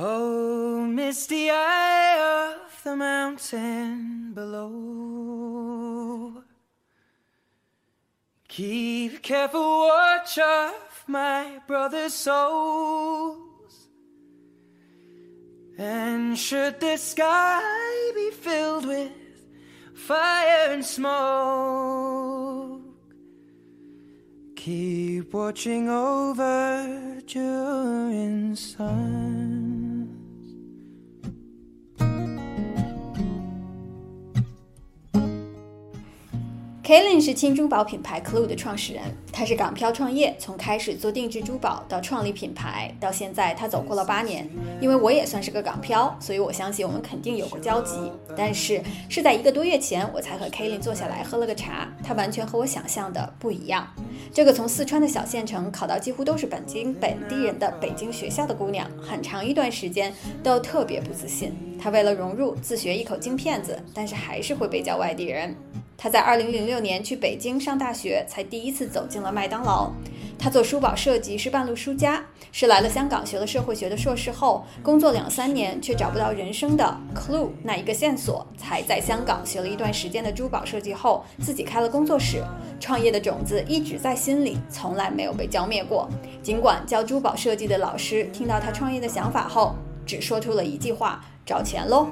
[0.00, 5.64] Oh, misty eye of the mountain below.
[8.46, 13.88] Keep careful watch of my brother's souls.
[15.76, 19.10] And should the sky be filled with
[19.94, 22.82] fire and smoke,
[24.54, 29.47] keep watching over during sun.
[36.88, 44.48] Kaylin 是轻珠宝品牌 Clue 的创始人，他是港漂创业，从开始做定制珠宝到创立品牌，到现在他走过了八年。
[44.80, 48.10] 因为我也算是个港漂，所以我相信我们肯定有过交集。
[48.34, 48.80] 但是
[49.10, 53.86] 是在一个多月前，我才和 Kaylin 坐下来喝了个茶，他完全和我想象的不一样。
[54.32, 60.10] 这个从四川的小县城考到几乎都是本京本地人的北京学校的姑娘，很长一段时间
[60.42, 61.52] 都特别不自信。
[61.78, 65.54] 她为了融入，自学一口京片子，但是还是会被叫外地人。
[66.00, 69.90] 他在2006年去北京上大学，才第一次走进了麦当劳。
[70.38, 82.44] 他做珠宝设计是半路出家，是来了香港学了社会学的硕士后，工作两三年却找不到人生的 clue 那一个线索，才在香港学了一段时间的珠宝设计后，自己开了工作室。
[82.78, 86.08] 创业的种子一直在心里，从来没有被浇灭过。
[86.40, 89.74] 尽管教珠宝设计的老师听到他创业的想法后，
[90.06, 92.06] 只说出了一句话：找钱喽。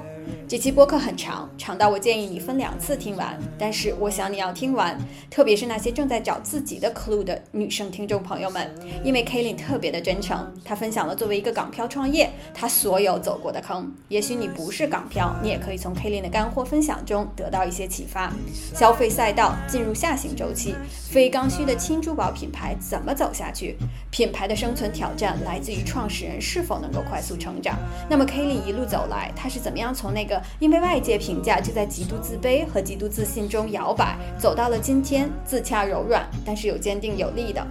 [0.47, 3.37] 这期播客很长，长到我建议你分两次听完。
[3.57, 4.97] 但是我想你要听完，
[5.29, 13.91] 特别是那些正在找自己的 clue 的女生听众朋友们，因为 Kaylin 特别的真诚，她分享了作为一个港漂创业，她所有走过的坑。
[14.09, 18.31] 也许你不是港漂，你也可以从 Kaylin 的干货分享中得到一些启发。
[18.73, 20.75] 消费赛道进入下行周期，
[21.09, 23.75] 非刚需的轻珠宝品牌怎么走下去？
[24.11, 27.77] 品牌的生存挑战来自于创始人是否能够快速成长。
[28.09, 37.63] 那么 Kaylin 一路走来，她是怎么样从那个因为外界评价就在极度自卑和极度自信中摇摆，走到了今天自洽柔软，但是又坚定有力的。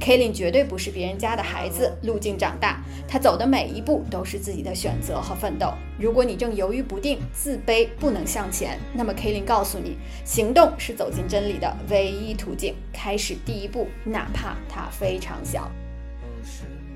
[0.00, 5.72] Kaylin 绝对不是别人家的孩子，路径长大，她走的每一步都是自己的选择和奋斗。
[5.96, 12.74] 如果你正犹豫不定、自卑不能向前，那么 Kaylin 告诉你，行动是走进真理的唯一途径。
[12.92, 15.70] 开始第一步，哪怕它非常小。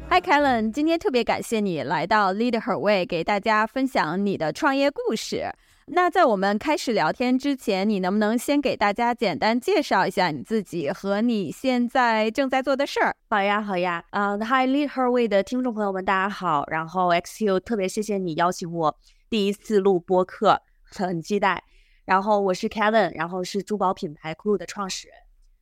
[0.09, 5.53] Hi Kellen，今天特别感谢你来到 Leader Way 给大家分享你的创业故事。
[5.87, 13.15] 那在我们开始聊天之前，你能不能先给大家简单介绍一下你自己和你现在正在做的事儿？
[13.29, 14.03] 好呀，好呀。
[14.11, 16.65] 嗯，Hi Leader Way 的听众朋友们，大家好。
[16.69, 18.97] 然后 XU 特别谢谢你邀请我
[19.29, 21.63] 第一次录播客，很期待。
[22.05, 25.17] 然后我是 Kellen，然后是珠宝品牌 Clue 的创始人。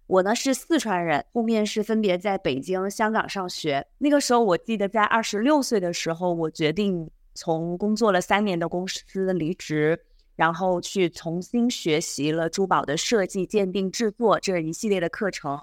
[0.06, 3.87] 我呢是四川人，后面是分别在北京、香港上学。
[3.98, 9.98] 那个时候，我记得在二十六岁的时候，我决定从工作了三年的公司离职，
[10.37, 15.59] 然后去重新学习了珠宝的设计、鉴定、制作这一系列的课程。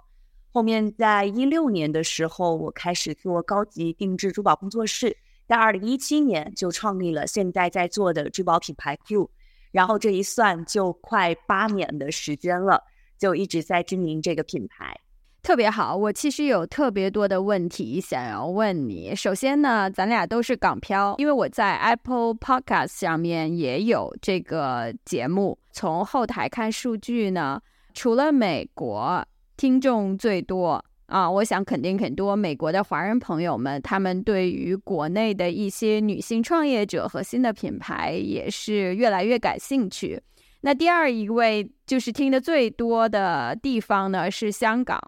[0.51, 5.16] 后面在一六年的时候，我开始做高级定制珠宝工作室，
[5.47, 9.30] 在二零一七年就创立了现在在做的珠宝品牌 Q。
[9.72, 12.84] 然后这一算就快八年的时间了。
[13.22, 15.00] 就一直在经营这个品牌，
[15.44, 15.96] 特别好。
[15.96, 19.16] 我其实有特别多的问题想要问你。
[19.16, 25.56] 首先呢，咱俩都是港漂，因为我在 Apple Podcast 上面也有这个节目。
[25.72, 27.62] 从后台看数据呢，
[27.94, 29.24] 除了美国
[29.56, 40.20] 听众最多啊，我想肯定很多美国的华人朋友们，他们对于国内的一些女性创业者和新的品牌也是越来越感兴趣。
[40.62, 45.00] 那第二一位就是听的最多的地方呢是香港，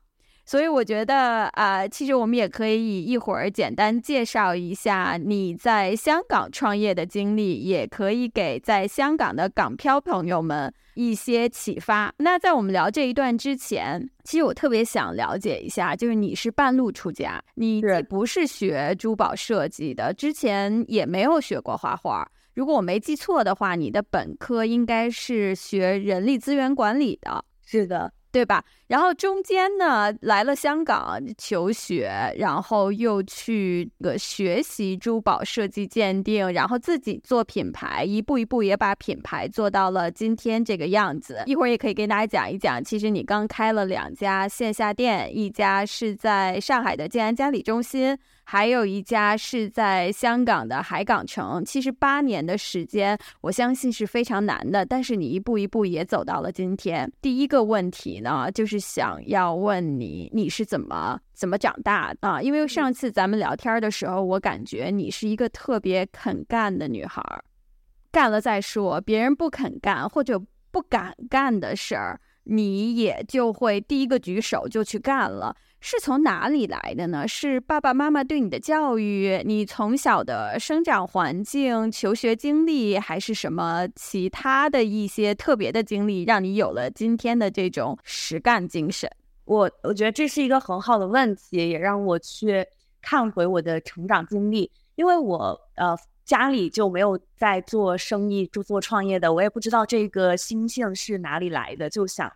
[0.45, 12.13] 所以我觉得啊，其实我们也可以一会儿简单介绍一下你在香港创业的经历，也可以给在香港的港漂朋友们一些启发。
[12.17, 22.27] 那在我们聊这一段之前，其实我特别想了解一下，就是你是半路出家，你不是学珠宝设计的，之前也没有学过画画。
[22.53, 28.63] 如果我没记错的话，你的本科应该是学人力资源管理的，是的，对吧？
[28.87, 41.41] 然后中间呢来了香港求学，然后又去个学习珠宝设计鉴定，然后自己做品牌，一步一步也把品牌做到了今天这个样子。
[41.47, 48.15] 一会儿也可以跟大家讲一讲，其实你刚开了两家线下店，一家是在上海的静安嘉里中心。
[48.43, 51.63] 还有一家是在香港的海港城。
[51.65, 57.11] 其实八年的时间，我相信是非常难的，但是你一步一步也走到了今天。
[57.21, 62.41] 第一个问题呢，就是想要问你，你是怎么怎么长大啊？
[62.41, 67.23] 因为上次咱们聊天的时候，我感觉你是一个特别肯干的女孩，
[68.11, 72.19] 干了再说，别人不肯干或者不敢干的事儿。
[72.45, 75.55] 你也就会第一个举手就去干了，
[75.85, 77.27] 是从哪里来的呢？
[77.27, 89.11] 是爸爸妈妈对你的教育，你从小的生长环境、求学经历，还是什么其他的一些特别的经历，让你有了今天的这种实干精神？
[89.43, 92.65] 我我觉得这是一个很好的问题，也让我去
[93.01, 95.97] 看回我的成长经历，因为我呃。
[96.25, 102.31] 家里就没有在做生意、做做创业的，我也不知道这个心性是哪里来的，就想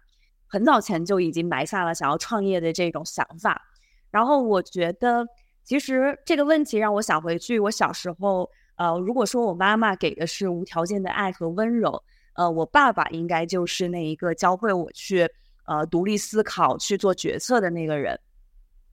[0.47, 3.61] 很早前就已经埋下了想要创业的这种想法。
[4.09, 5.25] 然后我觉得，
[5.63, 12.01] 其实这个问题让我想回去，我小时候，呃，如果说我妈妈给的是无条件的爱和温柔，
[12.33, 15.29] 呃，我爸爸应该就是那一个教会我去
[15.65, 18.19] 呃独立思考、去做决策的那个人。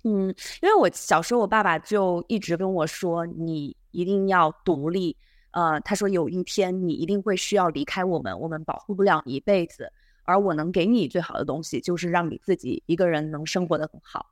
[0.03, 0.29] 嗯，
[0.61, 3.75] 因为我小时候，我爸爸就一直跟我说，你。
[3.95, 5.17] 一定要独立，
[5.53, 9.89] 呃，他说有一天你一定会需要离开我们，我们保护不了你一辈子，
[10.25, 14.27] 而我能给你最好的东西就是让你自己一个人能生活的很好。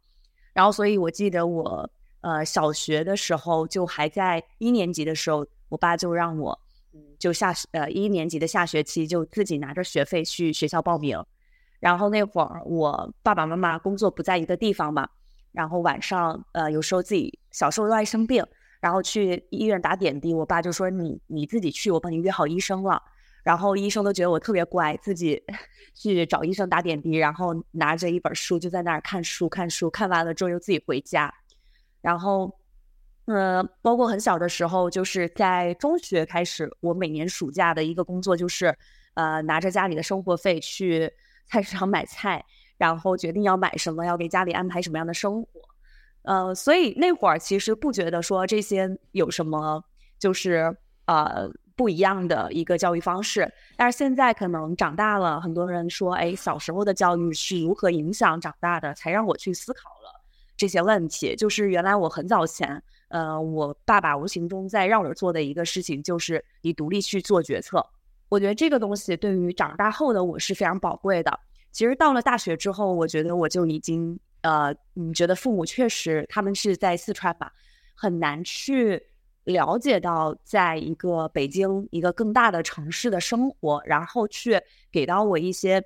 [0.52, 1.90] 然后，所以我记得我
[2.20, 6.58] 呃小学的时候就还在一年级的时候，我爸就让我
[6.92, 11.22] 嗯就下呃一年级的下学期就自己拿着学费去学校报名。
[11.80, 15.08] 然后那会儿我爸爸妈妈工作不在一个地方嘛，
[15.52, 18.44] 然后晚上呃有时候自己小时候都爱生病。
[18.80, 23.00] 然后去医院打点滴，我爸就说你你自己去，我帮你约好医生了。
[23.42, 25.42] 然后医生都觉得我特别乖，自己
[25.94, 31.32] 去找医生打点滴，然后拿着一本书就在那儿看书看书，看完了之后又自己回家。
[32.00, 32.58] 然后，
[33.26, 38.76] 呃，包括很小的时候，就是在中学开始，我每年暑假的一个工作就是，
[39.14, 41.12] 呃，拿着家里的生活费去
[41.46, 42.44] 菜市场买菜，
[42.76, 45.48] 然后决定要买什么，要给家里安排什么样的生活。
[46.22, 49.84] 呃，所以那会儿其实不觉得说这些有什么，
[50.18, 51.48] 就是呃
[51.82, 53.52] 不一样的一个教育方式。
[53.76, 60.22] 但是现在可能长大了，很多人说，哎，小时候的教育是如何影响长大的，才让我去思考了
[60.56, 61.34] 这些问题。
[61.34, 67.84] 就是原来我很早前，呃，我爸爸无形中在让我做的一个事情，就是你独立去做决策。
[68.28, 71.36] 我觉得这个东西对于长大后的我是非常宝贵的。
[71.72, 74.16] 其实到了大学之后，我觉得我就已经。
[74.42, 77.52] 呃，你觉得父母确实他们是在四川吧，
[77.94, 79.00] 很难去
[79.44, 84.60] 了解到在一个北京一个更大的城市的生活，然后去
[84.90, 85.82] 给到我一些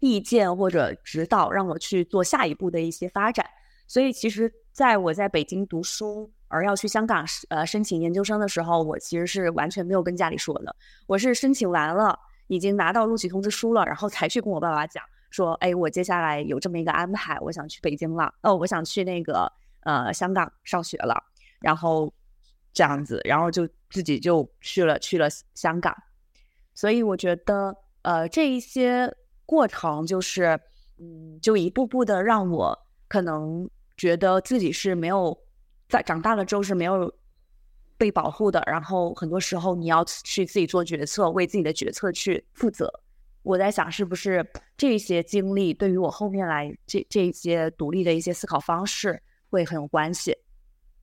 [0.00, 3.46] 意见或者指导，让我去做下一步的一些发展。
[3.86, 10.74] 所以，其实在我在北京读书而要去香港呃申请研究生的时候，我其实是完全没有跟家里说的，
[11.06, 15.02] 我是申请完了，已经拿到录取通知书了，然后才去跟我爸爸讲。
[15.30, 19.50] 说，哎，我接下来有这么一个安排，我想去北京了，哦，我想去那个
[19.82, 21.20] 呃香港上学了，
[21.60, 22.12] 然后
[22.74, 25.96] 这样子，然后就自己就去了去了香港，
[26.74, 29.10] 所以我觉得呃这一些
[29.46, 30.60] 过程就是，
[30.98, 35.38] 嗯，就一步步的让我可能觉得自己是没有
[35.88, 37.14] 在长大了之后是没有
[37.96, 42.92] 被保护的，然后很多时候你要去自己做决策，为自己的决策去负责。
[43.44, 44.44] 我在想，是不是
[44.76, 50.36] 这些经历对于我后面来这这些独立的一些思考方式会很有关系？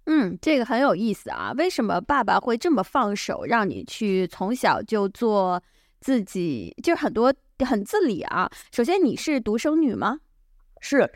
[0.05, 1.53] 嗯，这个很有意思啊。
[1.57, 5.61] 为什么爸爸会这么放手，让你去从小就做
[5.99, 8.49] 自己，就是很多很自理啊？
[8.71, 10.19] 首先，你是独生女吗？
[10.79, 11.09] 是，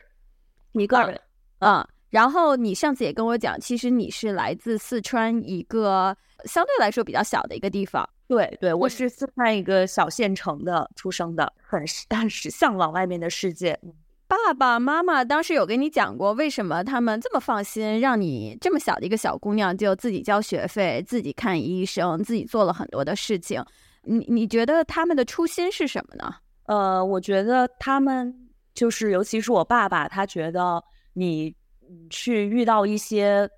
[0.73, 1.19] 一个人。
[1.59, 8.07] 嗯，然后你上次也跟我讲，其实你是来自四川一个相对来说比较小的一个地方。
[8.27, 13.79] 对对，我是四川一个小县城的出生的，很但是向往外面的世界。
[14.45, 23.63] 爸爸妈妈当时有跟你讲过，为什么他们这么放心，让你这么小的一个小姑娘就自己交学费、自己看医生、自己做了很多的事情？
[24.03, 26.35] 你你觉得他们的初心是什么呢？
[26.65, 28.33] 呃，我觉得他们
[28.73, 31.55] 就是，尤其是我爸爸，他觉得你
[32.09, 33.49] 去遇到一些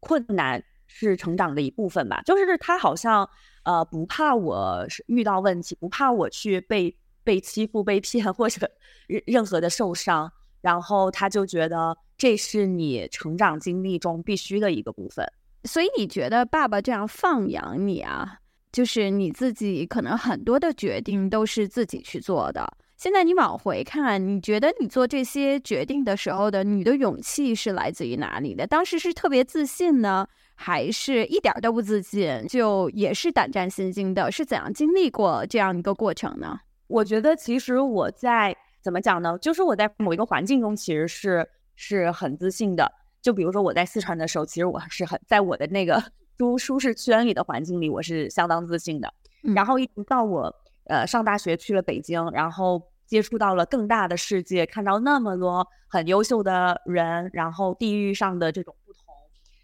[0.00, 3.28] 困难是成长的一部分吧，就是他好像。
[3.66, 8.70] 呃，不怕我遇到问题，不怕我去被被欺负、被骗或者
[9.08, 10.30] 任任何的受伤，
[10.60, 15.26] 然后他就觉得这是你成长经历中必须的一个部分。
[15.64, 18.38] 所以你觉得爸爸这样放养你啊，
[18.70, 22.64] 就是你自己可能很多的决定都是自己去做的。
[22.96, 28.66] 现在你往回看，你觉得你做这些决定的时候的你的勇气是来自于哪里的？
[28.66, 34.32] 当时是特别自信呢，还是一点都不自信，就也是胆战心惊的？
[34.32, 36.60] 是怎样经历过这样一个过程呢？
[36.88, 39.36] 我觉得其实我在怎么讲呢？
[39.38, 42.90] 就是我在某一个环境中其实是是很自信的。
[43.20, 46.02] 就比如说我在四川的时候，其实我是很在我的那个
[46.38, 49.12] 舒舒适圈里的环境里，我是相当自信的。
[49.54, 50.54] 然后一直到我。
[50.88, 59.02] 呃，上大学去了北京，然后接触到了更大的世界，看到那么多很优秀的人，然后地域上的这种不同，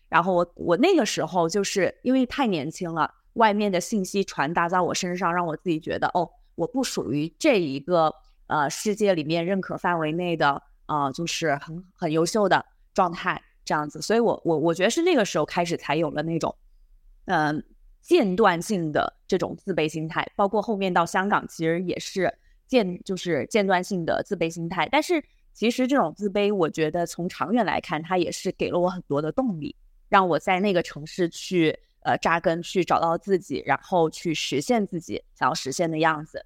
[0.08, 8.14] 然后我我那个时候就是因为太年轻了，外面的信息传达在我身上，让我自己觉得哦，我不属于这一个
[8.46, 16.54] 呃世界里面认可范围内的啊，就是很很优秀的状态这样子，所以我我我觉得是那个时候开始才有了那种
[17.26, 17.64] 嗯。
[18.04, 24.88] 间断性的这种自卑心态，包括后面到香港，其实也是间就是间断性的自卑心态。
[24.90, 29.76] 但是其实这种自卑，我觉得从长远来看，它也是给了我很多的动力，
[30.08, 36.44] 让我在那个城市去呃扎根，去找到自己，然后去实现自己想要实现的样子。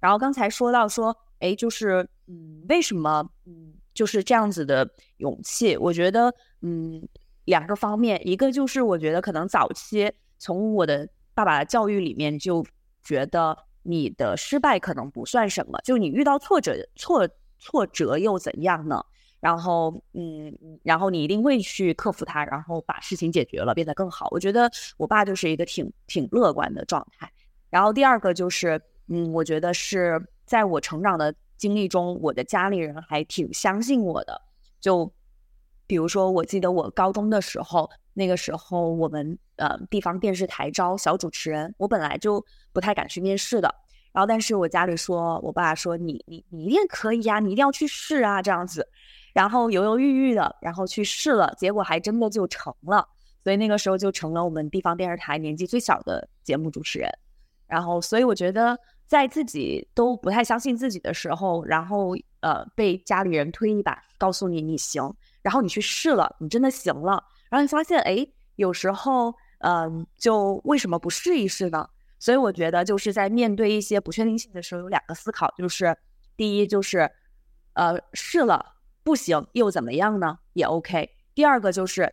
[0.00, 5.76] 然后刚才说到说，哎，就是嗯，为什么嗯就是这样子的勇气？
[5.76, 7.08] 我觉得嗯
[7.46, 10.12] 两个方面，一个就是我觉得可能早期。
[10.38, 12.64] 从我的爸爸的教育里面就
[13.02, 19.04] 觉得你的失败可能不算什么，就你遇到挫折挫挫折又怎样呢？
[19.40, 24.28] 然后嗯，然后你一定会去克服它，然后把事情解决了，变得更好。
[24.30, 27.30] 我觉得我爸就是一个挺挺乐观的状态。
[27.70, 34.40] 然后第二个就是嗯，我觉得是在我成长的经历中，我的家里人还挺相信我的。
[34.80, 35.12] 就
[35.86, 37.90] 比如说，我记得我高中的时候。
[38.14, 43.72] 那个时候，我们呃地方电视台招小主持人，我本来就不太敢去面试的。
[44.12, 48.88] 然后，但是我家里说，我爸说你你你一定可以呀，你一定要去试啊，这样子。
[49.38, 53.06] 然后犹犹豫豫的，然后去试了，结果还真的就成了。
[53.44, 57.08] 所以那个时候就成了我们地方电视台年纪最小的节目主持人。
[57.68, 58.76] 然后，所以我觉得
[59.06, 67.22] 在自己都不太相信自己的时候，然后呃被家里人推一把，告诉你你行，然后你去试了，你真的行了。
[67.48, 68.26] 然后你发现，哎，
[68.56, 71.88] 有时候，嗯，就为什么不试一试呢？
[72.18, 75.96] 所以我觉得，就是在面对一些不确定性的时候，有两个思考，就是
[76.36, 77.08] 第一，就是，
[77.74, 80.38] 呃，试了不行又怎么样呢？
[80.52, 81.10] 也 OK。
[81.34, 82.12] 第二个就是，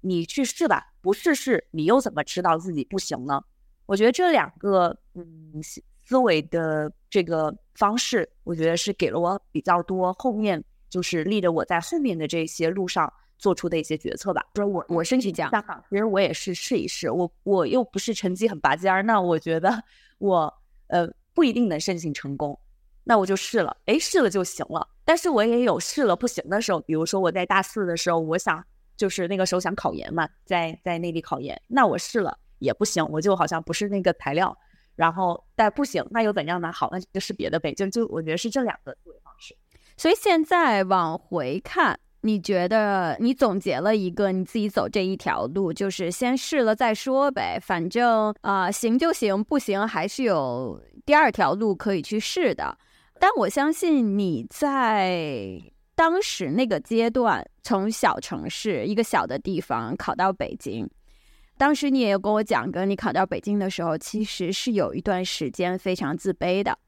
[0.00, 3.42] 你去试吧，不试试你又怎么知道自己不行呢？
[3.86, 13.12] 我觉得这两个，嗯，思维的这个方式，我觉得是给了我比较多后面，就是立着我在后面的这些路上。
[13.40, 19.80] 做出的一些决策吧，说我我申请香港，其实我也是试一试，我我又不是成绩很拔尖儿，那我觉得
[20.18, 20.52] 我
[20.88, 22.58] 呃不一定能申请成功，
[23.04, 24.88] 那我就试了，哎试了就行了。
[25.08, 28.62] 但是我也有试了不行的时候，比如说我在大四的时候，我想
[28.94, 34.54] 就是那个时候想考研嘛，在在内地考研，那我试了也不行，我就好像不是那个材料，
[34.96, 36.70] 然后但不行，那又怎样呢？
[36.70, 39.56] 好，那就试别的呗，就就我觉得是这两个思维方式。
[39.96, 41.98] 所以现在往回看。
[42.22, 52.76] 你觉得你总结了一个你自己走这一条路，就是先试了再说呗，反正啊行就行，不行还是有第二条路可以去试的。
[53.20, 55.60] 但我相信你在
[55.94, 60.88] 当时那个阶段，从小城市一个小的地方考到北京，
[61.56, 66.78] 当时你也有跟我讲过，你考到北京的时候，其实是有一段时间非常自卑的。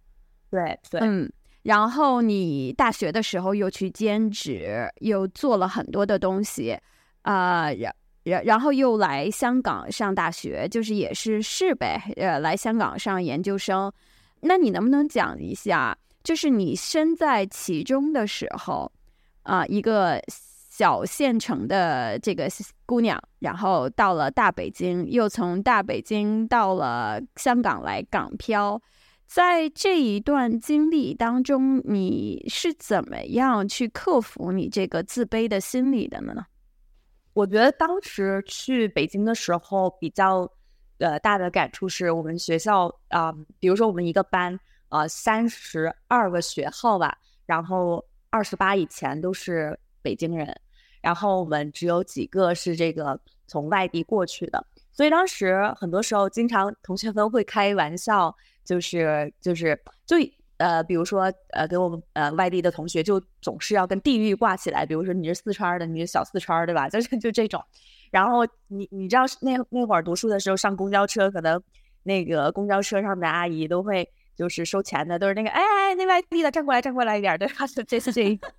[0.51, 1.31] 对对，嗯。
[1.63, 6.79] 然后你大学的时候又去兼职，又做了很多的东西，
[7.21, 13.93] 啊，然然然后又来香港上大学，就是也是是呗，呃，来香港上研究生。
[14.41, 18.91] 那你能不能讲一下，就是你身在其中的时候，
[19.43, 22.49] 啊，一个小县城的这个
[22.87, 28.81] 姑娘，然后到了大北京，又从大北京到了香港来港漂。
[29.27, 36.45] 在这一段经历当中，你是怎么样去克服你这个自卑的心理的呢？
[37.33, 40.51] 我觉得当时去北京的时候，比较
[40.99, 44.59] 呃大的感触是我们学校啊，比如说我们一个班
[44.91, 47.17] 呃，三十二个学号吧，
[47.47, 50.55] 然后二十八以前都是北京人，
[51.01, 58.35] 然后我们只有几个是这个从外地过去的，所以当时很多时候，经常同学们会开玩笑。
[58.63, 60.17] 就是就是就
[60.59, 64.87] 呃，比如说呃，给我们呃外地的同学，就总是要跟地域挂起来。
[64.87, 66.87] 比如说你是四川的，你是小四川对吧？
[66.91, 67.61] 就是就这种。
[68.13, 71.61] 然后你你知道那那会儿读书的时候，上公交车，可能
[72.05, 74.09] 那个公交车上的阿姨都会
[74.41, 77.67] 就是收钱的都是那个，哎，那外地的站过来，站过来一点，对吧？
[77.67, 78.51] 就 这是这一 个，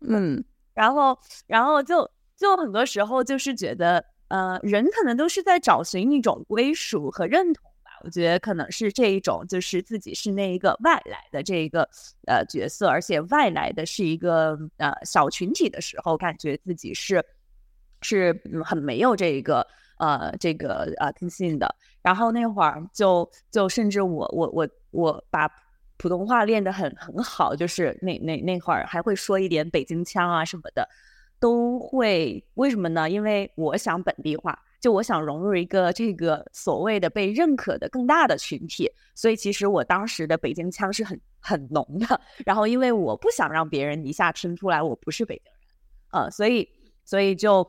[0.00, 7.90] 嗯，然后，然后就就很多时候就是觉得，呃，人可能都是在找寻一种归属和认同吧。
[8.04, 11.82] 我觉得可能是这一种，就是自己是那一个外来的这一个
[12.28, 17.24] 呃角色，而且外来的是一个呃小群体的时候，感觉自己是
[18.02, 19.66] 是很没有这一个。
[19.98, 21.76] 呃，这个呃，自信的。
[22.02, 25.48] 然后那会儿就就甚至我我我我把
[25.96, 30.88] 普通话练得很很好，就是那那那会儿还会说一点北京腔啊什么的，
[31.38, 32.44] 都会。
[32.54, 33.08] 为什么呢？
[33.08, 38.90] 因为我想本地化，就我想融入一个这个所谓的被认可的更大的群体。
[39.14, 42.20] 所以其实我当时的北京腔是很很浓的。
[42.44, 46.68] 然后因为我不想让别人一下听出来我不是北京人，呃，所以
[47.04, 47.64] 所以就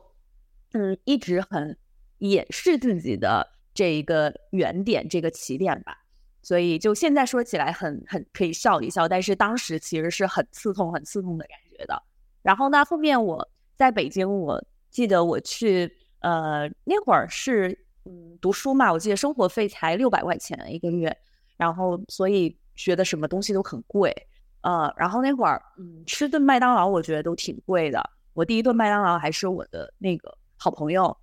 [0.72, 1.76] 嗯一直很。
[2.18, 5.98] 掩饰自己的这一个原点，这个起点吧，
[6.42, 12.00] 所以就现在说起来很很可以笑一笑，但是当时其实是很刺痛、很刺痛的感觉的。
[12.40, 21.14] 然后呢，后面我在北京，我记得我去呃那会儿是嗯读书嘛，我记得生活费才六百块钱一个月，
[21.56, 24.14] 然后所以学的什么东西都很贵，
[24.60, 28.00] 呃，然后那会儿嗯吃顿麦当劳我觉得都挺贵的，
[28.34, 31.16] 我第一顿麦当劳还是我的那个好朋友。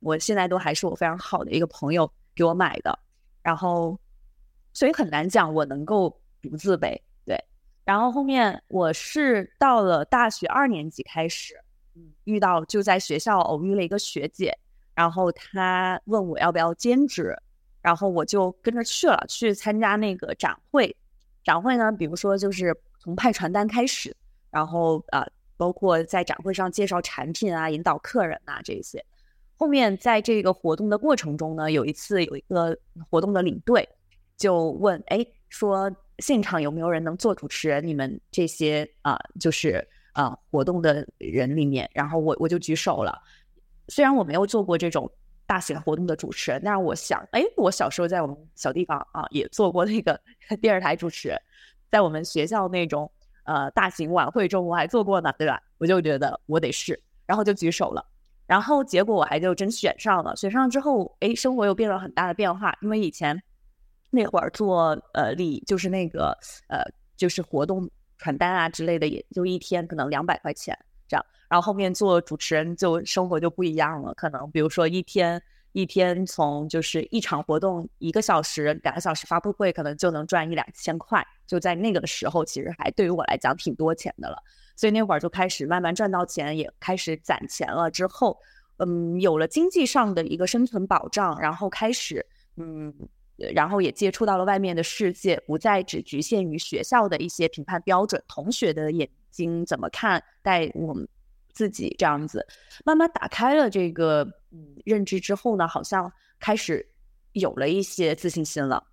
[0.00, 2.98] 我现在都还是我非常好的一个朋友给我买的，
[3.42, 3.98] 然后
[4.72, 7.36] 所以很难讲我能够不自卑，对。
[7.84, 11.54] 然后后面我是到了大学二年级开始，
[11.94, 14.56] 嗯，遇到就在学校偶遇了一个学姐，
[14.94, 17.36] 然后她问我要不要兼职，
[17.80, 20.96] 然后我就跟着去了，去参加那个展会。
[21.42, 24.16] 展会呢，比如说就是从派传单开始，
[24.50, 25.26] 然后呃，
[25.56, 29.04] 包括在展会上介绍产品啊，引导客人啊这些。
[29.62, 32.76] 后面在这个活动的过程中呢，有一次有一个
[33.08, 33.88] 活动的领队
[34.36, 35.88] 就问，哎，说
[36.18, 37.86] 现场有没有人能做主持人？
[37.86, 43.16] 你们这些啊，就是啊活动的人里面，然后我我就举手了。
[43.86, 45.08] 虽然我没有做过这种
[45.46, 50.20] 大型活动的主持人，但是我想，哎，我小时候在我们小地方啊也做过那个
[50.60, 51.40] 电视台主持人，
[51.88, 53.08] 在我们学校那种
[53.44, 55.62] 呃大型晚会中我还做过呢，对吧？
[55.78, 58.04] 我就觉得我得试，然后就举手了。
[58.52, 62.76] 然后结果我还就真选上了，选上之后，哎，生活又变了很大的变化。
[62.82, 63.42] 因为以前
[64.10, 66.36] 那会儿做呃礼，就是那个
[66.68, 66.84] 呃，
[67.16, 67.88] 就是活动
[68.18, 71.24] 传单啊之类的，也就一天可能两百块钱这样。
[71.48, 81.26] 然后后面做主持人，就生活就不一样了，可能比如说一天一天从就是一场活动一个小时、两个小时发布会，可能就能赚一两千块。
[81.46, 84.36] 就在那个的时候，其实还对于我来讲挺多钱的了。
[84.82, 87.88] 所以那会儿就开始慢慢赚到钱，也开始攒钱了。
[87.88, 88.36] 之后，
[88.78, 92.92] 嗯，有了经济上的一个生存保障，然后开始，嗯，
[93.54, 101.06] 然后也接触到了外面的世界，不再只局限于学校的一些评判标准，同学的眼睛怎么看待我们
[101.52, 102.44] 自己这样子，
[102.84, 106.84] 慢慢打开了这个嗯认知之后呢，好像开始
[107.34, 108.84] 有了一些自信心了。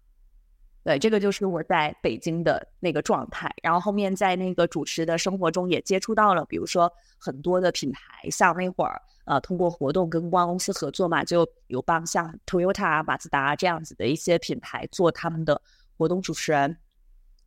[0.82, 15.62] 对，这个就是我在北京的那个状态，然后后面在那个主持的生活中也接触到了，比如说很多的品牌，像那会儿呃通过活动跟公关公司合作嘛，就有帮像 Toyota、马自达这样子的一些品牌做他们的
[15.98, 16.76] 活动主持人、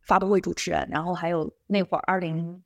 [0.03, 2.63] 发布会主持人，然后还有那会儿二零，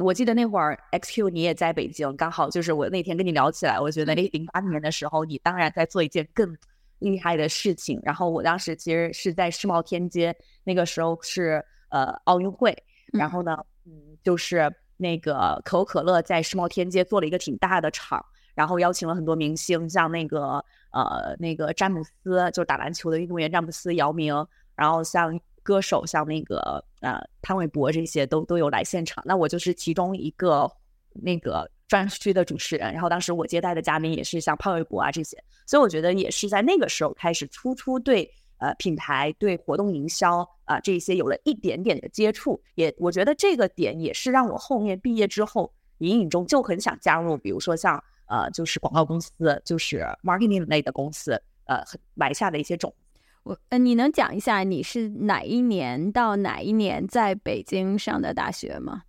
[0.00, 6.56] 我记得那会儿 XQ 你也在北京，刚好就是我那天跟你聊起来，我觉得哎零八年的时候你当然在做一件更。
[7.00, 12.76] 厉害的事情，然后我当时其实是在世贸天阶，那个时候是呃奥运会，
[13.12, 24.32] 然后呢，嗯，就是那个可口可乐在世贸天阶做了一个挺大的场，然后邀请了很多明星，像那个呃那个詹姆斯，就打篮球的运动员詹姆斯、姚明，
[24.76, 30.70] 然后像歌手像那个呃潘玮柏这些都都有来现场，那我就是其中一个
[31.14, 31.70] 那个。
[31.90, 51.32] 专区的主持人，然后当时我接待的嘉宾也是像潘玮柏啊这些，所以我觉得也是在那个时候开始突出对呃品牌、对活动营销啊这些有了一点点的接触，也我觉得这个点也是让我后面毕业之后隐隐中就很想加入，比如说像呃就是广告公司，就是 marketing 类的公司，
[51.64, 51.82] 呃
[52.14, 52.94] 埋下的一些种。
[53.42, 59.02] 我呃你能讲一下你是哪一年到哪一年在北京上的大学吗？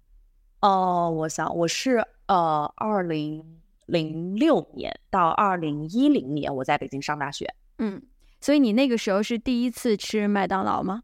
[0.61, 2.03] 哦，我想我是。
[2.31, 3.43] 呃，二零
[3.87, 7.53] 零六年到二零一零年，我在北京上大学。
[7.77, 8.01] 嗯，
[8.39, 11.03] 所以你那个时候是第一次吃麦当劳吗？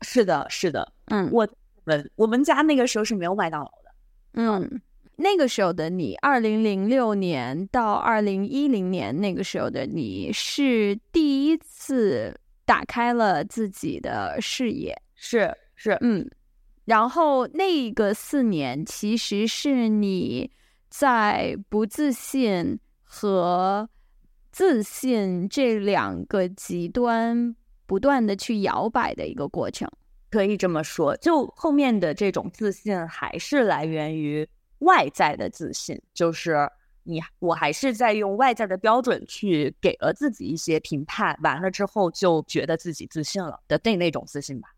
[0.00, 0.92] 是的，是的。
[1.12, 1.46] 嗯，我
[1.84, 3.94] 们我们家那个时候是没有麦当劳的。
[4.32, 4.82] 嗯，
[5.14, 16.28] 那个时候的你，二零零六年到二零一零年那个时候的你是第一次打开了自己的视野，是是，嗯，
[16.84, 20.50] 然后那个四年其实是你
[20.90, 23.88] 在不自信和
[24.50, 27.54] 自信这两个极端
[27.86, 29.88] 不断的去摇摆的一个过程，
[30.28, 31.16] 可以这么说。
[31.18, 34.48] 就后面的这种自信还是来源于
[34.80, 36.68] 外在的自信，就是
[37.04, 44.68] 你我还是在用外在的标准去给了自己一些评判，完了之后就觉得自己自信了的那那种自信吧。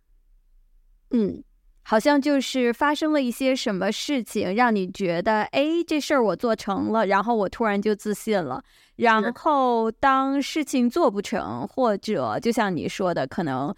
[1.11, 1.43] 嗯。
[1.87, 8.64] 好像就是发生了一些什么事情，让你觉得，哎，这事儿我做成了，然后我突然就自信了。
[8.97, 13.75] 然后当事情做不成，或者就像你说的，可能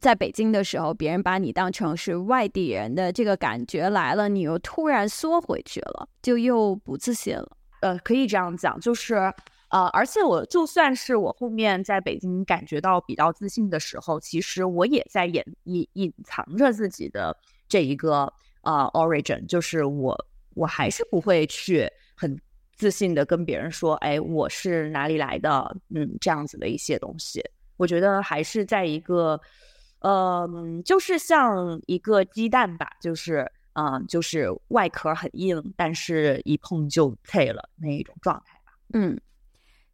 [0.00, 7.56] 在北京的时候，别人把你当成是外地人的这个感觉来了，你又突然缩回去了，就又不自信了。
[7.80, 9.32] 呃，可以这样讲，就是。
[9.70, 17.36] 呃，而且我就算是我后面在北京感觉到比较自信的时候，其实我也在隐隐隐藏着自己的
[17.68, 22.40] 这一个呃 origin，就是我我还是不会去很
[22.76, 27.42] 自信的跟别人说，哎，我是哪里来的，嗯，这样子的一些东西。
[27.76, 29.40] 我觉得还是在一个，
[30.00, 30.48] 呃，
[30.84, 39.20] 就是像一个鸡蛋吧，就是嗯，就是外壳很硬，但是一碰就碎了那一种状态吧，嗯。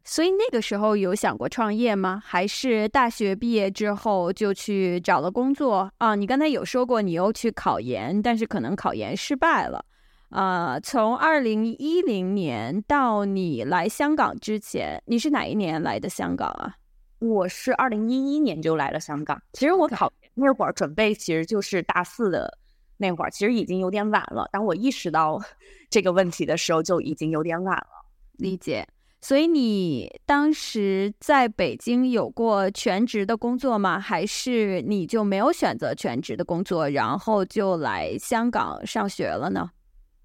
[0.03, 2.21] 所以那个时候有想过创业吗？
[2.25, 6.15] 还是大学毕业之后就去找了工作啊？
[6.15, 9.85] 你刚才有说过你又去考研，但是可能考研失败了。
[10.29, 16.75] 啊，从二零一零年到你来香港之前，你是哪一年来的香港啊？
[17.19, 19.39] 我是二零一一年就来了香港。
[19.53, 22.57] 其实我考那会儿准备，其实就是大四的
[22.97, 24.47] 那会儿，其实已经有点晚了。
[24.51, 25.39] 当我意识到
[25.91, 28.09] 这个问题的时候，就已经有点晚了。
[28.37, 28.87] 理解。
[29.23, 33.99] 所以你当时在北京有过全职的工作吗？
[33.99, 39.69] 还是你就没有选择全职的工作，然后就来香港上学了呢？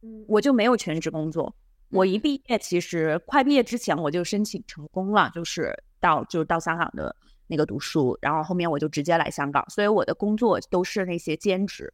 [0.00, 1.54] 嗯，我就没有全职工作。
[1.90, 7.14] 我一毕业，其实快毕业之前我就申请成功了，就是到就到香港的
[7.48, 11.92] 那个读书，然后后面我就直接来香港，所以我的工作都是那些兼职。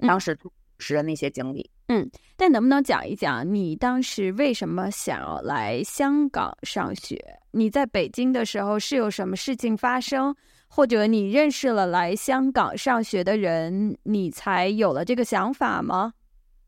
[0.00, 0.36] 当时。
[0.84, 7.18] 时的那些经历，嗯，但能不能讲一讲你当时为什么想要来香港上学？
[7.52, 10.34] 你在北京的时候是有什么事情发生，
[10.68, 16.12] 或者你认识了来香港上学的人，你才有了这个想法吗？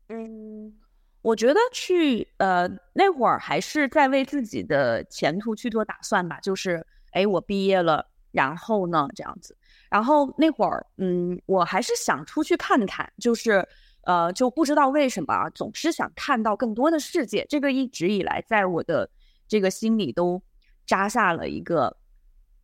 [0.09, 0.73] 嗯，
[1.21, 9.55] 我觉得去呃那会儿还是在为自己的前途去做打算吧，就是哎我毕业了，然后呢这样子，
[9.91, 13.67] 然后那会儿嗯我还是想出去看看，就是。
[14.07, 19.09] 呃，就不知道为什么总是想看到更多的世界，这个一直以来在我的
[19.49, 20.41] 这个心里都
[20.85, 21.97] 扎下了一个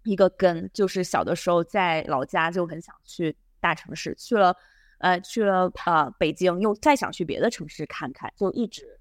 [0.06, 0.70] 一个根。
[0.74, 4.56] 就是小的时候在老家就很想去大城市，去了
[5.00, 8.98] 呃去了呃北京，又再想去别的城市看看，就一直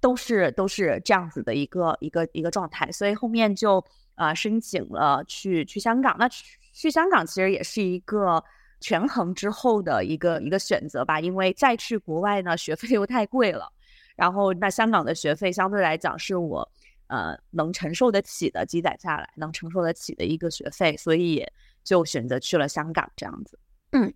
[0.00, 2.92] 都是都是这样子的一个一个一个状态。
[2.92, 6.14] 所以后面就啊申请了去去香港。
[6.20, 8.44] 那去去香港其实也是一个。
[8.80, 13.70] 权衡之后的一个一个选择吧，因为再去国外呢，学费又太贵了。
[14.16, 16.68] 然后那香港的学费相对来讲是我
[17.06, 21.46] 呃能承受得起的，积攒下来能承受得起的一个学费，所以
[21.84, 23.58] 就选择去了香港这样子。
[23.92, 24.12] 嗯，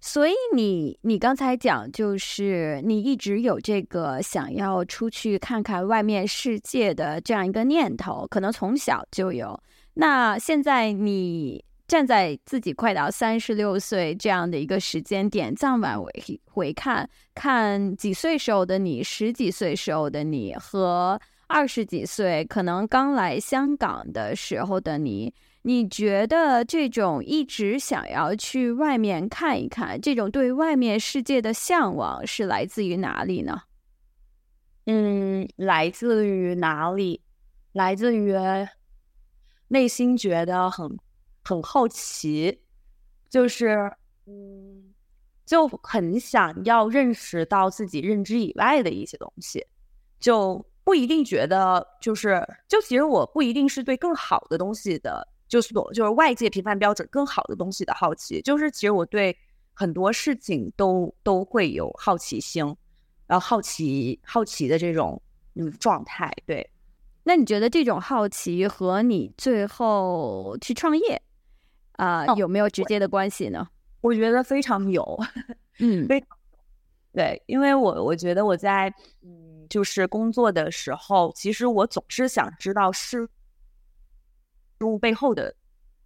[0.00, 9.60] 所以你你刚才讲就是你一直有这个想要出去看看外面世界的这样一个念头，可能从小就有。
[9.94, 11.64] 那现在你。
[11.90, 33.62] 站在自己快到三十六岁这样的一个时间点，再往回回看，看几岁时候的你，十几岁时候的你，和二十几岁可能刚来香港的时候的你，你觉得这种一直想要去外面看一看，这种对外面世界的向往是来自于哪里呢？
[34.86, 37.22] 嗯，来自于哪里？
[37.72, 38.32] 来自于
[39.66, 40.96] 内心觉得很。
[41.50, 42.60] 很好奇，
[43.28, 43.90] 就是，
[44.26, 44.94] 嗯，
[45.44, 49.66] 就很想要认识到自己认知以外的一些东西，
[50.20, 59.36] 就不一定觉得就是，就其实我不一定是对更好的东西的，就是就是外界评判标准更好的东西的好奇，就是其实我对
[59.74, 62.64] 很多事情都都会有好奇心，
[63.26, 65.20] 然后好奇好奇的这种
[65.56, 66.32] 嗯状态。
[66.46, 66.70] 对，
[67.24, 71.20] 那你觉得这种好奇和你最后去创业？
[72.00, 73.68] 啊，有没有直接的关系呢？
[74.00, 75.18] 我觉得非常有，
[75.78, 76.28] 嗯，非常
[77.12, 83.28] 对，因为我我觉得我在嗯，就是工作的时候，其实我总是想知道事
[84.80, 85.54] 物背后的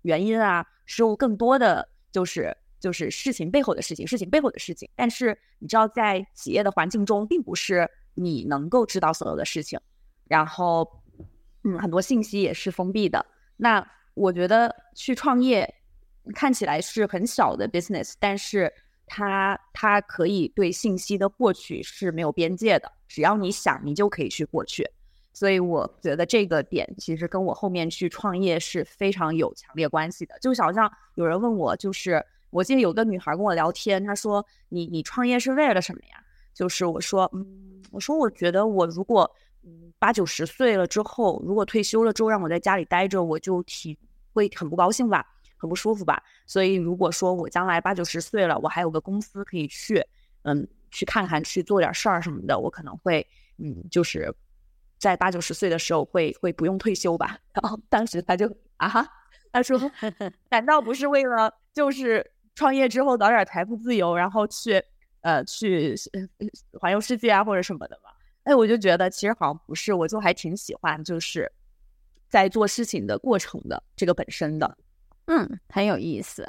[0.03, 4.91] 原因啊，事物更多的就是就是事情背后的事情，事情背后的事情。
[4.97, 9.79] 但是你知道，在企业的环境中，并不是你能够知道所有的事情，
[10.27, 11.03] 然后
[11.63, 13.25] 嗯，很多信息也是封闭的。
[13.57, 15.73] 那我觉得去创业
[16.35, 18.73] 看起来是很小的 business，但是
[19.07, 24.89] 它它可以对信息的获取是没有边界的，只要你想，你就可以去获取。
[25.33, 30.39] 所以我觉得这个点其实跟我后面去创业是非常有强烈关系的。
[30.41, 36.23] 就好像有人问我，就是我记得有个女孩跟我聊天，她说：“你你创业是为了什么呀？”
[36.55, 39.29] 就是我说：“嗯，我说我觉得我如果
[39.65, 43.97] 嗯八九十岁了之后，如果退休了之后让我在家里待着，我就挺
[44.33, 45.27] 会很不高兴吧，
[45.65, 46.23] 很不舒服吧。
[46.45, 50.05] 所以如果说我将来八九十岁了，我还有个公司可以去，
[50.43, 54.31] 嗯，去看看去做点事儿什么的，我可能会嗯就是。”
[54.97, 57.39] 在八九十岁的时候会会不用退休吧？
[57.53, 58.47] 然后当时他就
[58.79, 59.07] 啊哈，
[59.53, 59.79] 他说
[60.49, 62.25] 难道不是为了就是
[62.55, 64.83] 创业之后早点财富自由，然后去
[65.21, 65.95] 呃去
[66.81, 68.11] 环游世界啊或者什么的吗？
[68.45, 71.51] 哎，我就觉得其实好像不是，我就还挺喜欢就是
[72.31, 74.79] 在做事情的过程的这个本身的，
[75.27, 76.47] 嗯，很有意思。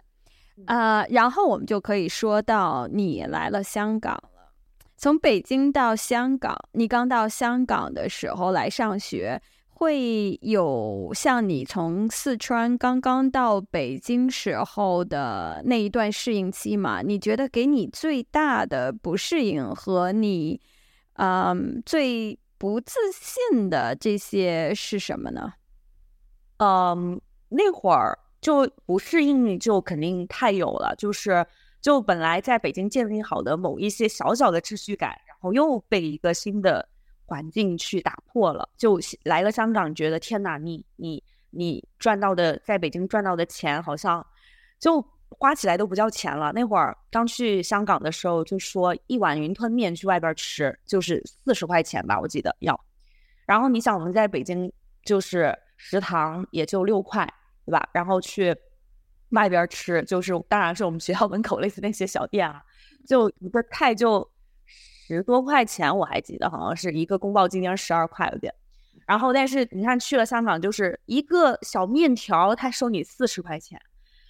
[0.68, 4.54] 呃，然后我们就可以说到你来了香港了。
[4.98, 17.02] 从北京到香港，你刚到香港的时候来上学，会有像你从四川刚刚到北京时候的那一段适应期吗？
[17.02, 20.62] 你觉得给你最大的不适应和你，
[21.16, 25.52] 嗯，最不自信的这些是什么呢？
[26.60, 31.44] 嗯，那会儿就不适应，就肯定太有了，就是。
[31.82, 36.90] 就本来在北京建立好的某一些小小的秩序感，然后又被一个新的
[37.28, 38.68] 环境去打破了。
[38.76, 44.26] 就来了香港，觉得天哪，你你你赚到的在北京赚到的钱，好像
[44.80, 46.52] 就花起来都不叫钱了。
[46.54, 52.80] 那会儿刚去香港的时候，就说一碗云吞面去外边吃就是四十块钱吧，我记得要。
[53.46, 57.32] 然后你想，我们在北京就是食堂也就六块，
[57.66, 57.90] 对吧？
[57.94, 58.56] 然后去。
[59.32, 62.62] 外边吃就是，当然是我们学校门口类似那些小店啊，
[63.06, 64.26] 就一个菜就
[64.66, 68.54] 十多块钱，我还记得好像是一个宫保鸡丁十二块有点。
[69.08, 73.82] 然后，但是你看去了香港，就是一个小面条，他收你四十块钱。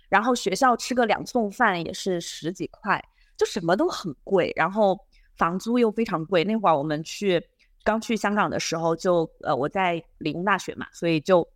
[0.09, 3.03] 然后学校吃个两送饭也是十几块，
[3.37, 4.51] 就什么都很贵。
[4.55, 4.97] 然后
[5.37, 6.43] 房租又非常贵。
[6.45, 7.45] 那会儿我们去
[7.83, 11.47] 刚去香港的时候，就呃我在理工大学嘛，所以就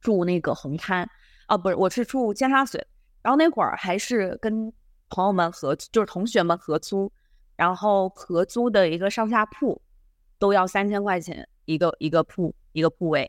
[0.00, 1.08] 住那个红滩。
[1.46, 2.78] 啊，不是，我是住尖沙咀，
[3.22, 4.72] 然后那会儿还是跟
[5.08, 7.12] 朋友们合，就是同学们合租，
[7.56, 9.82] 然后合租的一个上下铺
[10.38, 13.28] 都要三千块钱一个一个铺一个铺位，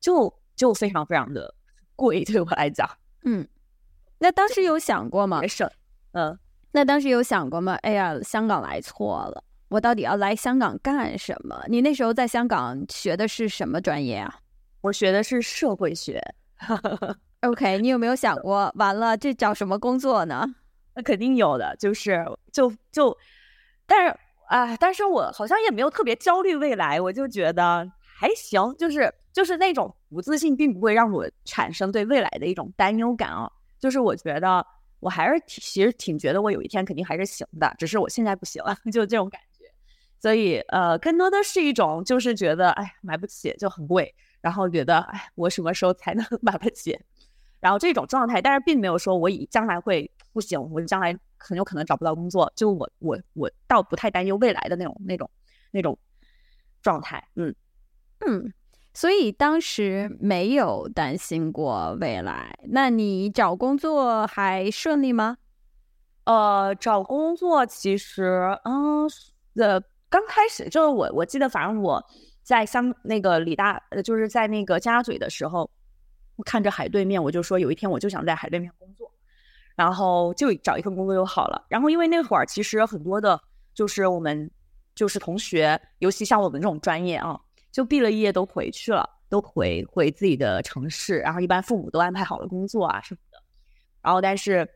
[0.00, 1.54] 就就非常非常的
[1.94, 2.88] 贵，对我来讲，
[3.24, 3.46] 嗯，
[4.18, 5.40] 那当时有想过吗？
[5.42, 5.70] 没事，
[6.12, 6.38] 嗯，
[6.70, 7.74] 那当时有想过吗？
[7.82, 11.62] 哎呀，香港来错了，我到底要来香港干什么？
[11.68, 14.38] 你那时候在香港学的是什么专业啊？
[14.82, 16.20] 我学的是社会学。
[17.40, 20.44] OK，你有没有想过，完了这找什么工作呢？
[20.94, 23.16] 那肯定有的，就是就就，
[23.86, 24.16] 但是
[24.48, 33.50] 啊，但是我好像也没有特别焦虑未来，我就觉得还行，就是就是那种不自信，并不会让我产生对未来的一种担忧感啊。
[33.80, 34.64] 就是我觉得
[35.00, 39.64] 我还是其实挺觉得我有一天肯定还是行的，只是我现在不行了， 就这种感觉。
[40.20, 46.98] 所以呃，更多的是一种就是觉得哎买不起就很贵，然后觉得哎我什么时候才能买得起？
[47.60, 52.52] 然后这种状态，但是并没有说我以将来会不行，我将来很有可能找不到工作。
[52.54, 55.30] 就我我我倒不太担忧未来的那种那种
[55.70, 55.96] 那种
[56.82, 57.24] 状态。
[57.36, 57.54] 嗯
[58.26, 58.52] 嗯，
[58.92, 62.52] 所以当时没有担心过未来。
[62.68, 65.38] 那你找工作还顺利吗？
[66.24, 69.08] 呃，找工作其实嗯
[69.54, 72.04] 呃刚开始就是我我记得，反正我
[72.42, 75.70] 在香那个李大呃就是在那个尖沙咀的时候。
[76.34, 79.12] 我看着海对面，我就说有一天我就想在海对面工作，
[79.76, 81.62] 然后就找一份工作就好了。
[81.68, 83.38] 然后因为那会儿其实很多的，
[83.74, 84.50] 就是我们
[84.94, 87.38] 就是同学，尤其像我们这种专业啊，
[87.70, 91.18] 就毕了业都回去了，都回回自己的城市。
[91.18, 93.38] 然后一般父母都安排好了工作啊什么的。
[94.00, 94.66] 然后但是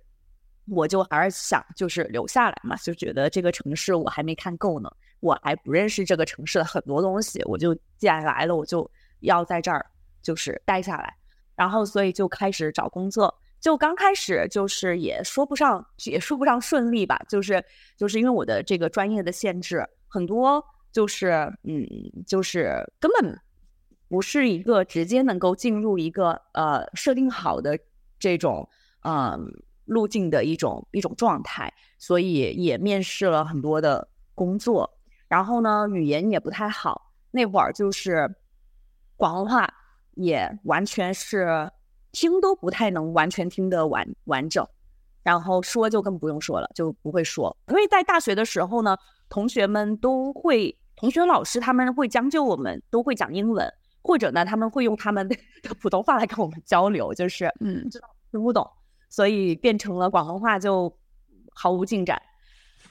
[0.68, 7.42] 我就还是想就是留下来嘛，就觉得这个城市我还没看够呢，我还不认识这个城市的很多东西。
[7.44, 9.84] 我就既然来了，我就要在这儿
[10.22, 11.14] 就是待下来。
[11.54, 13.34] 然后，所以就开始找工作。
[13.58, 17.18] 就刚开始，就是也说不上，也说不上顺利吧。
[17.28, 17.64] 就是，
[17.96, 21.86] 就是因为我的这个专业的限制，很多就是，嗯，
[22.26, 23.40] 就是根本
[24.08, 27.78] 不是一个直接能够进入一个呃设定好的
[28.18, 28.68] 这种
[29.00, 29.50] 嗯
[29.86, 34.98] 路径的一种一种状态，所以也面试了很多的工作。
[35.28, 38.32] 然后呢，语言也不太好，那会儿就是
[39.16, 39.68] 广东话
[40.14, 41.70] 也完全是
[42.12, 44.64] 听都不太能完全听得完完整，
[45.22, 47.56] 然后说就更不用说了，就不会说。
[47.68, 48.96] 因为在大学的时候呢，
[49.28, 53.68] 同学们都会，同学老师他们会将就我们，都会讲英文，
[54.02, 55.36] 或者呢他们会用他们的
[55.80, 58.64] 普通话来跟我们交流，就是嗯知道听不懂，
[59.08, 60.96] 所以变成了广东话就
[61.50, 62.20] 毫无进展。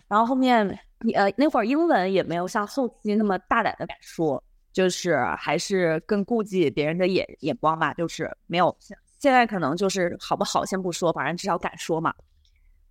[0.08, 0.80] 然后后面。
[1.02, 8.76] 你呃那会儿英文也没有像后期那么大胆的敢说，就是还是更顾忌别人的眼眼光吧，就是没有
[9.20, 12.14] 现在可能就是好不好先不说，反正至少敢说嘛。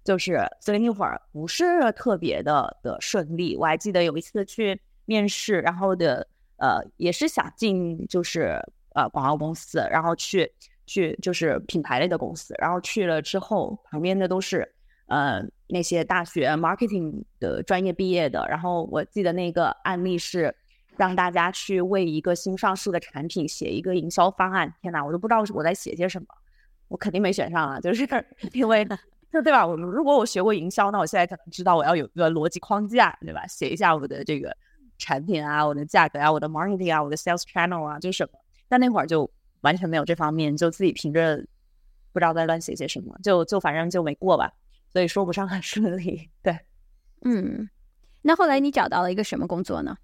[0.05, 3.57] 就是所以那会儿不是特别的的顺利。
[3.57, 8.61] 我还记得有一次去面试，然后的呃也是想进就是
[8.95, 10.53] 呃广告公司，然后去
[10.87, 14.71] 去就是品牌类的公司，然后去了之后旁边的都是。
[15.07, 20.53] 呃，那些大学 marketing 的专业毕业的，然后我记得那个案例是
[20.97, 24.75] 让大家去为一个新上市的产品写一个营销方案。
[24.81, 26.27] 天哪，我都不知道我在写些什么，
[26.89, 27.79] 我肯定没选上啊！
[27.79, 28.09] 就是
[28.55, 28.83] 因为，
[29.31, 29.67] 就对吧？
[29.67, 33.47] 我如果我学过营销，那我现在可能知道我要有一个逻辑框架，对吧？
[33.47, 34.57] 写一下我的这个
[34.97, 38.39] 产品啊，我的价格啊，我的 marketing 啊，我的 sales channel 啊，就是什么。
[38.69, 39.31] 但那会儿就
[39.65, 41.45] 完全没有这方面，就自己凭着
[42.13, 44.53] 不知道在乱写些什么，就就反正就没过吧。
[44.91, 46.57] 所以说不上很顺利， 对，
[47.25, 47.69] 嗯，
[48.23, 49.97] 那后来你找到了一个什么工作呢？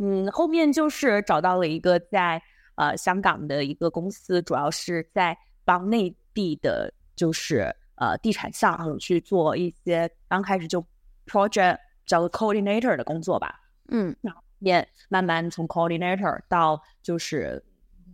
[0.00, 2.40] 嗯，后面就是找到了一个在
[2.76, 10.82] 呃香港的一个公司，主要是在帮内地的，就是呃地产项目去做一些刚开始就
[11.26, 17.62] project 叫做 coordinator 的工作吧，嗯，然后也慢慢从 coordinator 到就是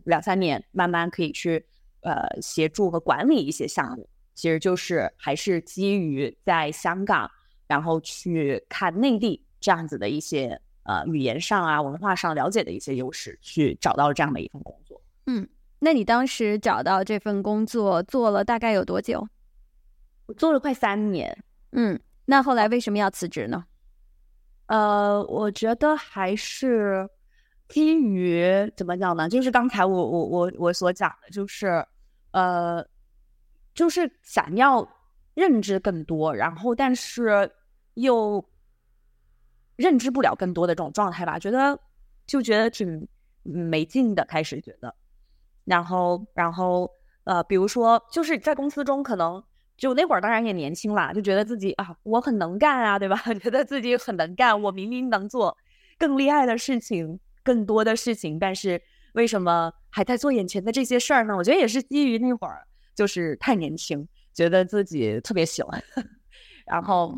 [0.05, 1.65] 两三年，慢慢可以去
[2.01, 4.09] 呃协助和管理一些项目。
[4.35, 7.31] 其实就是还是基于在香港，
[7.69, 15.01] 然后去看内地这样子的一些呃语言上啊、文化上了解的一些优势，去找到这样的一份工作。
[15.27, 19.25] 嗯，那你当时找到这份工作做了大概有多久？
[20.27, 21.45] 我做了快三年。
[21.71, 23.65] 嗯，那后来为什么要辞职呢？
[24.67, 27.09] 呃，我觉得还是
[27.75, 29.29] 基于怎么讲呢？
[29.29, 31.85] 就是刚才我我我我所讲的，就是
[32.31, 32.87] 呃。
[33.75, 34.89] 就是想要
[35.35, 37.51] 认知更多，然后但是
[37.95, 38.49] 又
[39.75, 41.77] 认知不了更多的这种状态吧，觉得
[42.25, 43.09] 就觉得挺
[43.43, 44.25] 没劲的。
[44.27, 44.95] 开始觉得，
[45.65, 46.89] 然后然后
[47.25, 49.43] 呃，比如说就是在公司中，可能
[49.77, 53.17] 就那会儿当然也年轻啦，就觉得自己啊，我很能干啊，对吧？
[53.43, 55.59] 觉得自己很能干，我明明能做
[55.99, 58.81] 更厉害的事情，更多的事情，但是
[59.13, 61.37] 为什么还在做眼前的这些事儿呢？
[61.37, 62.67] 我觉得也是基于那会儿。
[62.97, 65.83] 就是太年轻，觉得自己特别喜欢，
[66.65, 67.13] 然后，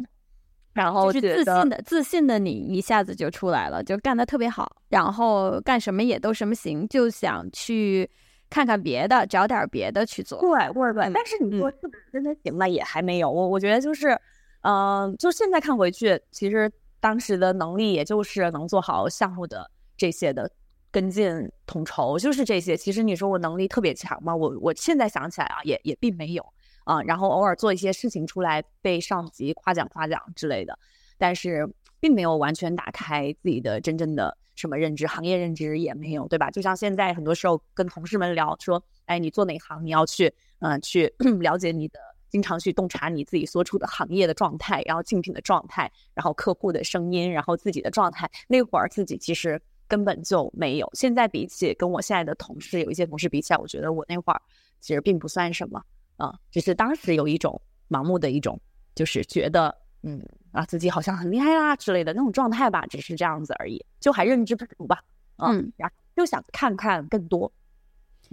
[0.72, 8.10] 然后就是自信的自信的你一下子就出来了，就干的特别好，然后干什么也都什么行，就想去
[8.48, 10.40] 看看别的，找点别的去做。
[10.40, 11.12] 对，对，对。
[11.12, 13.30] 但是你说是不是真的行了，也还没有。
[13.30, 14.18] 我我觉得就是，
[14.62, 20.50] 嗯，就现在看回去，其实当时的能力也就是能做好项目的这些的。
[20.88, 21.30] 跟进
[21.66, 22.74] 统筹就是这些。
[22.74, 24.34] 其实你说我能力特别强吗？
[24.34, 26.46] 我我现在想起来啊，也也并没有
[26.84, 27.02] 啊。
[27.02, 30.78] 然后偶尔做一些事情出来，被上级夸奖夸奖之类的，
[31.18, 31.68] 但是
[32.00, 36.50] 并没有完全打开自己的真正的什么认知，行业认知也没有，对吧？
[36.50, 39.84] 就像现在很多时候跟同事们聊说，哎，你做哪行？
[39.84, 48.30] 你要去嗯去 了解你的，经常去洞察你自己所处的行业的状态，然后竞品的状态，然后客户的声音，然后自己的状态。
[48.48, 49.60] 那会儿自己其实。
[49.88, 50.90] 根本就没有。
[50.94, 54.42] 现在比起跟我现在的同事，有一些同事比起来，我觉得我那会儿
[54.80, 55.82] 其实并不算什么
[56.16, 58.60] 啊，只是当时有一种盲目的一种，
[58.94, 60.20] 就是觉得嗯
[60.52, 65.02] 啊自己好像很厉害啊之类的那种状态吧，只是这样子而已，就还认知不足吧。
[65.36, 67.52] 嗯，然后就想看看更多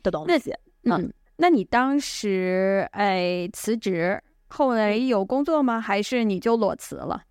[0.01, 0.53] 的东西。
[0.83, 5.79] 嗯，那你当时哎辞职，后来有工作吗？
[5.79, 7.23] 还是你就裸辞了？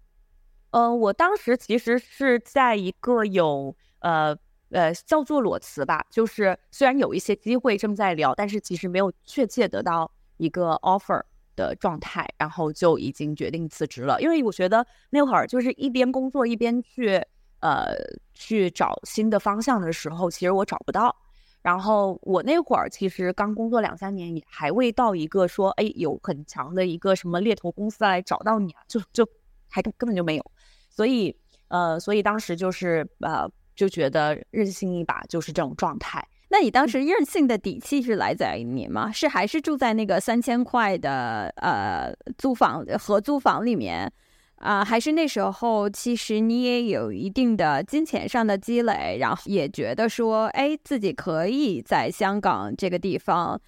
[0.70, 3.76] 呃，我当时其实是在一个有。
[4.02, 4.36] 呃
[4.70, 11.20] 呃，叫做裸辞吧，就是虽然有一些机会正在聊，但是其实没有确切得到一个 offer
[11.54, 14.18] 的状态，然后就已经决定辞职了。
[14.22, 17.22] 因为我觉得那会儿就是一边工作一边去
[17.60, 17.94] 呃
[18.32, 21.14] 去找新的方向的时候，其实我找不到。
[21.60, 29.28] 然后我那会儿其实刚工作两三年，也还未到一个说哎有很强的一个什么猎头公司来找到你啊，就就
[29.68, 30.50] 还根本就没有。
[30.88, 31.36] 所以
[31.68, 33.46] 呃，所以当时就是呃。
[33.82, 36.24] 就觉得任性一把就是这种状态。
[36.50, 39.10] 那你当时任性的底气是来自于你吗？
[39.10, 44.12] 是还是住在那个三千块的呃租房合租房里面
[44.58, 44.84] 啊？
[44.84, 53.60] 还是那时候其实你也有一定的金钱上的积累，然后也觉得说，哎，自己可以在香港这个地方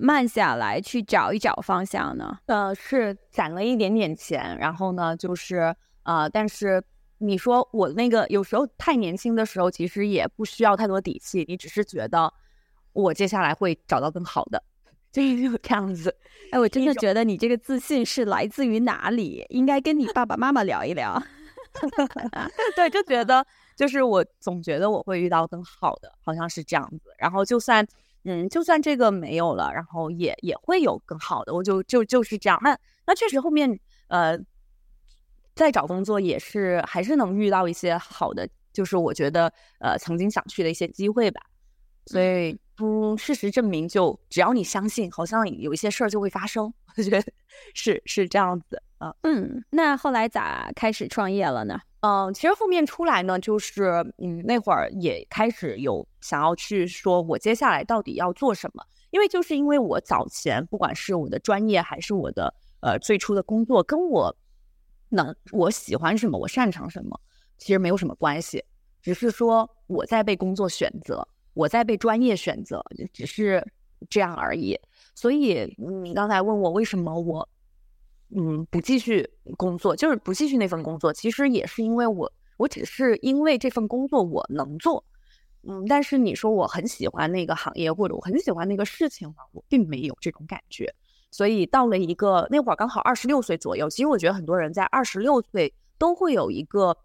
[0.00, 2.38] 慢下来去找一找方向呢？
[2.46, 6.82] 呃，是攒了一点点钱，然后呢，就是呃，但是。
[7.22, 12.32] 你说我那个有时候太年轻的时候，其实也不需要太多底气，你只是觉得
[12.94, 14.62] 我接下来会找到更好的，
[15.12, 16.16] 就是这样子。
[16.50, 19.44] 哎，我真的觉得你这个自信是来自于哪里？
[19.50, 21.22] 应该跟你爸爸妈妈聊一聊。
[22.74, 23.46] 对，就觉得
[23.76, 27.14] 就是我总觉得我会遇到更好的，好像是这样子。
[27.18, 27.86] 然后就算
[28.24, 31.52] 嗯，就算这个没有了，然后也也会有更好的。
[31.52, 32.58] 我就就就是这样。
[32.62, 34.38] 那那确实后面呃。
[35.60, 41.42] 再找工作也是还是能遇到一些好的，就是我觉得呃曾经想去的一些机会吧。
[42.06, 46.72] 所以嗯，事实证明，就只要你相信，好像有一些事儿就会发生。
[46.96, 47.22] 我觉得
[47.74, 49.14] 是是这样子啊。
[49.20, 51.78] 嗯，那后来咋开始创业了呢？
[52.00, 58.82] 嗯，其实后面出来呢，就是嗯那会儿也开始有想要去说，我接下来到底要做什么？
[59.10, 64.34] 因为就是因为我早前不管是我的专业还是我的呃最初的工作，跟我。
[65.10, 67.20] 能我喜欢什么，我擅长什么，
[67.58, 68.64] 其实没有什么关系，
[69.02, 72.82] 只是说我在被工作选择，我在被专业选择，
[73.12, 73.64] 只是
[74.08, 74.78] 这样而已。
[75.14, 77.48] 所以你刚才问我为什么我
[78.34, 85.04] 嗯不继续工作，就是不继续那份工作，其实也是因为我我只是因为这份工作我能做，
[85.62, 90.94] 嗯，但是你说我很喜欢那个行业或者我很喜欢那个事情嘛，我并没有这种感觉。
[91.30, 96.96] 所以到了一个那会儿刚好二十六岁左右，其实我觉得很多人在二十六岁都会有一个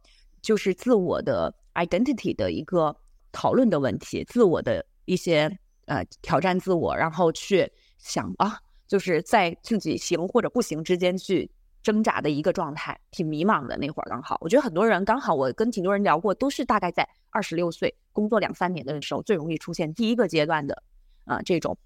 [0.42, 2.96] 就是自我的 identity 的一个
[3.32, 8.58] 讨论的问题，自我的一些呃挑战自我，然后去想啊，
[8.88, 11.50] 就是在自己行或者不行之间去
[11.84, 14.38] 挣扎的一个状态，挺迷茫的那会儿刚好。
[14.42, 20.82] 我觉得很多人刚好我跟挺多人聊过，都是大概在二十六岁工作两三年的时候最容易出现第一个阶段的
[21.26, 21.78] 啊这种。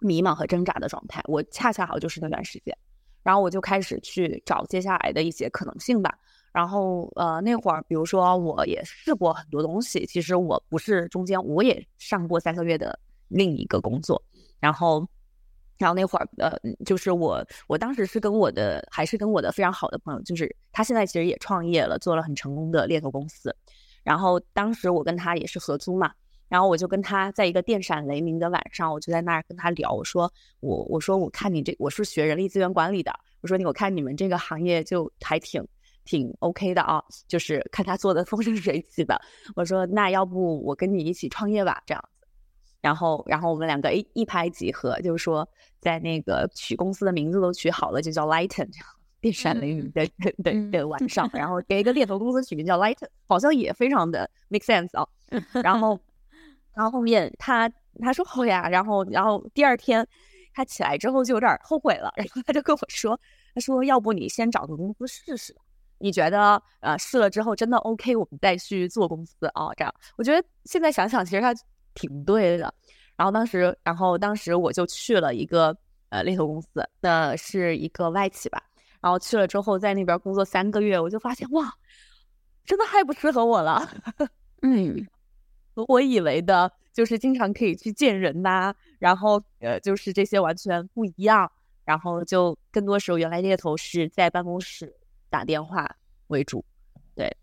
[0.00, 2.76] 迷茫和挣扎的状态，我恰恰好就是那段时间，
[3.22, 6.18] 然后我就开始去找接下来的一些可能性吧。
[6.52, 12.98] 然后呃，那会儿比如说我也试过很多东西，其实我不是中间我也上过三个月的
[13.28, 14.20] 另一个工作，
[14.58, 15.06] 然后
[15.78, 16.52] 然后那会儿呃，
[16.84, 23.54] 就是我我当时是跟我的还是跟我的非常好的朋友，就是他现在其实也创业了，做了很成功的猎头公司，
[24.02, 26.12] 然后当时我跟他也是合租嘛。
[26.50, 35.64] 然后我就跟他在一个电闪雷鸣的晚上，我就在那儿跟他聊，我说我我说我看你这我是学人力资源管理的，我说你我看你们这个行业就还挺
[36.04, 39.16] 挺 OK 的啊，就是看他做的风生水起的，
[39.54, 42.26] 我说那要不我跟你一起创业吧这样子，
[42.80, 45.48] 然后然后我们两个一一拍即合，就是说
[45.78, 48.68] 在那个取公司的名字都取好了，就叫 Lighten，
[49.20, 50.04] 电闪雷鸣的
[50.42, 51.08] 的的晚。
[51.08, 55.06] 上，然后给一个猎头公司取名叫 Lighten，好像也非常的 make sense 啊，
[55.62, 55.96] 然后。
[56.74, 60.06] 然后后面他他说好呀，然后然后第二天
[60.54, 63.18] 他起来之后就有点后悔了，然后他就跟我说，
[63.54, 65.54] 他说要不你先找个公司试试，
[65.98, 71.54] 你觉得呃试了之后真的 OK，我们再去做公司啊，这样我觉得现在想想其实他
[71.94, 72.72] 挺对的。
[73.16, 75.76] 然后当时然后当时我就去了一个
[76.08, 76.68] 呃猎头公司，
[77.00, 78.62] 那是一个外企吧，
[79.00, 81.70] 然后去了之后在那边工作三个月，我就发现哇，
[82.64, 83.86] 真的太不适合我了，
[84.62, 85.06] 嗯。
[85.88, 91.50] 我以为的就是经常可以去见人呐，然后呃，就是这些完全不一样。
[91.82, 94.94] 然后就更多时候，原来猎头是在办公室
[95.28, 95.96] 打电话
[96.28, 96.64] 为主，
[97.16, 97.36] 对。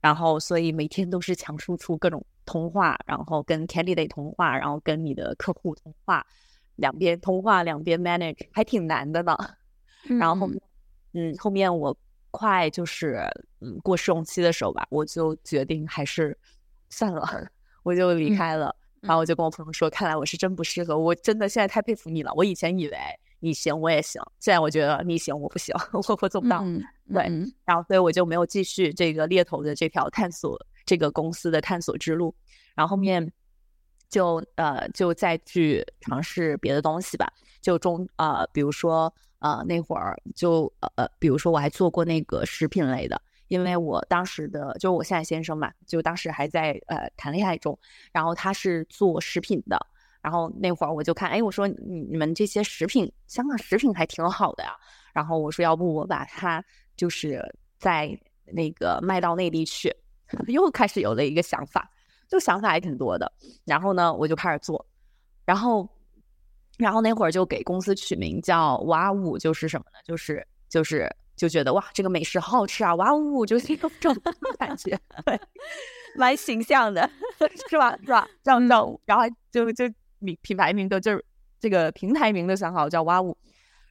[0.00, 6.24] 然后所以每天都是强输出各种通话，然后跟 candidate 通话，然后跟你的客户通话，
[6.76, 9.36] 两边通话两边 manage，还挺难的呢。
[10.20, 10.48] 然后
[11.12, 11.96] 嗯，后面我
[12.30, 13.24] 快就是
[13.60, 16.38] 嗯过试用期的时候吧，我就决定还是
[16.90, 17.50] 算了。
[17.82, 22.32] 我就离开了，然后我就跟我朋友说：“看来我是真不适合，我真的现在太佩服你了。
[22.34, 22.96] 我以前以为
[23.40, 26.62] 你行，我也行，现在我觉得你行，我不行，我 我做不到。
[27.12, 27.24] 对，
[27.64, 32.34] 然后所以我就没有继续这个猎头的这条探索这个公司的探索之路。
[32.74, 33.32] 然后后面
[34.08, 43.20] 就呃就再去尝试别的东西吧，就中呃比如说呃那会儿就呃比如说我还做过那个食品类的。”
[43.50, 47.76] 因为我当时的就我现在先生嘛，就当时还在呃谈恋爱中，
[48.12, 49.76] 然后他是做食品的，
[50.22, 54.70] 然后那会儿我就看，哎，我说你你们这些食品，香港食品还挺好的呀，
[55.12, 56.64] 然后我说要不我把它
[56.96, 57.42] 就是
[57.76, 59.92] 在那个卖到内地去，
[60.46, 61.90] 又开始有了一个想法，
[62.28, 63.30] 就想法还挺多的。
[63.64, 64.86] 然后呢，我就开始做，
[65.44, 65.88] 然后，
[66.78, 69.98] 然后那会儿就给公司取名叫“哇呜”，就是什么呢？
[70.04, 71.10] 就是就是
[71.40, 72.94] 就觉得哇，这个美食好好吃啊！
[72.96, 74.22] 哇呜，就是一种这种
[74.58, 74.90] 感觉，
[75.24, 75.40] 对，
[76.14, 77.08] 蛮形象的，
[77.70, 77.96] 是吧？
[78.04, 78.28] 是吧？
[78.44, 79.84] 这样叫，然后就就
[80.18, 81.24] 名品牌名都就是
[81.58, 83.34] 这个平台名都想好叫“哇呜”，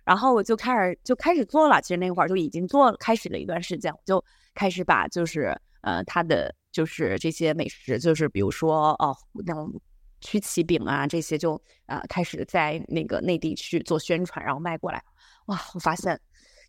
[0.05, 1.81] 然后我就开始就开始做了。
[1.81, 4.23] 其实那会儿就已经做开始了一段时间，我就
[4.53, 6.53] 开始把就是呃它的。
[6.71, 9.73] 就是这些美食，就是比如说哦，那种
[10.21, 15.03] 曲奇饼啊，这些就呃开始在那个内地去做宣传，然后卖过来。
[15.47, 16.17] 哇，我发现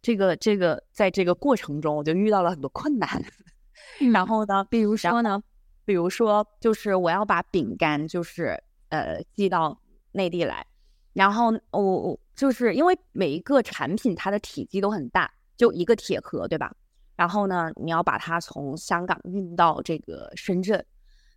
[0.02, 3.22] 这个这个在这个过程中，我就遇到了很多困难。
[4.12, 5.42] 然后呢，比如说呢，
[5.84, 9.78] 比如说就是我要把饼干就是呃寄到
[10.12, 10.66] 内地来，
[11.12, 16.74] 然后我就是因为每一个产品它的体积都很大，就一个铁盒，对吧？
[17.16, 20.82] 然后呢，你要把它从香港运到这个深圳。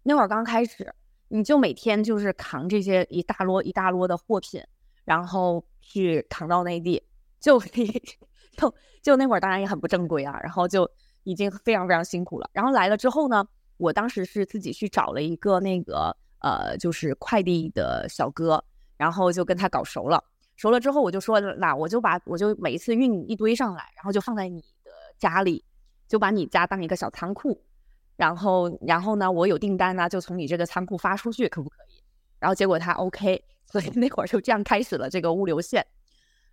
[0.03, 0.93] 那会儿刚开始，
[1.27, 4.63] 你就每天就是扛这些一大摞一大摞的货品，
[5.03, 7.03] 然后去扛到内地。
[7.41, 7.59] 就
[8.57, 10.89] 就就那会儿当然也很不正规啊，然后就
[11.23, 12.49] 已经非常非常辛苦了。
[12.53, 13.45] 然后来了之后呢，
[13.77, 18.63] 我当时是自己去找了一个那个呃，就是快递的小哥，
[18.97, 20.23] 然后就跟他搞熟了。
[20.55, 25.63] 熟了之后，我就说，那我就把我就每一次运一堆上来，然后就放在你的家里。
[26.05, 27.59] 就把你家当一个小仓库，
[28.17, 32.03] 然后，然后呢，我有订单呢，就从你这个仓库发出去，可不可以？
[32.39, 35.83] 然后结果他 OK，所以那会儿就这样开始了这个物流线。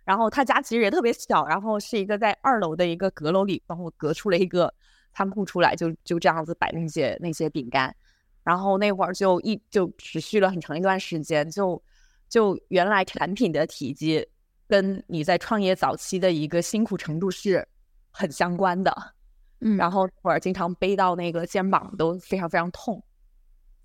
[0.03, 4.73] 然后他家其实也特别小，然后是一个在二楼的一个阁楼里帮我隔出了一个
[5.13, 7.95] 仓库出来，就就这样子摆那些那些饼干。
[8.43, 11.81] 然后那会儿就一就持续了很长一段时间，就
[12.27, 14.27] 就原来产品的体积
[14.67, 17.67] 跟你在创业早期的一个辛苦程度是
[18.09, 19.13] 很相关的。
[19.59, 23.03] 嗯，然后会儿经常背到那个肩膀都非常非常痛，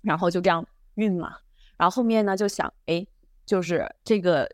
[0.01, 1.37] 然后就这样运嘛。
[1.77, 3.05] 然后后面呢就想，哎，
[3.47, 4.47] 就是这个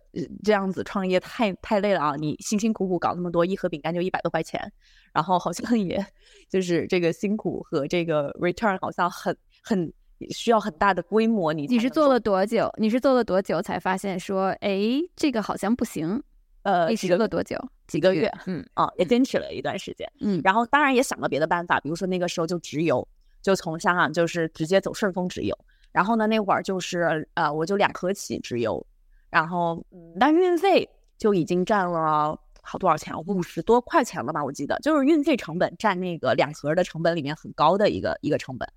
[0.43, 2.15] 这样子创业太太累了啊！
[2.15, 4.71] 你辛辛苦苦搞那么多，一盒饼干就一百多块钱，
[5.11, 6.05] 然后好像也
[6.47, 9.91] 就是这个辛苦和这个 return 好像很很
[10.29, 11.51] 需要很大的规模。
[11.51, 12.71] 你你是做了多久？
[12.77, 16.21] 你是做了多久才发现说，哎，这个好像不行？
[16.61, 17.57] 呃，你持了多久？
[17.87, 18.31] 几个月？
[18.45, 20.07] 嗯，啊，也坚持了一段时间。
[20.21, 23.05] 嗯，然后当然也想了别的办法，比如说那个时候就直邮，
[23.41, 25.57] 就从香港就是直接走顺丰直邮。
[25.93, 28.85] 然后呢，那会儿就是呃，我就两盒起直邮，
[29.29, 33.17] 然后嗯，但运费就已经占了好多少钱？
[33.27, 34.43] 五十多块钱了吧？
[34.43, 38.67] 我记得就是运费成本占那个两盒的成本里面很高的一个一个成本，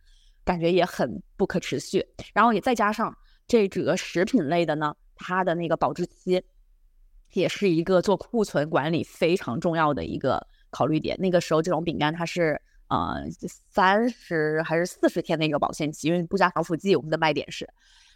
[0.45, 2.07] 感觉也很不可持续。
[2.33, 3.13] 然后也再加上
[3.49, 6.41] 这几个食品类的呢，它的那个保质期。
[7.33, 11.17] 也是一个做库存管理非常重要的一个考虑点。
[11.19, 12.59] 那个时候，这种饼干它是
[12.89, 13.25] 呃
[13.69, 17.69] 三十还是四十天的一个保鲜期，因为不加防腐剂，我们的卖点是。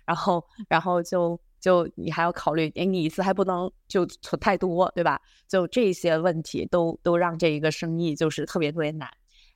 [0.06, 5.20] 然后，然后就就你还要考虑，哎，你一次还不能就存太多，对吧？
[5.46, 9.08] 就这些问题都都让这一个生意就是特别特别难。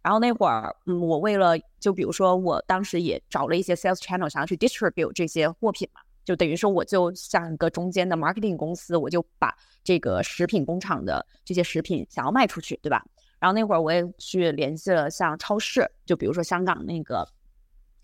[0.02, 6.00] 然后那会儿，嗯，我为了就比如说，我当时也找了一些 sales channel，想要去 distribute 这些货品嘛。
[6.24, 13.04] 就等于说，我就像一个中间的 marketing 公司，我就把这个食品工厂的这些食品想要卖出去，对吧？
[13.44, 17.28] 然后那会儿我也去联系了像超市，就比如说香港那个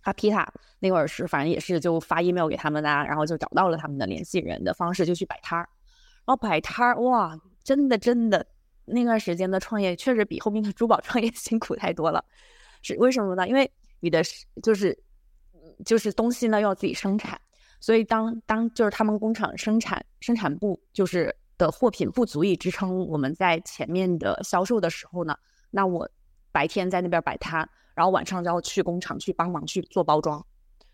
[0.02, 0.46] 阿皮塔，
[0.80, 5.66] 那会儿是反正也是就发 email 给他们啊，然后就找到了他们的联系人的方式，就去摆摊儿。
[6.26, 8.44] 然后摆摊儿，哇，真的真的，
[8.84, 12.22] 那段时间的创业确实比后面的珠宝创业 辛苦太多了。
[12.82, 13.48] 是为什么呢？
[13.48, 14.22] 因为你的
[14.62, 14.94] 就是
[15.86, 17.40] 就是东西呢要自己生产。
[17.80, 25.36] 所以当当就是他们工厂生产生产部就是的货品不足以支撑我们在前面的销售的时候呢，
[25.70, 26.08] 那我
[26.50, 30.44] 白天在那边摆摊，然后晚上就要去工厂去帮忙去做包装。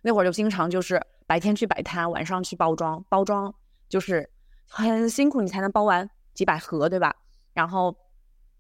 [0.03, 3.03] 那会儿就经常就是白天去摆摊，晚上去包装。
[3.09, 3.55] 包装
[3.89, 4.29] 就是
[4.69, 7.15] 很辛苦，你才能包完几百盒，对吧？
[7.55, 7.97] 然后。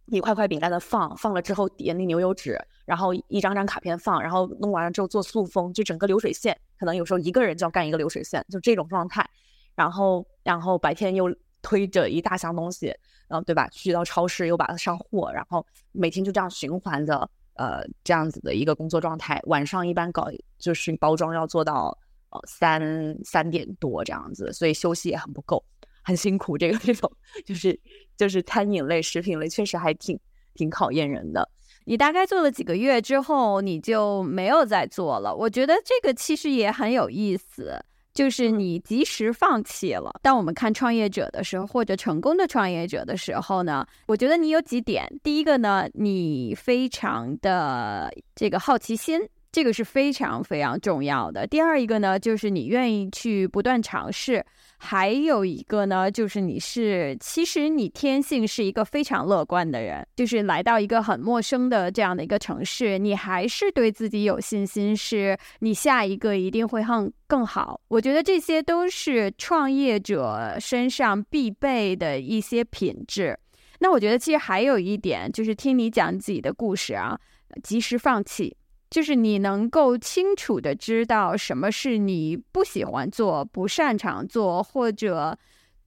[0.09, 9.29] 一块块饼干的放，放了之后叠那牛油纸，然后一张张卡片放，然后弄完了之后做塑封，就整个流水线，可能有时候一个人就要干一个流水线，就这种状态。
[9.75, 11.29] 然后，然后白天又
[11.67, 12.87] 推着一大箱东西，
[13.27, 13.67] 然后对吧？
[13.71, 19.41] 去到超市又把它上货，然后每天就这样循环的，呃，这样子的一个工作状态。
[19.47, 21.99] 晚上一般搞就是包装要做到
[22.31, 25.61] 呃三三点多这样子，所以休息也很不够。
[26.05, 27.11] 很辛苦，这个这种
[27.45, 27.77] 就是
[28.17, 30.17] 就是餐饮类、食品类，确实还挺
[30.55, 31.51] 挺考验人的。
[31.85, 35.35] 你大概做了几个月之后，你就没有再做了。
[35.35, 37.85] 我觉得这个其实也很有意思，
[38.17, 40.11] 就是你及时放弃了。
[40.23, 45.07] 当我们看创业者的时候，或者成功的创业者的时候呢，我觉得你有几点。
[45.23, 49.21] 第一个呢，你非常的这个好奇心。
[49.53, 51.47] 这个是非常非常重要的。
[51.47, 54.39] 第二一个呢，就是你愿意去不断尝试；
[54.79, 67.81] 还有一个呢，就是你是其实你天性是一个非常乐观的人，就是来到一个很陌生的这样的一个城市，你还是对自己有信心，是你下一个一定会更更好。
[67.89, 73.39] 我觉得这些都是创业者身上必备的一些品质。
[73.79, 77.19] 那我觉得其实还有一点，就是听你讲自己的故事啊，
[77.63, 78.57] 及时放弃。
[78.89, 85.37] 就是你能够清楚的知道什么是你不喜欢做、不擅长做，或者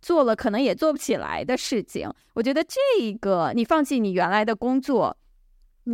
[0.02, 2.12] 做了可能也做不起来的事情。
[2.34, 5.16] 我觉得这个你放弃你原来的工作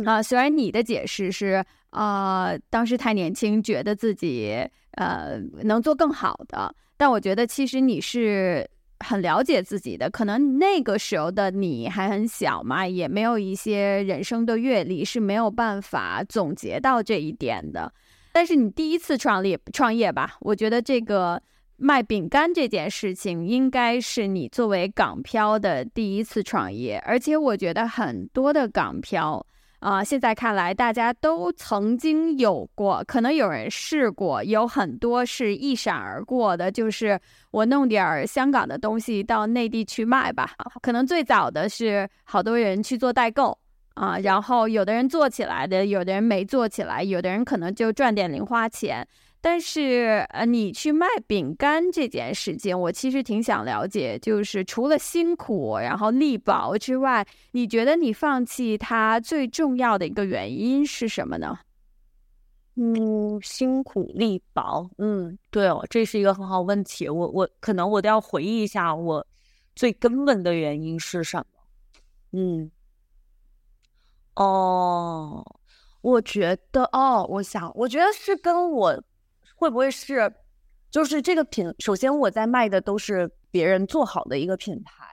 [0.04, 8.68] 啊，虽然你的解释是啊，当时太年轻，觉得自己呃能做更好的，但我觉得其实你是。
[9.00, 17.92] 很了解自己的，可能那个时候的你还很小嘛，也没有一些人生的阅历，是没有办法总结到这一点的。
[18.32, 21.42] 但是你第一次创立创业吧，我觉得这个
[21.76, 29.46] 卖饼干这件事情，应该是你作为港漂的第一次创业，而且我觉得很多的港漂。
[29.86, 36.72] 啊，现在看来，大家都曾经有过，可能有人试过，有很多是一闪而过的。
[36.72, 37.16] 就是
[37.52, 40.50] 我弄点儿香港的东西到内地去卖吧。
[40.82, 43.56] 可能最早的是好多人去做代购
[43.94, 49.06] 啊，然后有的人做起来的，有的人没做起来，有的人可能就赚点零花钱。
[49.48, 61.60] 但是，呃，你去卖饼干这件事情，我其实挺想了解，就是除了辛苦，然后力薄之外，你觉得你放弃它最重要的一个原因是什么呢？
[62.74, 64.90] 嗯，辛苦力薄。
[64.98, 67.08] 嗯，对哦，这是一个很好问题。
[67.08, 69.24] 我我可能我都要回忆一下，我
[69.76, 71.44] 最根本的原因是什么？
[72.32, 72.68] 嗯，
[74.34, 75.44] 哦，
[76.00, 79.00] 我觉得，哦，我想，我觉得是跟我。
[79.56, 80.32] 会不会是，
[80.90, 81.74] 就是这个品？
[81.78, 85.04] 首先，我在卖的都是别人做好的一个品牌。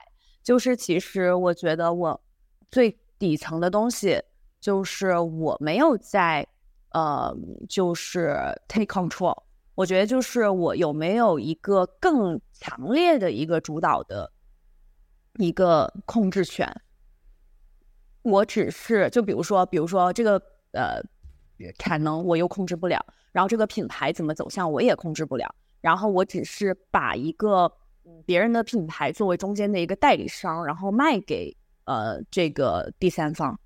[0.42, 2.22] 就是其实我觉得我
[2.70, 4.22] 最底层的东西，
[4.60, 6.46] 就是我没有在
[6.90, 7.34] 呃，
[7.68, 8.36] 就是
[8.68, 9.42] take control。
[9.74, 14.30] 我觉得就是我有没有一个更强烈的一个主导的
[15.38, 16.70] 一个控制权。
[18.22, 20.40] 我只是就比如说，比如说这个
[20.72, 21.02] 呃
[21.78, 23.04] 产能，我又控制不了。
[23.32, 27.72] 然后这个品牌怎么走向我也控制不了，然后我只是把一个
[28.24, 33.58] 别人的品牌作为中间的一个代理商，然后卖给呃这个第三方，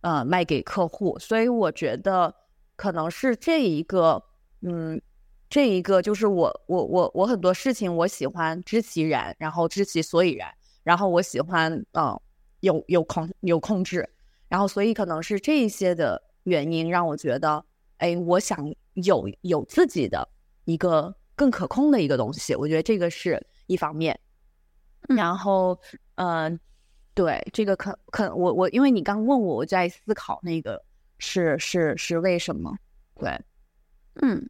[0.00, 2.34] 呃卖给客户，所以我觉得
[2.74, 4.20] 可能是这一个，
[4.62, 5.00] 嗯，
[5.48, 12.20] 这一个就是我我我我很多事情我喜欢知其然，然后知其所以然，然后我喜欢嗯
[12.58, 14.08] 有有控有控制，
[14.48, 17.64] 然后所以可能是这一些的原因让我觉得，
[17.98, 18.72] 哎，我想。
[18.96, 20.28] 有有自己的
[20.66, 24.20] 一个更可控的一个东西，我觉得这个是一方面。
[25.08, 25.80] 然后，
[26.16, 26.60] 嗯，
[27.14, 30.84] 对，这个可可我我因为你刚问我，我在思考那个
[31.16, 32.76] 是是是为什么？
[33.18, 33.40] 对，
[34.20, 34.46] 嗯。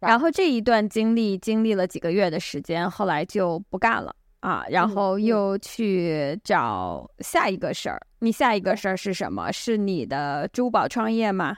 [0.00, 8.00] 然后这一段经历经历了几个月的时间，后来就不干了啊，然后又去找下一个事儿。
[8.20, 9.50] 你下一个事儿是什么？
[9.50, 11.56] 是你的珠宝创业吗？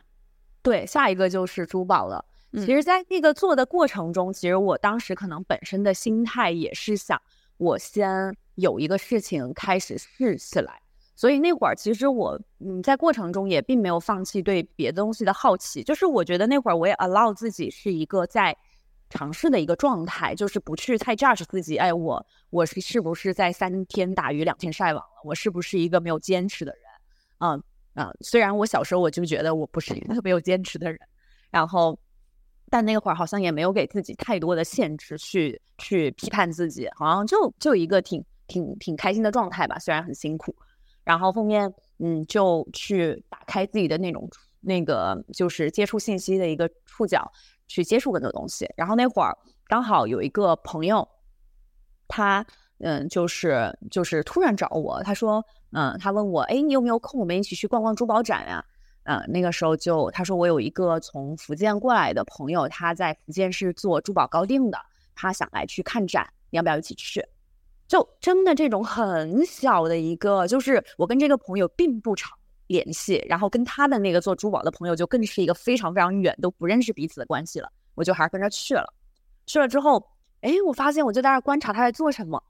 [0.63, 2.25] 对，下一个就是珠宝了。
[2.55, 7.21] 其实，在那个做的过程中，其实我当时可能本身的心态也是想，
[7.59, 10.81] 我先有一个事情开始试起来。
[11.15, 15.83] 所以那会儿，其实我嗯，在过程中也并没有放弃对别的东西的好奇。
[15.83, 18.57] 就是我觉得那会儿我也 allow 自己是一个在
[19.11, 21.77] 尝试的一个状态，就是不去太 judge 自己。
[21.77, 25.21] 哎，我我是是不是在三天打鱼两天晒网了？
[25.25, 26.83] 我是不是一个没有坚持的人？
[27.41, 27.63] 嗯。
[27.95, 30.99] 啊，虽然我小时候我就觉得我不是一个特别有坚持的人，
[31.51, 31.99] 然后，
[32.71, 40.55] 但那会儿好像也没有给自己太多的限制去去批判自己，好像就就一个挺挺挺开心的状态吧，虽然很辛苦。
[41.03, 44.31] 然后后面嗯，就去打开自己的那种
[44.61, 47.29] 那个就是接触信息的一个触角，
[47.71, 48.69] 去接触更多东西。
[48.77, 51.09] 然后那会儿刚好有一个朋友，
[52.09, 52.45] 他
[52.79, 55.45] 嗯就是就是突然找我，他说。
[55.73, 57.21] 嗯，他问我，哎，你有没有空？
[57.21, 58.65] 我们一起去逛逛珠宝展呀？
[59.05, 64.79] 嗯，那个时候就他说我有一个从福建过来的朋友，他在福建是做珠宝高定的，
[65.15, 67.25] 他想来去看展，你要不要一起去？
[67.87, 72.37] 就真的这种很小的一个，就是我跟这个朋友并不常
[72.71, 77.69] 联系，然后跟他的那个做珠宝的朋友就更是一个非常非常远都不认识彼此的关系了。
[77.97, 78.87] 我就还是跟着去了，
[79.47, 80.01] 去了之后，
[80.41, 82.43] 哎，我发现我就在那观察他在做什么。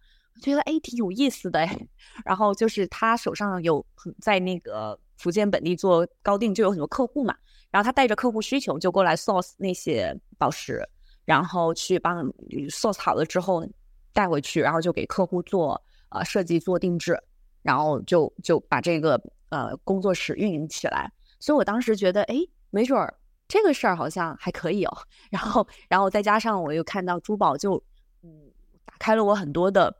[0.42, 1.86] 觉得哎挺有意思的哎，
[2.24, 7.34] 然后就是他手上有很在那个福建本地做高定就有很多客户嘛，
[7.70, 10.86] 然后他带着客户需求就过来 source 那些宝石，
[11.24, 12.24] 然后去帮
[12.70, 13.66] source 好了之后
[14.12, 17.20] 带回去，然后就给客户做呃设计做定制，
[17.62, 21.12] 然后就就把这个呃工作室运营起来。
[21.38, 22.36] 所以我当时觉得，哎，
[22.70, 23.14] 没准儿
[23.46, 24.98] 这个事儿好像还可以哦。
[25.30, 27.80] 然后，然后再加上我又看到珠宝，就
[28.22, 28.50] 嗯
[28.84, 29.94] 打开了我很多的。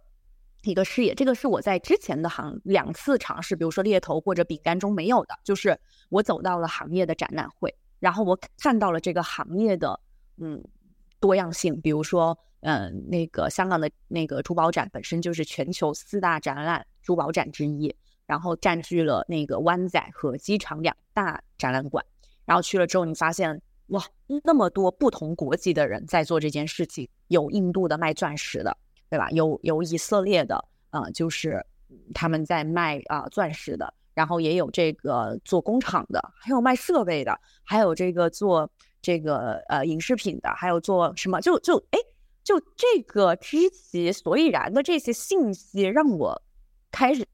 [0.65, 5.81] 一个视野，这个是我在之前的行两次尝试，比如说猎头或者饼干中没有的，就是
[6.11, 9.99] 我走到了行业的展览会，然后我看到了这个行业的
[10.37, 10.63] 嗯
[11.19, 17.97] 多样性，比如说嗯那个香港的那个珠宝展本身就是全球四大展览珠宝展之一，
[18.31, 22.05] 然后占据了那个湾仔和机场两大展览馆，
[22.45, 24.01] 然后去了之后你发现哇
[24.45, 28.77] 那么多不同国籍的人在做这件事情，有印度的卖钻石的。
[29.11, 29.29] 对吧？
[29.33, 31.67] 有有以色列的，呃，就是
[32.15, 38.71] 他们在卖啊钻石的，然后也有这个做工厂的，还有卖设备的，还有这个做
[39.03, 41.41] 这个呃影视品的，还有做什么？
[41.41, 41.99] 就就哎，
[42.45, 46.41] 就这个知其所以然的这些信息，让我
[46.93, 47.27] 开始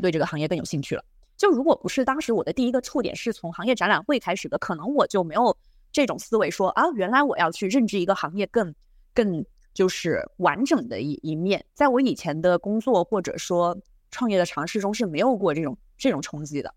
[0.00, 1.04] 对这个行业更有兴趣了。
[1.36, 5.56] 就如果不是当时我的第一个触点是从行业展览会开始的，可能我就没有
[5.90, 8.74] 这种思维，说啊，原来我要去认知一个行业更
[9.14, 9.44] 更。
[9.74, 13.74] 就是完整的一一面，在我以前的工作或者说
[14.10, 16.74] 创业的尝试中是没有过这种这种冲击的，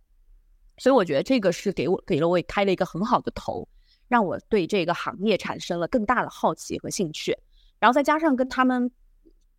[0.78, 3.68] 所以我觉得这个是给我给了我开了一个很好的头，
[4.08, 7.38] 让我对这个行业产生了更大的好奇和兴趣，
[7.80, 8.90] 然后再加上跟他们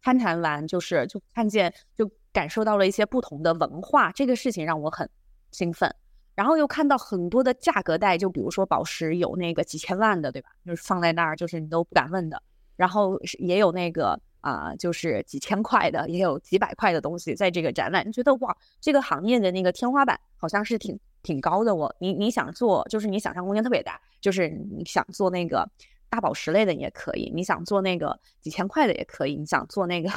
[0.00, 5.08] 攀谈完，就是就看见就感受到了一些不同的文化，这个事情让我很
[5.52, 5.90] 兴奋，
[6.34, 10.50] 然后又看到很多的价格带，就比如说宝石有那个几千万的，对吧？
[10.66, 12.42] 就是放在那儿，就是你都不敢问的。
[12.76, 21.74] 然后也有那个啊，就是几千块的，也有几百块的东西在这个展览，你觉得哇，这个行业的那个天花板好像是挺挺高的。
[21.74, 25.66] 我你你想做，就是你想象空间特别大，就是你想做那个
[26.08, 30.10] 大宝石类的也可以，你想做那个几千块的也可以，你想做那个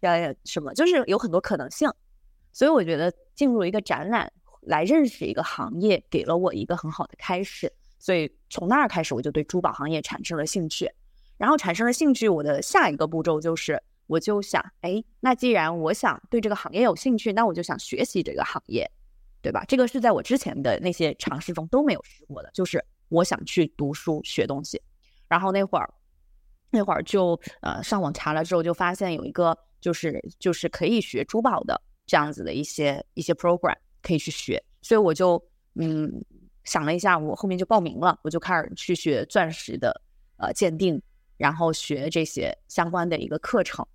[0.00, 1.90] 呃什么，就是有很多可能性。
[2.52, 4.32] 所以我觉得进入一个展览
[4.62, 7.72] 来认识一个行业，给了我一个很好的开始。
[7.98, 10.90] 所以从那儿开始，我就对珠宝行业产生了兴趣。
[11.36, 18.90] 然后产生了兴趣，我的下一个步骤就是，我就想，哎，那既然我想对这个行业有兴趣，那我就想学习这个行业，
[19.42, 19.64] 对吧？
[19.68, 24.80] 这个是在我之前的那些尝试中都没有试过的，就是我想去读书学东西。
[25.28, 25.92] 然后那会儿，
[26.70, 35.42] 那会儿就呃上网查了之后，就发现有一个就是就是可以学珠宝的这样子的一些一些 program 可以去学，所以我就
[35.74, 36.10] 嗯
[36.64, 40.02] 想了一下，我后面就报名了，我就开始去学钻石的
[40.38, 41.02] 呃鉴定。
[41.38, 43.86] 然后学这些相关的一个课程，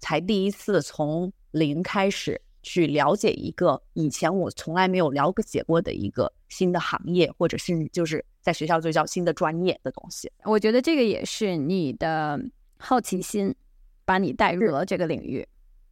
[0.00, 10.28] 才第一次从零开始去了解一个以前我从来没有了解过的一个新的行业，或者是就是在学校就叫新的专业的东西。
[10.42, 12.40] 我觉得这个也是你的
[12.76, 13.54] 好奇心
[14.04, 15.46] 把你带入了这个领域。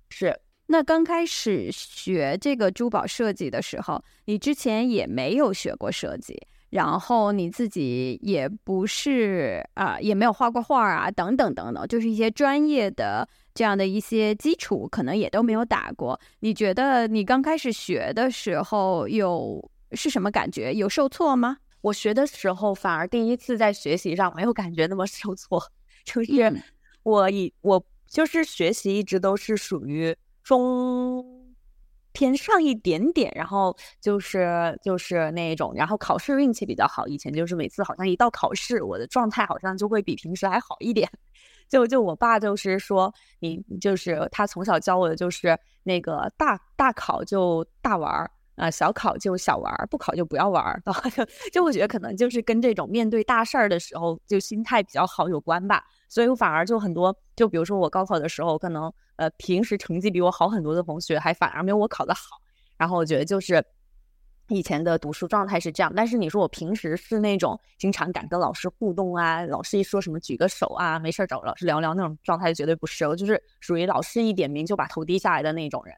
[0.09, 6.37] 是，那刚开始学这个珠宝设计的时候，你之前也没有学过设计。
[6.71, 16.19] 然后你自己也不是啊，也没有画过画啊，等等等等，就是一些专业的这样的一些基础，可能也都没有打过。
[16.41, 20.73] 你觉得你刚开始学的时候有是什么感觉？
[20.75, 21.59] 有受挫吗？
[21.81, 25.63] 我学的时候反而第一次在学习上没有感觉那么受挫，
[26.05, 26.63] 就是
[27.03, 31.41] 我以我就是学习一直都是属于中。
[32.15, 37.09] 偏上一点点，然后就是就是那种，然后考试运气比较好。
[37.09, 41.11] 以前就是每次好像一到考试，我的状态好像就会比平时还好一点。
[41.73, 43.11] 就就我爸就是说，
[43.41, 50.83] 你就是他从小教我的就是那个大大考就大玩儿，呃小考就小玩儿，不考就不要玩儿。
[51.17, 55.83] 就就我觉得可能就是跟这种面对大事儿的时候就心态比较好有关吧。
[56.11, 62.37] 所以我反而就很多，就比如说我高考的时候，可能呃平时成绩比我好很多的同学，还反而没有我考得好。
[62.77, 63.65] 然后我觉得就是
[64.49, 75.95] 以前的读书状态是这样，但是你说我平时是那种经常敢跟老师互动啊，老师一说什么举个手啊，没事儿找老师聊聊那种状态绝对不是，我就是属于老师一点名就把头低下来的那种人。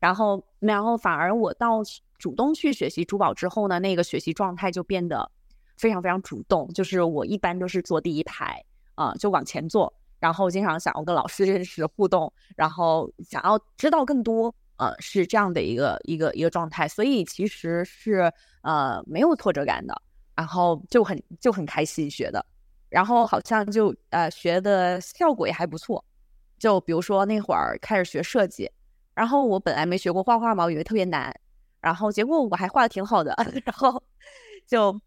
[0.00, 1.80] 然后然后反而我到
[2.18, 5.30] 主动去学习珠宝之后呢，那个学习状态就变得
[5.76, 8.64] 非常非常主动，就是我一般都是坐第一排。
[8.94, 9.90] 啊，就往前坐，
[10.20, 19.94] 然后经常想要跟老师认识互动，然后想要知道更多，呃，是这样的一个一个一个状态，所以其实是呃没有挫折感的，
[20.34, 22.44] 然后就很就很开心学的，
[22.88, 26.04] 然后好像就呃学的效果也还不错，
[26.58, 28.68] 就比如说那会儿开始学设计，
[29.14, 31.32] 然后我本来没学过画画嘛，我以为特别难，
[31.80, 34.02] 然后结果我还画的挺好的， 然后。
[34.64, 34.98] 就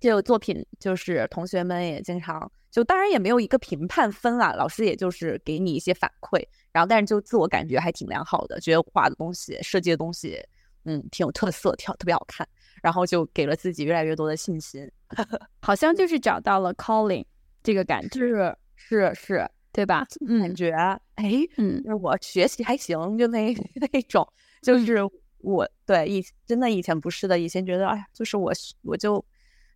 [0.00, 6.42] 就作品，就是同学们也经常就，当然也没有一个评判分啦，老师也就是给你一些反馈，
[6.72, 10.42] 然后但是就自我感觉还挺良好的，觉得画的东西、设计的东西，
[10.86, 12.48] 嗯，挺有特色，挺特别好看，
[12.82, 14.90] 然后就给了自己越来越多的信心，
[15.60, 17.22] 好像就是找到了 calling
[17.62, 20.06] 这个感觉，是是是，对吧？
[20.40, 20.70] 感觉
[21.16, 23.54] 哎，嗯，我学习还行，就那
[23.92, 24.26] 那种，
[24.62, 24.98] 就是
[25.40, 28.50] 我对以真的以前不是的，以前觉得哎呀，就是我
[28.82, 29.22] 我就。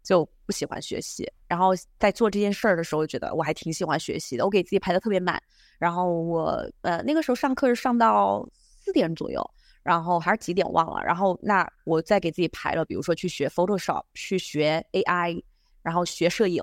[0.06, 4.44] 就不喜欢学习，然后在做这件事儿的时候，觉得我还挺喜欢学习的。
[4.44, 5.42] 我给自己排的特别满，
[5.80, 9.44] 然后我呃那个时候上课是上到四点左右，
[9.82, 11.02] 然后还是几点忘了。
[11.04, 15.42] 然后那我再给自己排了，比如说去学 Photoshop，去学 AI，
[15.82, 16.62] 然后学摄影，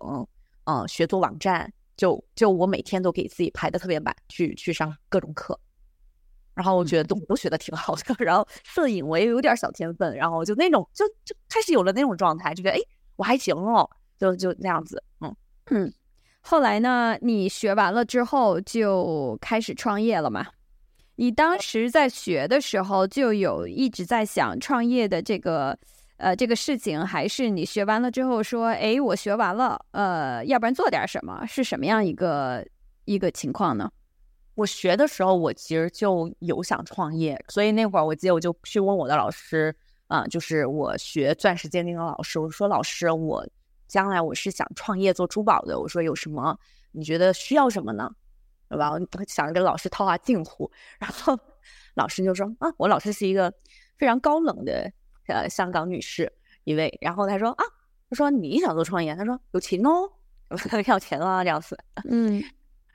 [0.63, 5.59] 嗯，学做网站，就就我每天都给自己排的特别满，去去上各种课。
[6.55, 12.81] 然后我觉得都都学的挺好的， 然后摄影我也有点小天分，然后就那种就就开始有了那种状态，就觉得哎。
[13.15, 15.35] 我还行哦，就就那样子，嗯
[15.71, 15.93] 嗯。
[16.41, 20.45] 后来呢，你学完了之后就开始创业了嘛？
[21.15, 25.77] 你当时在学的时候就有一直在想创业的这个
[26.17, 31.45] 呃这个事情，还是你学完了之后说，哎，我学完了，呃，要不然做点什么？
[31.47, 32.65] 是什么样一个
[33.05, 33.89] 一个情况呢？
[34.55, 39.73] 我学的时候，我其实就有想创业，所以那会儿我记得我就去问我的老师。
[40.07, 43.47] 啊，就是我学钻石鉴定的老师，我说老师，我
[43.87, 45.79] 将来我是想创业做珠宝的。
[45.79, 46.57] 我说有什么？
[46.91, 48.09] 你觉得需要什么呢？
[48.69, 48.91] 对吧？
[48.91, 51.37] 我想着跟老师套下近乎，然后
[51.95, 53.53] 老师就说啊，我老师是一个
[53.97, 54.91] 非常高冷的
[55.27, 56.31] 呃香港女士
[56.63, 56.95] 一位。
[57.01, 57.63] 然后他说啊，
[58.09, 60.09] 他说你想做创业，他说有钱哦，
[60.87, 61.77] 要钱啊这样子。
[62.09, 62.43] 嗯，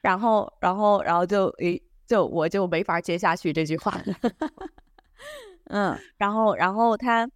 [0.00, 4.00] 然后然后然后就诶，就我就没法接下去这句话。
[5.68, 7.28] 嗯，然后，然后他，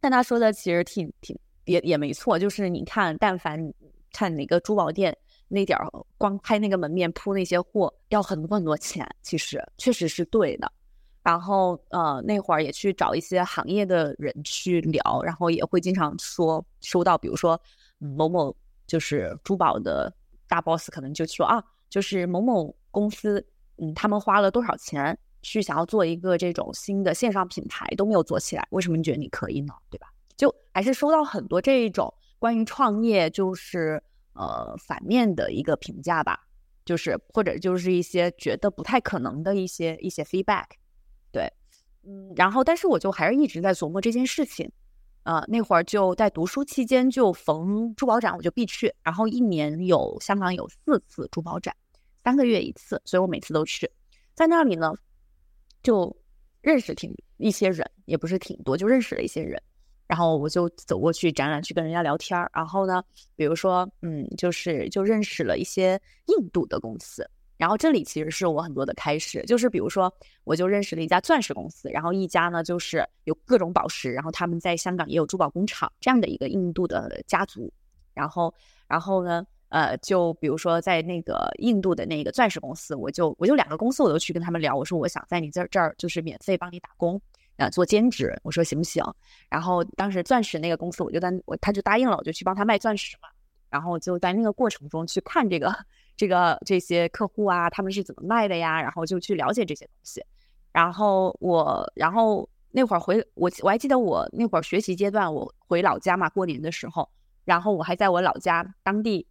[0.00, 3.72] 但他说的其实挺挺也也没错，就是你看，但凡
[4.12, 5.16] 看哪个珠宝店
[5.48, 5.88] 那点儿，
[6.18, 10.70] 光拍那个门面铺那些货，要很多很多钱，其实确实是对的。
[11.22, 17.60] 然后，呃，那会儿也去找一些行业的人去聊，然后也会经常说收到，比如说
[17.98, 18.54] 某某
[18.88, 20.12] 就是珠宝的
[20.48, 23.46] 大 boss，可能就说啊，就是某某公司，
[23.76, 25.16] 嗯，他们花了多少钱。
[25.42, 29.74] 去想要做一个这种新的线上品牌都没有做起来，为什么你觉得你可以呢？
[29.90, 30.08] 对吧？
[30.36, 36.40] 就还是收到很多这一种关于创业就是呃反面的一个评价吧，
[36.84, 40.64] 就是或者就是一些觉得不太可能的一些一些 feedback。
[41.30, 41.52] 对，
[42.02, 44.70] 嗯，然后但是我就还是一直在琢磨这件事情，
[45.24, 51.76] 呃，那会儿就在读书期间就逢珠宝展我就必去，然后一年有香港有四次珠宝展，
[52.24, 53.90] 三个月一次，所以我每次都去，
[54.34, 54.94] 在那里呢。
[55.82, 56.14] 就
[56.60, 59.60] 认识挺一些人，也不是挺多，就认识了一些人。
[60.06, 62.50] 然后我就走过去展览，去跟人家聊天儿。
[62.54, 63.02] 然后呢，
[63.34, 67.28] 比如说，嗯，就是就认识了一些印度的公司。
[67.56, 70.12] 然后这里其实是我很多的开始，就是比如说，
[70.44, 77.72] 我就认识了一家钻石公司，然后一家呢就是有各种宝石，然后他们在香港也有珠宝工厂这样的一个印度的家族。
[78.12, 78.52] 然后，
[78.86, 79.46] 然后呢？
[79.72, 87.18] 呃，就比如说在那个印度的那个钻石公司，我就我就两个公司我都去跟他们聊，我说我想在你这这儿就是免费帮你打工，
[87.56, 89.02] 呃，做兼职，我说行不行？
[89.48, 93.30] 然后当时钻石那个公司我就在我他就答应了，我就去帮他卖钻石嘛。
[93.70, 95.74] 然后就在那个过程中去看这个
[96.18, 98.78] 这个这些客户啊，他们是怎么卖的呀？
[98.82, 100.22] 然后就去了解这些东西。
[100.70, 107.08] 然后我然后那会儿回我我还记得我那会儿学习阶段，我回老家嘛，过年的时候，
[107.46, 109.26] 然后我还在我老家当地。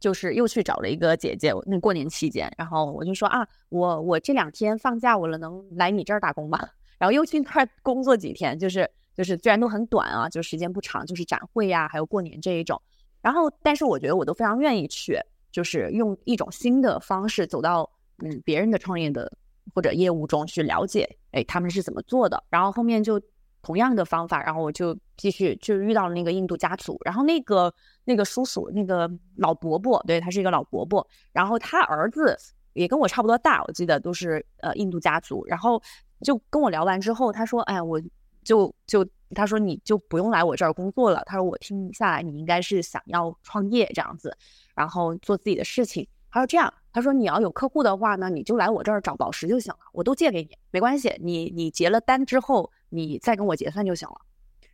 [0.00, 6.58] 就是又去找了一个姐姐，那过年期间，然后我就说啊，我我这两天放假我了，能来你这儿打工吗？
[6.98, 12.80] 然后又去那儿工作几天，就是就是虽然都很短啊，就时间不长，就是展会呀，还有过年这一种。
[13.20, 15.18] 然后，但是我觉得我都非常愿意去，
[15.52, 17.88] 就是用一种新的方式走到
[18.24, 19.30] 嗯别人的创业的
[19.74, 22.42] 或者业务中去了解，哎，他们是怎么做的。
[22.48, 23.20] 然后后面就。
[23.62, 27.72] 同样的方法，然后我就继续就遇到了那个印度家族，然后那个
[28.04, 32.36] 那个叔叔那个老伯伯，对他是一个老伯伯，然后他儿子
[32.72, 35.82] 也跟我差不多大，我记得都是呃印度家族，然后
[36.22, 38.00] 就跟我聊完之后，他说，哎，我
[38.42, 44.34] 就就他说你就不用来我这儿工作了，他说我听下来你应该是想要创业这样子，
[44.74, 46.06] 然后做自己的事情。
[46.32, 54.20] 他说这样，他说你要有客户的话呢，你就来我这儿找宝石就行了，我都借给你，没关系，你你结了单之后，你再跟我结算就行了。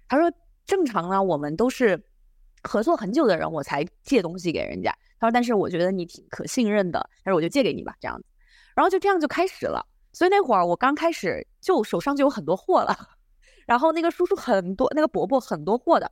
[0.09, 0.31] 他说
[0.67, 2.03] 正常呢，我们都是
[2.63, 4.93] 合作很久的人，我才借东西给人家。
[5.21, 8.27] 他说但是我觉得你挺可信任的，他说我就借给你吧，这样子。
[8.75, 9.87] 然后就这样就开始了。
[10.13, 12.97] 所以那会儿我刚开始就手上就有很多货了，
[13.67, 16.11] 然后那个叔叔很多，那个伯伯很多货的。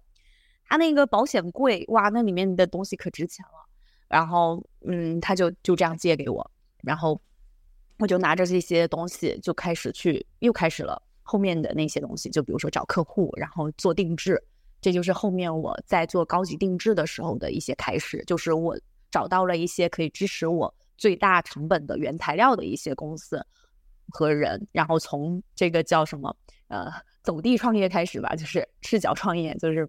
[0.67, 3.69] 他那个保险柜，哇，那里面的东西可值钱了。
[4.09, 6.51] 然后，嗯，他就就这样借给我，
[6.83, 7.21] 然后
[7.99, 14.41] 我就拿着这些东西就开始去，又开始了后面的那些东西，就比如说找客户，然后做定制，
[14.81, 18.79] 这就是后面我在做高级定制的时候的一些开始，就是我
[19.11, 23.45] 找到了一些可以支持我最大成本的原材料的一些公司
[24.11, 26.37] 和人，然后从这个叫什么，
[26.69, 29.89] 呃，走地创业开始吧，就是赤脚创业，就是。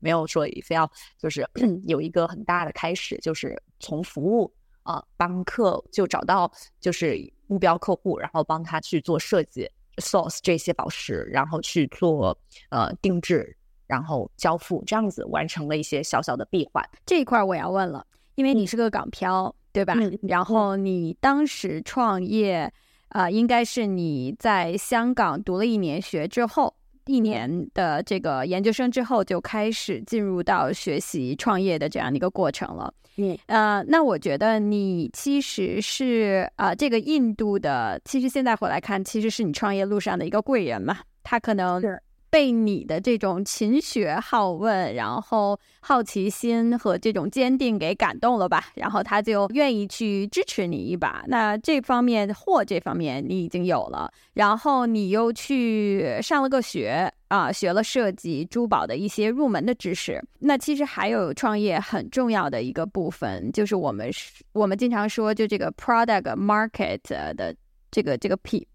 [0.00, 1.48] 没有说非要就是
[1.88, 4.52] 有一个很大的开始，就是从服务
[4.82, 9.66] 啊帮客就找到就是目标客户，然后帮他去做设计
[9.98, 12.36] ，source 这些宝石，然后去做
[12.70, 16.84] 呃定制，然后交付，这样子完成了一些小小的闭环。
[17.06, 19.94] 这一块我要问了，因为你是个港漂，对吧？
[20.22, 22.72] 然后你当时创业
[23.08, 26.74] 啊，应该是你在香港读了一年学之后。
[27.06, 32.92] 一年的这个研究生之后，就开始进入到学习创业的这样的一个过程了。
[33.16, 40.98] 嗯，呃，那我觉得你其实是啊，这个印度的，其实现在回来看，其实是你创业路上的一个贵人嘛。
[41.22, 42.00] 他可能是。
[42.34, 48.72] 被你的这种勤学好问，然后好奇心和这种坚定给感动了吧？
[48.74, 51.22] 然后他就愿意去支持你一把。
[51.28, 60.20] 那这方面货这方面你已经有了，然后你又去上了个学啊，学了设计珠宝的一些入门的知识。
[60.40, 64.10] 那其实还有创业很重要的一个部分，就是我们
[64.54, 66.98] 我们经常说就这个 product market
[67.36, 67.54] 的
[67.92, 68.66] 这个这个匹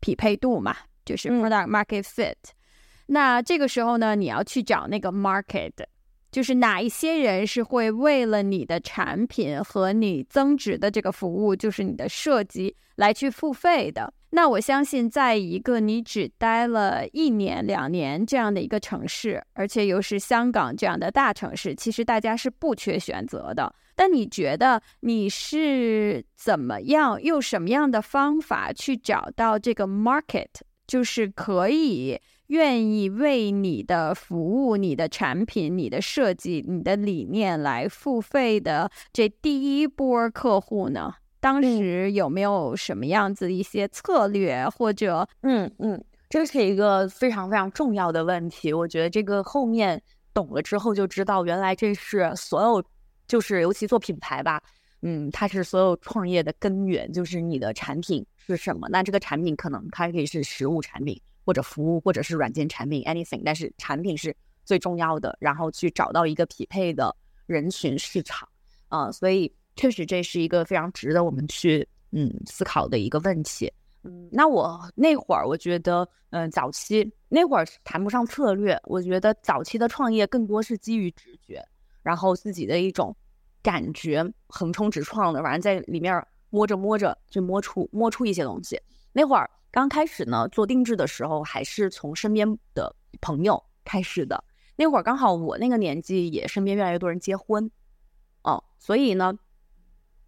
[0.00, 2.34] 匹配度嘛，就是 product market fit。
[3.06, 5.72] 那这个时候呢，你要去找那个 market，
[6.32, 14.12] 就是哪一些人是会为了你的产品和你增值的这个服务，就是你的设计来去付费的。
[14.30, 23.72] 那我相信，在一个你只待了一年、两年这样的一个城市，而且又是香港这样的大城市，其实大家是不缺选择的。
[23.94, 30.48] 但你觉得你是怎么样用什么样的方法去找到这个 market，
[30.86, 32.20] 就是可以？
[32.48, 41.14] 愿意为你的服务、你的产品、你的设计、你的理念来付费的这第一波客户呢？
[41.40, 48.72] 当时有没有什么样子一些策略，或者嗯嗯，这是一个非常非常重要的问题。
[48.72, 50.02] 我觉得这个后面
[50.34, 52.84] 懂了之后就知道，原来这是所有，
[53.28, 54.60] 就是尤其做品牌吧，
[55.02, 58.88] 嗯，它是所有创业的根源，就是你的产品是什么。
[58.88, 61.20] 那这个产品可能它可以是实物产品。
[61.46, 67.14] 或者服务，或者是软件产品，anything，但是产品是最重要的，然后去找到一个匹配的
[67.46, 68.48] 人群市场，
[68.88, 73.72] 啊，所以确实这是一个非常值得我们去嗯思考的一个问题。
[74.02, 81.64] 嗯，那我那会儿我觉得，嗯，早期那会儿谈不上策略，我觉得早期的创业更多是基于直觉，
[82.02, 83.16] 然后自己的一种
[83.62, 86.20] 感觉，横冲直撞的，反正在里面
[86.50, 88.80] 摸着摸着就摸出摸出一些东西。
[89.12, 89.48] 那会儿。
[89.76, 94.42] 刚开始呢，做定制的时候还是从身边的朋友开始的。
[94.74, 97.70] 那会儿刚好我那个年纪，也身边越来越多人结婚，
[98.42, 99.38] 哦，所以呢，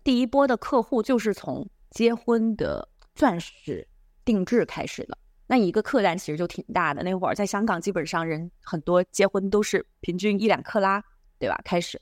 [0.04, 3.88] 第一波的客户就是从结婚的钻石
[4.22, 5.16] 定制开始的。
[5.46, 7.02] 那一个客单其实就挺大的。
[7.02, 11.02] 那会儿在香港，基本上人很多结婚都是平均一两克拉，
[11.38, 11.58] 对吧？
[11.64, 11.98] 开始，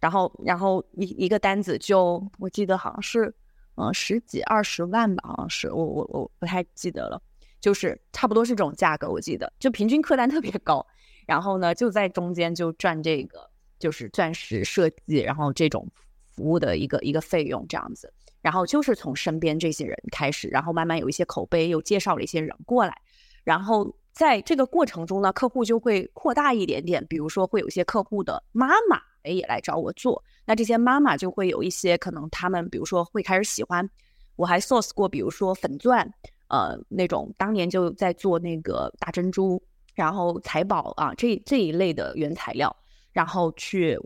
[0.00, 3.32] 然后然后一一个单子就我记得好像是。
[3.80, 7.20] 嗯，十几二十万吧，好像是我我我不太记得了，
[7.60, 10.86] 就是差不多是这种价格，我记得就平均客单特别高，
[11.26, 15.88] 然后呢就在中间就赚这个就是钻石设计，然后这种
[16.28, 18.12] 服务的一个一个费用这样子，
[18.42, 23.00] 然后就是从身边这些人开始，然后慢慢有一些口碑，又介绍了一些人过来，
[23.44, 30.22] 然后在这个过程中呢，客户就会扩大一点点，比如说会有一些客户的妈妈也来找我做。
[30.44, 33.88] 那这些妈妈就会有一些可能，他们比如说会开始喜欢，
[34.36, 36.10] 我还 source 过，比如说粉钻，
[36.48, 39.62] 呃，那种当年就在做那个大珍珠，
[39.94, 42.74] 然后财宝啊，这这一类的原材料，
[43.12, 43.98] 然后去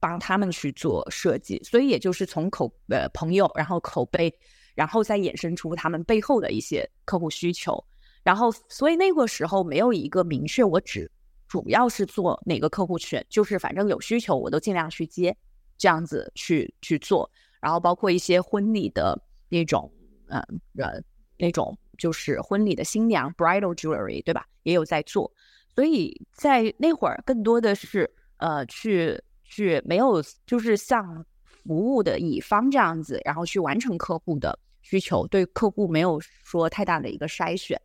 [0.00, 4.32] 帮他们去做设计，所以也就是从口呃朋友，然后口碑，
[4.74, 7.84] 然后再衍生出他们背后的一些客户需求，
[8.24, 11.08] 然后所以那个时候没有一个明确，我只
[11.52, 15.36] 主要是做哪个客户群，就是反正有需求我都尽量去接。
[15.76, 17.30] 这样子去去做，
[17.60, 19.92] 然后包括一些婚礼的那种，
[20.28, 20.40] 嗯
[20.78, 20.98] 呃，
[21.36, 24.46] 那种就是婚礼的新娘 bridal jewelry，对吧？
[24.62, 25.30] 也有在做，
[25.74, 37.78] 所以在那会儿更多的是呃去去没有就是像服务的乙方这样子，然后去完成客户的需求，对客户没有说太大的一个筛选，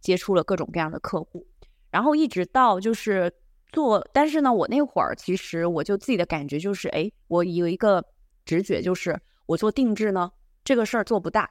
[0.00, 1.46] 接触了各种各样的客户，
[1.90, 3.32] 然后一直到就是
[3.72, 8.04] 做，但是呢，我那会儿其实我就自己的感觉就是，哎，我有一个
[8.44, 10.30] 直觉，就是我做定制呢，
[10.64, 11.50] 这个事儿做不大，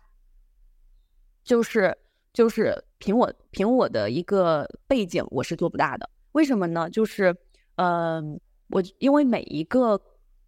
[1.44, 1.98] 就是
[2.34, 6.10] 就是凭我凭我的一个背景，我是做不大的。
[6.34, 6.90] 为什么呢？
[6.90, 7.36] 就是
[7.76, 8.22] 呃，
[8.70, 10.00] 我因为每一个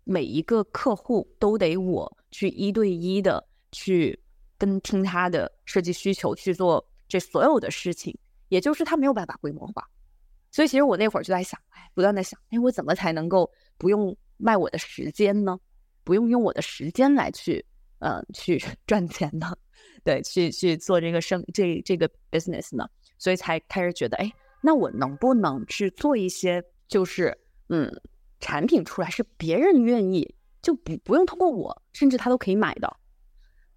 [0.04, 4.18] 每一个客户都得我去一对一的去
[4.58, 8.16] 跟听他的设计需求去做这所有的事情，
[8.52, 9.88] 也就是他没有办法规模化。
[10.52, 15.58] 所以其实我那会儿就在想，哎，不断的想，哎，我怎么才能够不用卖我的时间呢？
[16.04, 17.66] 不用用我的时间来去，
[18.00, 19.56] 呃，去 赚钱呢？
[20.04, 22.86] 对，去去做这个生这这个 business 呢？
[23.18, 24.30] 所以才开始觉得，哎，
[24.62, 27.38] 那我能不能去做一些，就是
[27.70, 27.90] 嗯，
[28.42, 32.98] 产品出来是别人愿意，就不不用通过我，甚至他都可以买的。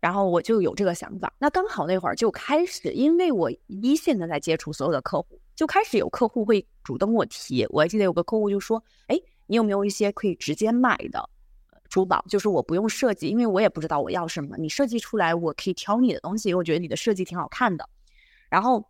[0.05, 1.33] 然后我就有这个想法。
[1.39, 5.41] 那刚好那会儿就开始，因为我一线的在接触所有的客户。
[5.57, 11.27] 就开始有客户会主动跟我提，我还记得有个客户就说：“哎，你有没有一些可以直接买的
[11.89, 12.23] 珠宝？
[12.29, 17.89] 就是我不用设计，因为我也不知道我要什么，你设计出来我可以挑你的东西，我觉得你的设计挺好看的。”
[18.51, 18.85] 然后，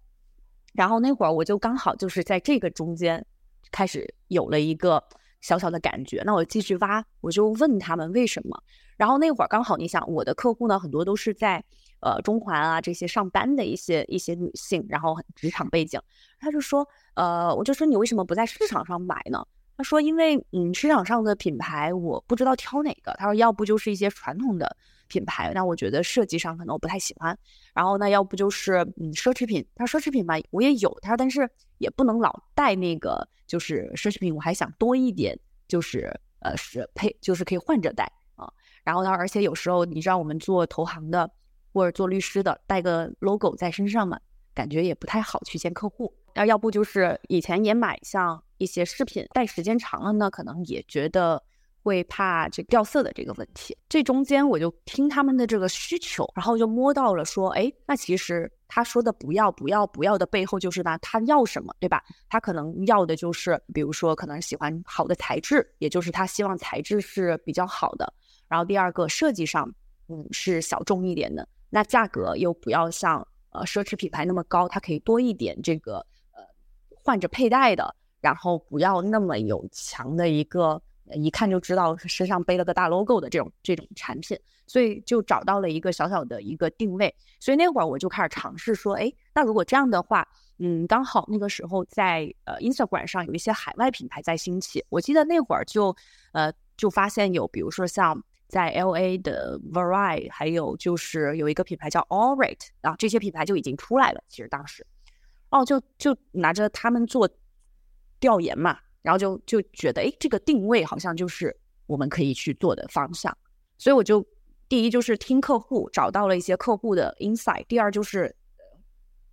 [0.73, 3.25] 然后那会儿我就刚好就是在这个中间
[3.71, 5.01] 开始有了一个
[5.43, 6.25] 小小的感觉。
[6.27, 8.61] 那我继续挖，我就问他们为什么。
[8.97, 11.65] 然后那会儿刚好你想，我的客户呢很多都是在。
[12.01, 15.99] 呃，中环啊，这些上班的一些一些女性，然后职场背景，
[16.39, 19.43] 他就说，呃，我就说你为什么不在市场上买呢？
[19.79, 23.11] 他说，因为嗯，市场上的品牌我不知道挑哪个。
[23.15, 24.77] 他说，要不就是一些传统的
[25.09, 27.39] 品牌，那我觉得设计上可能我不太喜欢。
[27.73, 29.67] 然后那，要不就是嗯，奢侈品。
[29.75, 30.95] 他说，奢侈品吧，我也有。
[31.01, 35.35] 他说，但是也不能老带那个，就是奢侈品，我还想多一点，
[35.67, 38.13] 就是呃，是配，就是可以换着戴。
[38.85, 41.29] 然后他，而且有时候你知道，我们做投行的。
[41.73, 44.17] 或者做律师的带个 logo 在身上嘛，
[44.55, 46.15] 感觉也不太好去见客户。
[46.33, 51.43] 那要不就是以前也买像一些饰品，戴时间长了呢，可能也觉得
[51.83, 53.77] 会怕这掉色的这个问题。
[53.89, 62.01] 这中间我就听他们的这个需求，然后就摸到了说，哎，那其实他说的不要不要不要的背后就是呢他要什么，对吧？
[62.29, 68.15] 他可能要的就是，比如说可能喜欢好的材质，也就是他希望材质是比较好的。
[68.49, 69.73] 然后第二个设计上，
[70.09, 71.49] 嗯，是小众一点的。
[71.71, 75.97] 那价格又不要像呃奢侈品牌那么高，它可以多一点这个
[76.33, 76.43] 呃
[76.89, 80.81] 换着佩戴的，然后不要那么有强的一个
[81.15, 84.39] 一看就知道身上背了个大 logo 的这种这种产品，
[84.69, 87.13] 所以就找到了一个小小的一个定位。
[87.41, 90.25] 所以那会儿我就开始尝试说，哎，那如果这样的话，
[90.59, 95.97] 嗯，刚好那个时候在呃 Instagram 上有一些海外品牌在兴起，我记得那会儿就
[96.31, 98.23] 呃就发现有，比如说像。
[98.55, 104.23] 在 L A 的 Vari，还有就是有一个品牌叫 Allright 啊，这些品牌就已经出来了。
[104.29, 104.87] 其实当时，
[105.51, 107.29] 哦，就就拿着他们做
[108.21, 113.37] 调研嘛，然后就就觉得，哎，这个定位好像就是我们可以去做的方向。
[113.77, 114.25] 所以我就
[114.69, 118.37] 第一就是听客户，找到了一些客户的 insight；第二就是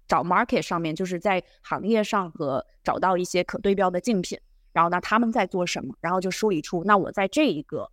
[0.08, 4.40] 找 market 上面，就是在行业上和找到一些可对标的竞品，
[4.74, 7.92] 然后呢他们在做什么，然后就梳理出那我在这一个。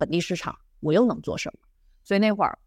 [0.00, 1.60] 本地市场我又能做什么？
[2.02, 2.58] 所以那会儿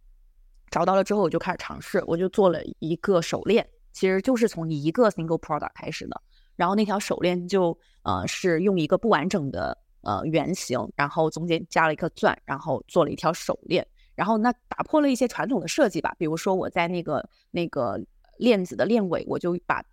[0.69, 6.21] 找到了之后，我就开始尝试，我就做了一个手链，其实就是从一个 single product 开始的。
[6.55, 13.86] 然后那条手链就呃是用一个不完整的呃圆形，然后中间加了一颗钻，然后做了一条手链。
[14.15, 17.99] 然后那打破了一些传统的设计吧，比如说我在那个那个
[18.38, 19.84] 链子的链尾，我就把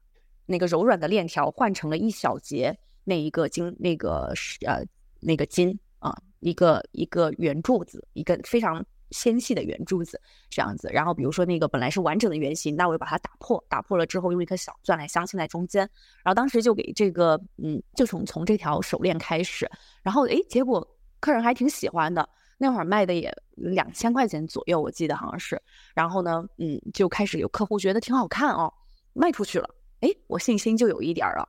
[0.44, 4.34] 那个柔软的链条换成了一小节那一个金那个
[4.66, 4.84] 呃
[5.20, 6.12] 那个金啊。
[6.40, 10.88] 一个一个圆柱子，一个非常纤细的圆柱子，这样子。
[10.90, 15.82] 然后比如说那个本来是完整的圆形，那我就把它打破，打破了之后用一颗小钻来镶嵌在中间。
[16.24, 19.70] 然后当时就给这个，嗯，就从从这条手链开始。
[20.02, 25.60] 然后诶，结果客人还挺喜欢的，那会儿卖的也两千块钱左右，我记得好像是。
[25.94, 28.72] 然后呢，嗯，就开始有客户觉得挺好看哦，
[29.12, 29.68] 卖出去了。
[30.00, 31.46] 诶，我信心就有一点了。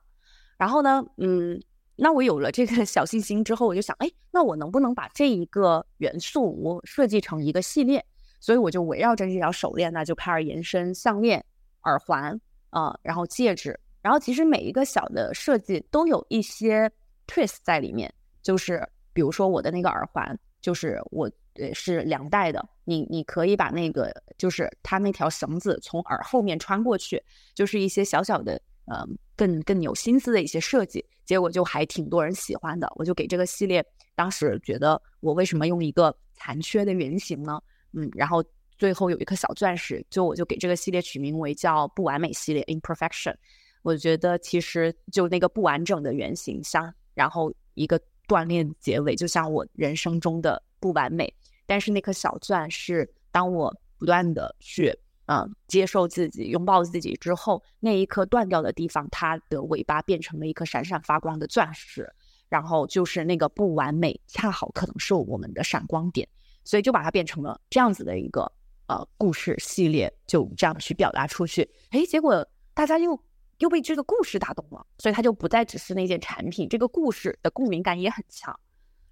[0.57, 1.57] 然后呢，嗯。
[2.03, 8.03] 那我有了这个小信心之后，我就想，哎，那我能不能把这一个元素我设计成一个系列？
[8.39, 11.45] 所以我就围绕着这条手链呢，就开始延伸项链、
[11.83, 12.41] 耳环
[12.71, 16.91] 啊，然后戒指，然后其实每一个小的设计都有一些
[17.27, 18.11] twist 在里面。
[18.41, 18.83] 就是
[19.13, 27.21] 比如说我的那个耳环，就是我呃是两戴的，你你可以把那个就是它那条绳子从耳后面穿过去，
[27.53, 28.59] 就是一些小小的。
[28.85, 32.91] 嗯，更更有心思的一些设计，结果就还挺多人喜欢的。
[32.95, 33.85] 我就给这个系列，
[34.15, 37.61] 当时觉得我为什么用一个残缺的圆形呢？
[37.93, 38.43] 嗯，然后
[38.77, 43.35] 最后有一颗小钻石，就我就给这个系列取名为叫不完美系列 （Imperfection）。
[43.83, 51.33] 我觉得其实就那个不完整的原型像然后一个锻炼结尾，就像我人生中的不完美。
[51.65, 54.93] 但是那颗小钻是当我不断的去
[55.25, 62.11] 嗯接受自己、拥抱自己之后，那一颗断掉的地方，它的尾巴变成了一颗闪闪发光的钻石。
[62.49, 66.27] 然后就是那个不完美，恰好可能是我们的闪光点，
[66.65, 68.51] 所以就把它变成了这样子的一个
[68.87, 71.61] 呃故事系列，就这样去表达出去。
[71.91, 73.17] 哎，结果大家又
[73.59, 78.53] 又被这个故事打动了，所以它就不再只是那件产品，这个故事的共鸣感也很强。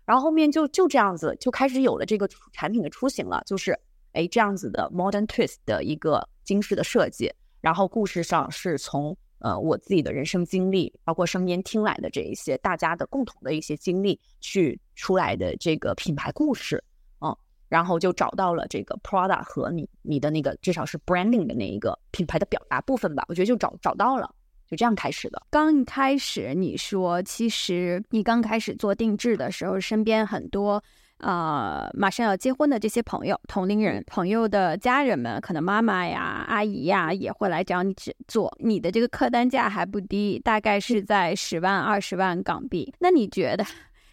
[0.03, 3.80] 然后后面就就这样子就开始有了这个产品的雏形了，就是
[4.14, 7.31] 哎这样子的 modern twist 的一个精致的设计，
[7.61, 9.18] 然后故事上是从。
[9.41, 16.84] 呃，我自己的人生经历，包括身边听来的这一些大家的共同的一些经历，去出来的这个品牌故事，
[17.22, 17.34] 嗯，
[17.69, 24.30] 然后就找到了这个 Prada 和你你的那个至少是 branding 的那一个品牌的表达部分吧，我觉得就找找到了，
[24.68, 25.41] 就这样开始的。
[25.49, 30.84] 刚一开始你说，其实你刚开始做定制的时候，身边很多。
[31.20, 37.94] 呃，马上要结婚的这些朋友、同龄人、朋友的家人们，可能妈妈呀、阿姨呀也会来找你
[38.26, 38.56] 做。
[38.60, 42.94] 你的这个客单价还不低，大概是在十万、二十万港币。
[43.00, 43.66] 那你觉得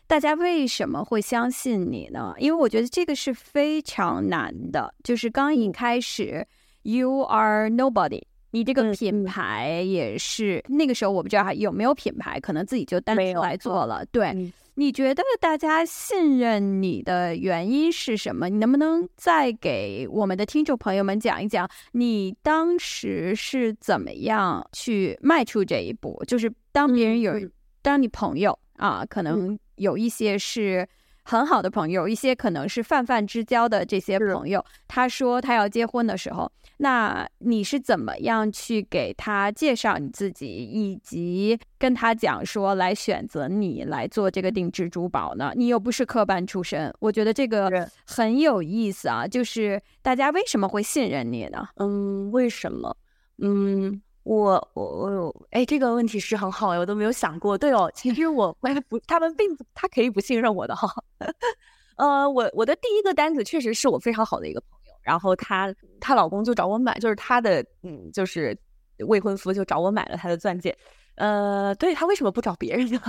[0.08, 2.34] 大家为什么会相信你呢？
[2.38, 4.92] 因为我觉得这个是非常难的。
[5.04, 6.44] 就是刚一开始
[6.82, 14.04] ，You are nobody，你这个品牌也是那个时候我不知道还有没有品牌，可能自己就单出来做了。
[14.06, 14.52] 对。
[14.78, 18.48] 你觉得大家信任你的原因是什么？
[18.48, 26.22] 你能不能再给我们的听众朋友们讲一讲，你当时是怎么样去迈出这一步？
[26.26, 27.32] 就是当别人有，
[27.80, 30.86] 当你朋友啊，可能有一些是。
[31.28, 45.52] 很好的朋友，一些可能是泛泛之交的这些朋友，他说他要结婚的时候，那你是怎么样去给他介绍你自己，以及跟他讲说来选择你来做这个定制珠宝呢？
[45.56, 49.26] 你又不是科班出身，我觉得这个很有意思啊。
[49.26, 51.66] 就是大家为什么会信任你呢？
[51.78, 52.96] 嗯，为什么？
[53.42, 54.00] 嗯。
[54.26, 57.56] 我我我哎，这个问题是很好哎，我都没有想过。
[57.56, 58.52] 对哦，其实我
[58.88, 60.92] 不，他们并不，他可以不信任我的哈。
[61.96, 68.58] 呃，我我的第一个单子确实是我非常好的一个朋友，然后她她老公就找我买，就是她的嗯，就是
[69.06, 70.76] 未婚夫就找我买了他的钻戒。
[71.14, 73.00] 呃，对他为什么不找别人呢？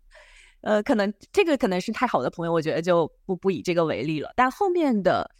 [0.60, 4.30] 呃，可能这个可能是太好的朋友，我觉得就不不以这个为例了。
[4.36, 5.30] 但后面的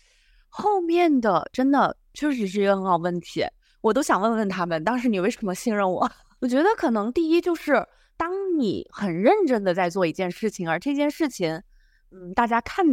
[0.48, 3.44] 后面的真的确实是一个很好问题。
[3.80, 6.10] 我都想问问他们，当时你为什么信任我？
[6.40, 7.86] 我觉得可能第一就是，
[8.16, 11.62] 当你很认真的在做一件事情，而这件事情，
[12.10, 12.84] 嗯，大家看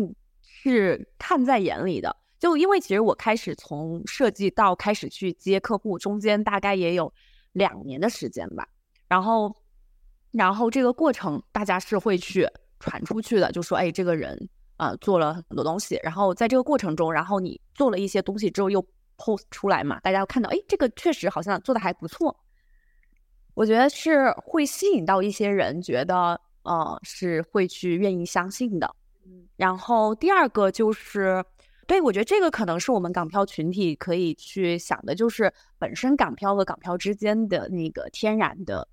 [0.41, 2.15] 是看在眼里的。
[2.39, 7.11] 就因为其实我开始从设计到开始去接客户，中间大概也有
[7.53, 8.67] 两年的时间吧。
[9.07, 9.53] 然后，
[10.31, 12.47] 然后这个过程大家是会去
[12.79, 15.99] 传出去的，就说，哎，这个人啊做了很多东西。
[16.03, 18.85] 然后在这个过程中，然后你做了一些东西之后又。
[19.17, 22.35] Post 出来嘛，大家看到，哎，这个确实好像做的还不错，
[23.53, 28.95] 我觉得是会吸引到一些人，觉得呃是会去愿意相信的。
[29.55, 31.43] 然后第二个就是，
[31.87, 38.87] 对我觉得这个可能是我们港漂群体可以去想的，就是本身港漂和港漂之间的那个天然的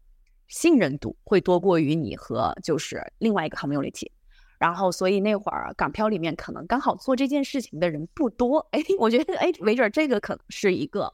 [0.49, 4.11] 信任度会多过于你和就是另外一个 community。
[4.65, 8.67] 然后，所以那会儿港漂里面可能刚好做这件事情的人不多。
[8.73, 11.13] 哎，我觉得哎，没准这个可能是一个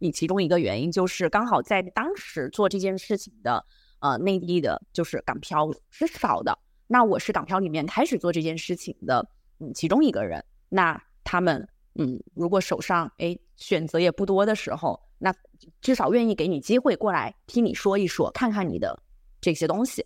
[0.00, 3.64] 你其中一个原因，就是刚好在当时做这件事情的
[4.00, 6.58] 呃内地的，就是港漂是少的。
[6.88, 9.26] 那我是港漂里面开始做这件事情的
[9.60, 10.44] 嗯其中一个人。
[10.68, 15.32] 那他们嗯，如果手上哎选择也不多的时候，那
[15.80, 19.02] 至少愿意给你机会过来听你说一说，看看你的
[19.40, 20.04] 这些东西。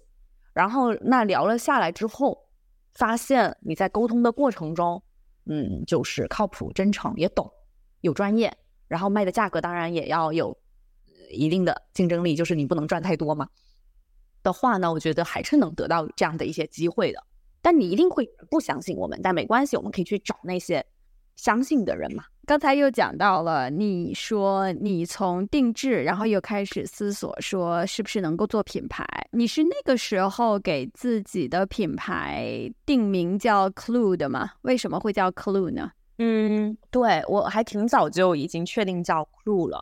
[0.53, 2.44] 然后那聊了下来之后。
[2.95, 5.03] 发现你在沟通的过程中，
[5.47, 7.51] 嗯，就是靠谱、真诚，也懂，
[8.01, 8.57] 有专业，
[8.89, 10.57] 然后卖的价格当然也要有
[11.31, 13.49] 一定的竞争力，就是你不能赚太多嘛。
[14.43, 17.23] 的话呢，我觉得还是能得到这样的一些机会的。
[17.61, 20.85] 但你一定会不相信我们，但没关系，我们可以去找那些
[21.37, 22.25] 相信的人嘛。
[22.47, 29.03] 刚才又讲到了，你说你从定制，然后又开始思索说是不是能够做品牌。
[29.33, 34.51] 你是那个时候给自己的品牌定名叫 Clue 的吗？
[34.61, 35.91] 为什么会叫 Clue 呢？
[36.19, 39.81] 嗯，对我还挺早就已经确定叫 Clue 了。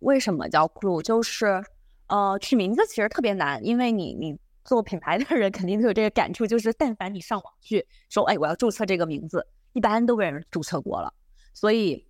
[0.00, 1.00] 为什么叫 Clue？
[1.00, 1.64] 就是
[2.08, 11.12] 呃，取名字其实特别难，因为你你做品牌的人肯定都有这个感触，就是但凡你上网去说，哎，我要注册这个名字，一般都被人注册过了。
[11.52, 12.08] 所以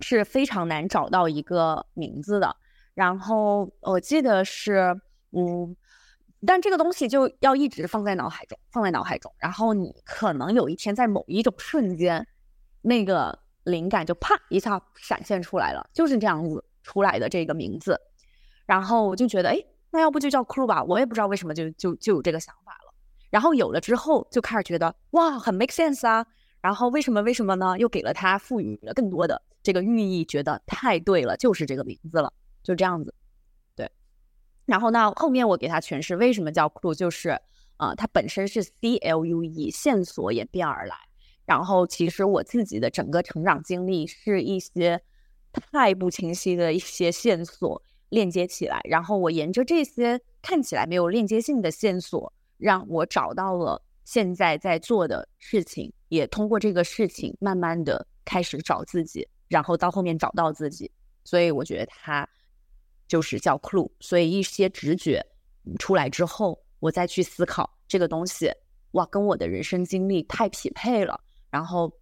[0.00, 2.54] 是非常难找到一个名字的。
[2.92, 4.94] 然后我记得是，
[5.30, 5.74] 嗯，
[6.46, 12.26] 但这个东西就要一直放在脑海中，放在脑海中，然后你可能有一天在某一种瞬间，
[12.82, 17.98] 那个灵感就啪一下闪现出来了，就是这样子出来的这个名字。
[18.66, 20.84] 然后我就觉得，哎，那要不就叫 Clue 吧？
[20.84, 22.94] 我也不知道为什么就就就有这个想法了。
[23.30, 26.26] 然后有了之后，就开始觉得哇，很 make sense 啊。
[26.64, 27.78] 然后为什么为什么呢？
[27.78, 32.32] 又给了它赋予了更多的这个寓意，觉得太对了，就是这个名字了，
[32.62, 33.14] 就这样子。
[33.76, 33.92] 对
[34.64, 37.38] 然后呢，后面我给他诠释为什么叫 clue，就是
[37.76, 40.96] 啊，它本身是 C L U E，线索演变而来。
[41.44, 45.02] 然后其实我自己的整个成长经历是一些
[45.52, 60.90] 太不清晰的一些线索链接起来，然后我沿着这些看起来没有链接性的线索，让我找到了现在在做的事情，也通过这个事情慢慢的开始找自己，然后到后面找到自己。
[61.24, 62.28] 所以我觉得他。
[63.06, 65.24] 就是叫 clue，所以一些直觉
[65.78, 68.50] 出来之后，我再去思考这个东西，
[68.92, 71.20] 哇，跟我的人生经历太匹配了，
[71.50, 71.92] 然后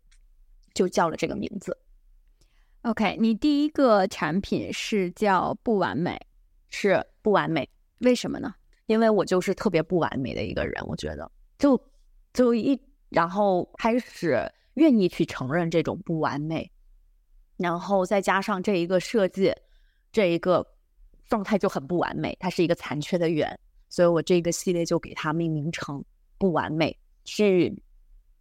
[0.74, 1.76] 就叫了这个名字。
[2.82, 6.16] OK，你第一个产品是叫不完美，
[6.70, 7.68] 是不完美，
[7.98, 8.54] 为什么呢？
[8.86, 11.78] 因为我就是特别不完美的一个人，我觉得就
[12.32, 12.80] 就一
[13.12, 16.70] 然后开始愿意去承认这种不完美，
[17.56, 19.54] 然后再加上这一个设计，
[20.10, 20.66] 这一个。
[21.28, 23.58] 状态就很不完美，它是一个残缺的圆，
[23.88, 26.04] 所以我这个系列就给它命名成
[26.36, 26.94] “不完美”，
[27.24, 27.74] 是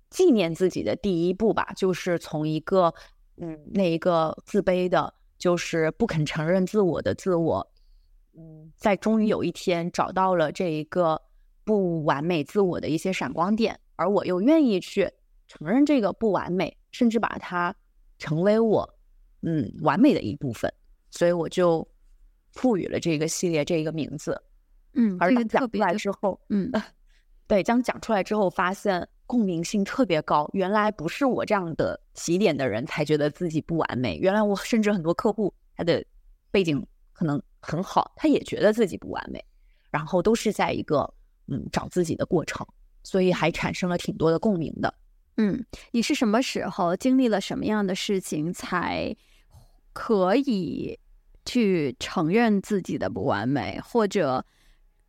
[0.09, 1.71] 纪念自己的第一步吧。
[1.73, 2.93] 就是从一个
[3.37, 7.65] 嗯，那一个自卑的，就是不肯承认自我的自我，
[8.37, 11.21] 嗯，在终于有一天找到了这一个
[11.63, 15.09] 不完美自我的一些闪光点，而我又愿意去
[15.47, 17.75] 承认这个不完美，甚至把它
[18.17, 18.97] 成为我
[19.41, 20.73] 嗯完美的一部分，
[21.11, 21.87] 所以我就。
[22.53, 24.37] 赋予了这个系列这个名字，
[24.91, 26.69] 嗯， 而讲出来之后，嗯，
[27.47, 30.49] 对，将讲出来之后，发现共鸣性特别高。
[30.51, 36.03] 原来不是我这样的起点的人才觉得自己不完美，原来我甚至很多客户他的
[36.51, 39.41] 背景可能很好，他也觉得自己不完美，
[39.89, 41.09] 然后都是在一个
[41.47, 42.67] 嗯找自己的过程，
[43.03, 44.93] 所以还产生了挺多的共鸣的。
[45.37, 49.15] 嗯，你是什么时候经历了什么样的事情才
[49.93, 50.99] 可以？
[51.43, 54.45] 去承认自己的不完美，或者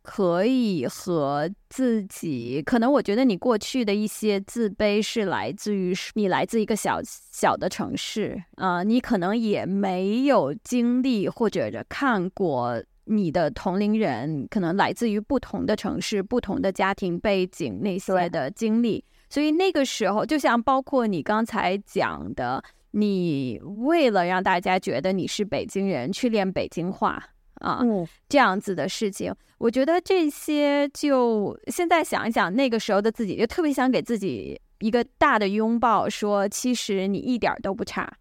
[0.01, 22.63] 可以和自己，可能我觉得你过去的一些自卑是来自于你来自一个小小的城市啊，你可能也没有经历或者看过你的同龄人，可能来自于不同的城市、不同的家庭背景那些的经历，所以那个时候，就像包括你刚才讲的。
[22.95, 27.81] 你为了让大家觉得你是北京人，去练北京话啊，
[28.29, 38.13] 这样子的事情，我觉得这些就现在想一想，那个时候的自己就特别想给自己一个大的拥抱，说其实你一点都不差。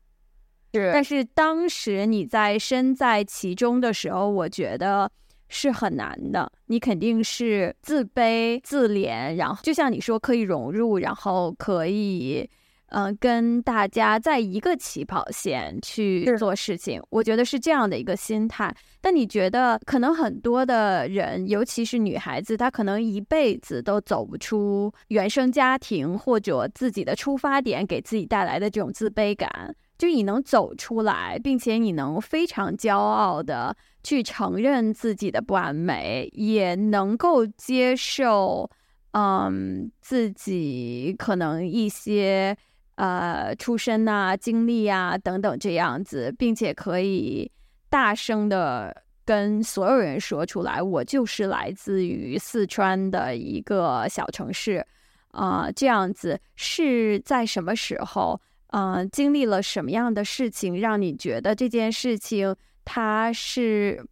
[0.73, 5.11] 是，但是当时你在身在其中的时候，我觉得
[5.49, 6.51] 是很难的。
[6.67, 12.49] 你肯定是自卑、自怜，然后就像你说，可以融入，然后可以。
[12.95, 18.71] 嗯，跟大家在一个起跑线去做事情，我觉得是这样的一个心态。
[19.01, 29.75] 但你觉得，可能很多的人，尤其是女孩子，她可能一辈子都走不出原生家庭或者自己的出发点给自己带来的这种自卑感。
[30.03, 38.69] 就你能走出来，并且你能非常骄傲的去承认自己的不完美，也能够接受，
[39.13, 42.57] 嗯，自己可能一些。
[42.97, 47.51] 呃，出身呐、经历啊等等这样子，并且可以
[47.89, 54.87] 大声的跟所有人说出来，我就是来自于四川的一个小城市，
[55.31, 58.41] 啊，这样子是在什么时候？
[58.73, 62.55] 嗯，经历了什么样的事情，让你觉得这件事情
[62.85, 64.05] 它是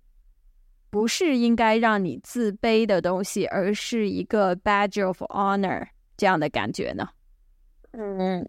[0.88, 7.08] 不是应该让你自卑的东西，而是一个 badge of honor 这样的感觉呢？
[7.92, 8.46] 嗯。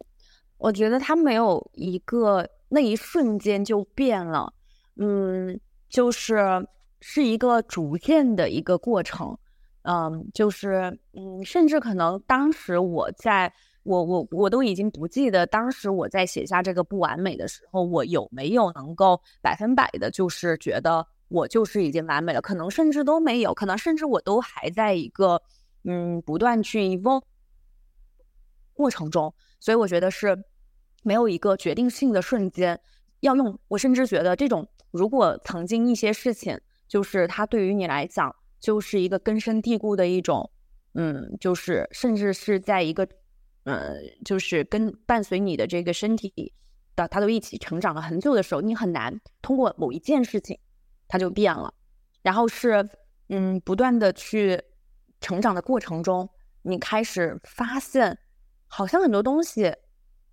[0.63, 4.53] 我觉得他没有一个那一瞬间就变了，
[4.97, 5.59] 嗯，
[5.89, 6.37] 就是
[6.99, 9.35] 是一个逐渐的一个过程，
[9.81, 13.51] 嗯，就是嗯，甚至可能当时我在
[13.83, 25.41] 我我我都已经不记得当时我在写下这个不完美的时候，我有没有能够百分百的，就是觉得我就是已经完美了，可能甚至都没有，可能甚至我都还在一个
[25.83, 27.23] 嗯不断去 evolve
[28.73, 30.43] 过程中，所以我觉得是。
[31.03, 32.79] 没有一个决定性的瞬间，
[33.21, 36.55] 要用我甚至觉得这种，如果曾经一些事情，
[36.87, 40.51] 就是它对于你来讲就是一个根深蒂固的一种，
[40.93, 43.07] 嗯，就是甚至是在一个，
[43.63, 46.53] 呃，就是跟伴随你的这个身体
[46.95, 50.57] 的，它都一起成长了很久的时候，你很难通过某一件事情，
[51.07, 51.73] 它就变了。
[52.21, 52.87] 然后是，
[53.29, 54.61] 嗯，不断的去
[55.19, 56.29] 成长的过程中，
[56.61, 58.17] 你开始发现，
[58.67, 59.73] 好像很多东西，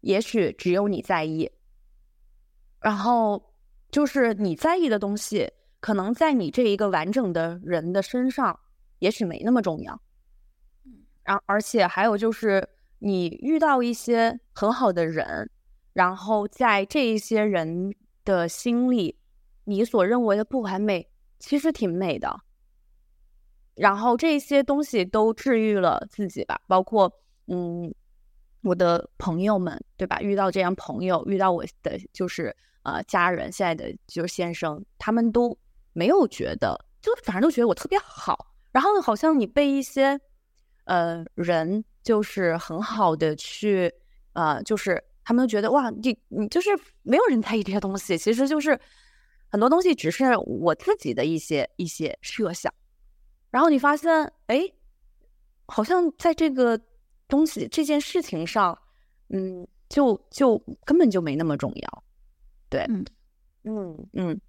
[0.00, 1.50] 也许只有你在意，
[2.80, 3.54] 然后
[3.90, 5.50] 就是你在意的东西。
[5.80, 8.58] 可能在你这一个完整的人的身上，
[8.98, 10.02] 也许没那么重要。
[10.84, 10.92] 嗯，
[11.22, 12.68] 然而且还有就是，
[12.98, 15.50] 你遇到一些很好的人，
[15.92, 17.94] 然后在这一些人
[18.24, 19.18] 的心里，
[19.64, 21.08] 你所认为的不完美，
[21.38, 22.40] 其实挺美的。
[23.74, 27.12] 然后这些东西都治愈了自己吧，包括
[27.46, 27.94] 嗯，
[28.62, 30.20] 我的朋友们，对吧？
[30.20, 35.58] 遇到这样朋友，遇到我的就是呃家人，现在的就是先生，他们都。
[35.94, 38.52] 没有觉得，就反正都觉得我特别好。
[38.70, 40.20] 然后好像你被一些
[40.84, 43.92] 呃人，就是很好的去
[44.32, 46.70] 呃，就是他们都觉得哇，你你就是
[47.02, 48.16] 没有人在意这些东西。
[48.16, 48.80] 其实就是
[49.50, 52.72] 很多东西只是我自己的一些一些设想。
[53.50, 54.10] 然后你发现，
[54.46, 54.66] 哎，
[55.66, 56.80] 好像在这个
[57.28, 58.78] 东西这件事情上，
[59.28, 60.56] 嗯，就就
[60.86, 62.04] 根本就没那么重要。
[62.70, 63.04] 对，嗯
[63.64, 64.40] 嗯嗯。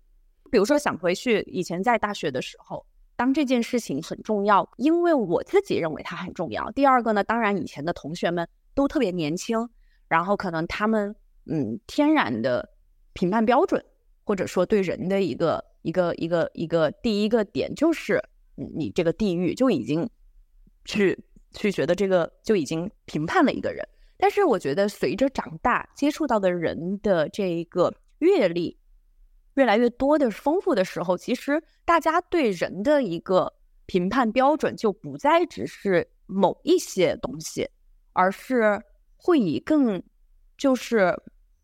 [0.49, 2.85] 比如说，想回去以前在大学的时候，
[3.19, 6.71] 当这件事情很重要，因为我自己认为它很重要。
[6.71, 9.69] 第二个呢，当然以前的同学们都特别年轻，
[10.07, 11.13] 然后可能他们
[11.45, 12.69] 嗯天然的
[13.11, 13.83] 评判标准，
[14.23, 18.23] 或者说对人的一个一个一个一个第一个点就是，
[18.55, 20.09] 嗯你这个地域就已经
[20.85, 21.21] 去
[21.51, 23.85] 去觉得这个就已经评判了一个人。
[24.17, 28.78] 但是我觉得随着长大，接触到的人的这一个阅历。
[29.59, 33.53] 越来越多的丰富的时候，其实大家对人的一个
[33.85, 37.69] 评判标准就不再只是某一些东西，
[38.13, 38.81] 而是
[39.17, 40.01] 会以更
[40.57, 41.13] 就是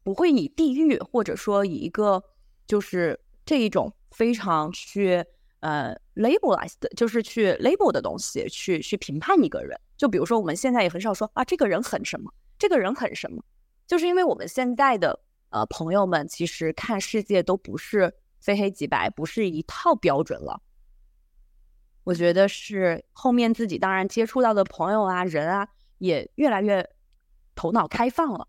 [0.03, 2.21] 不会以地域或者说以一个
[2.67, 5.23] 就是这一种非常去
[5.61, 9.79] 呃 labelized 就是去 label 的东西去去评判一个人。
[9.95, 13.41] 就比如说我们现在也很少说啊这个人很什么，这个人很什么，
[13.87, 15.17] 就是因为我们现在的。
[15.49, 20.61] 呃，朋友们，其实看世界都不是非黑即白，不是一套标准了。
[22.03, 25.67] 我觉得是后面自己当然接触到的朋友啊、人啊，
[25.99, 26.87] 也越来越
[27.55, 28.47] 头脑开放了。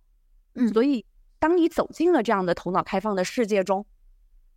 [0.54, 1.06] 嗯，所以
[1.38, 3.86] 当你走进了这样的头脑开放的世界中，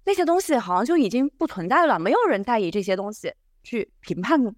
[0.05, 3.33] 那些东西好像就已经不存在了，没有人在意这些东西
[3.63, 4.55] 去评判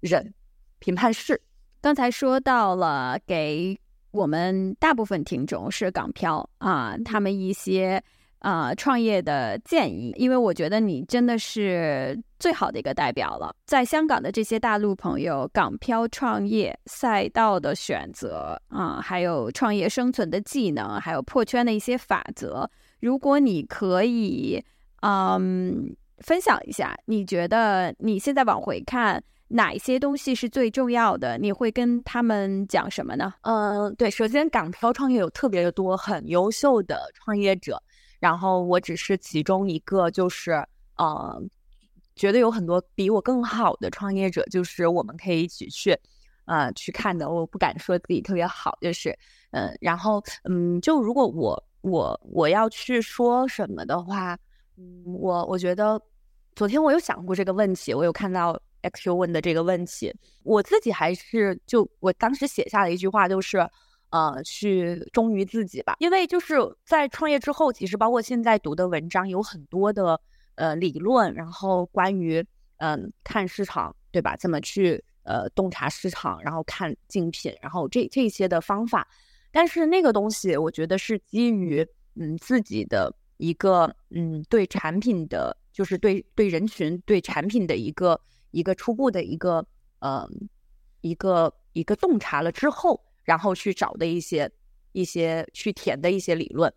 [0.00, 0.32] 人、
[0.78, 1.42] 评判事。
[1.80, 3.80] 刚才说到了给。
[4.14, 8.00] 我们大部分听众是港漂啊，他们一些
[8.38, 13.52] 啊创业的建议，因为我觉得你真的是最好的一个代表了。
[13.66, 22.70] 在香港的这些大陆朋友，港漂创业赛道的选择啊，还有创业生存的技能，还有破圈的一些法则，
[23.00, 24.64] 如果你可以
[25.00, 29.20] 嗯分享一下，你觉得你现在往回看？
[29.48, 31.36] 哪些东西是最重要的？
[31.38, 33.32] 你会跟他们讲什么呢？
[33.42, 37.80] 嗯，对，首先港漂创业有特别的多很优秀的创业者，
[38.18, 40.52] 然后我只是其中一个，就是
[40.96, 41.40] 呃，
[42.16, 45.96] 觉得有很多比我更好的创业者，就是我们可以一起去
[46.46, 47.30] 呃去看的。
[47.30, 49.16] 我不敢说自己特别好，就是
[49.50, 54.36] 嗯，然后嗯，就如果我我我要去说什么的话，
[54.78, 56.00] 嗯，我我觉得
[56.56, 58.58] 昨天我有想过这个问题，我有看到。
[58.90, 63.66] XQ 问的这个问题，我自己还是就我当时写下的一句话，就是
[64.10, 65.96] 呃，去忠于自己吧。
[65.98, 70.20] 因为就是在创业之后，其实包括现在读的文章有很多的
[70.54, 72.44] 呃理论，然后关于
[72.76, 74.36] 嗯看市场对吧？
[74.36, 79.08] 怎么去呃洞察市场，然后看竞品，然后这这些的方法。
[79.50, 81.84] 但是那个东西，我觉得是基于
[82.14, 88.20] 嗯自己的一个嗯对产品的，就是对对人群对产品的一个。
[88.54, 89.66] 一个初步的一个
[89.98, 90.26] 呃
[91.00, 94.50] 一个一个洞察了之后，然后去找的一些
[94.92, 96.72] 一些去填的一些理论，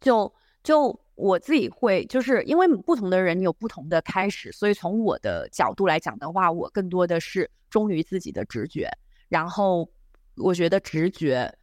[0.00, 0.32] 就
[0.62, 8.90] 就我自己会就是因为不同的人有不同的开始，所以从我的角度来讲的话，我更多的是忠于自己的直觉，
[9.28, 9.88] 然后
[10.36, 11.54] 我觉得直觉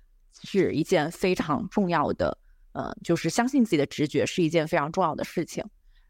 [0.44, 2.38] 是一件非常重要的，
[2.74, 5.66] 呃，就是相信自己的直觉是一件非常重要的事情。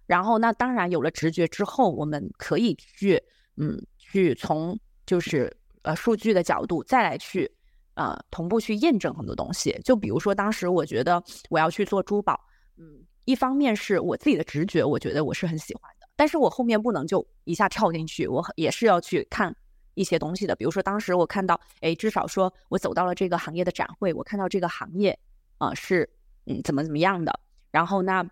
[0.09, 3.21] 然后，那当然有了直觉之后，我们可以去，
[3.57, 4.75] 嗯，去从
[5.05, 7.47] 就是呃数据的角度再来去，
[7.93, 9.79] 呃，同步去验证很多东西。
[9.85, 12.39] 就比如说，当时我觉得我要去做珠宝，
[12.75, 16.09] 嗯，一方面是我自己的直觉，我觉得我是很喜欢的。
[16.15, 19.55] 但是我后面不能就一下跳进去，我也是要去看
[19.93, 20.55] 一些东西的。
[20.55, 25.15] 比如说当时我看到，哎，至少说我走到了这个行业的展会，我看到这个行业
[25.59, 26.09] 啊是
[26.47, 28.27] 嗯怎么怎么样的，然后那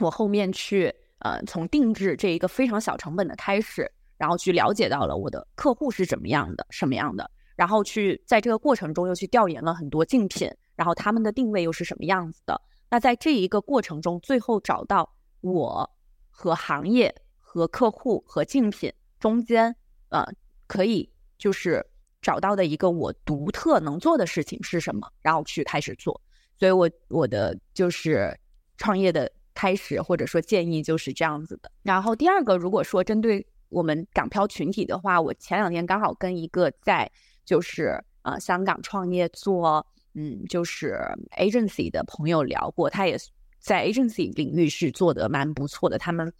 [0.00, 12.60] 我后面去呃从定制这一个非常小成本的开始，然后去了解到了我的客户是怎么样的，什么样的，然后去在这个过程中又去调研了很多竞品，然后他们的定位又是什么样子的。
[12.90, 15.10] 那在这一个过程中，最后找到
[15.40, 15.90] 我
[16.30, 19.74] 和行业、和客户、和竞品中间，
[20.10, 20.24] 呃，
[20.66, 21.84] 可以就是
[22.22, 26.20] 找到的一个我独特能做的事情是什么，然后去开始做。
[26.58, 28.38] 所以，我我的就是
[28.76, 31.72] 创业的开始，或者说建议就是这样子的。
[31.82, 37.10] 然后第二个，如果说针对我们港漂群体的话，我前两天刚好跟一个在
[37.44, 39.84] 就是呃香港创业做。
[40.18, 40.98] 嗯，就是
[41.36, 43.18] agency 的朋友聊过，他也
[43.58, 45.98] 在 agency 领域是做的蛮不错的。
[45.98, 46.32] 他们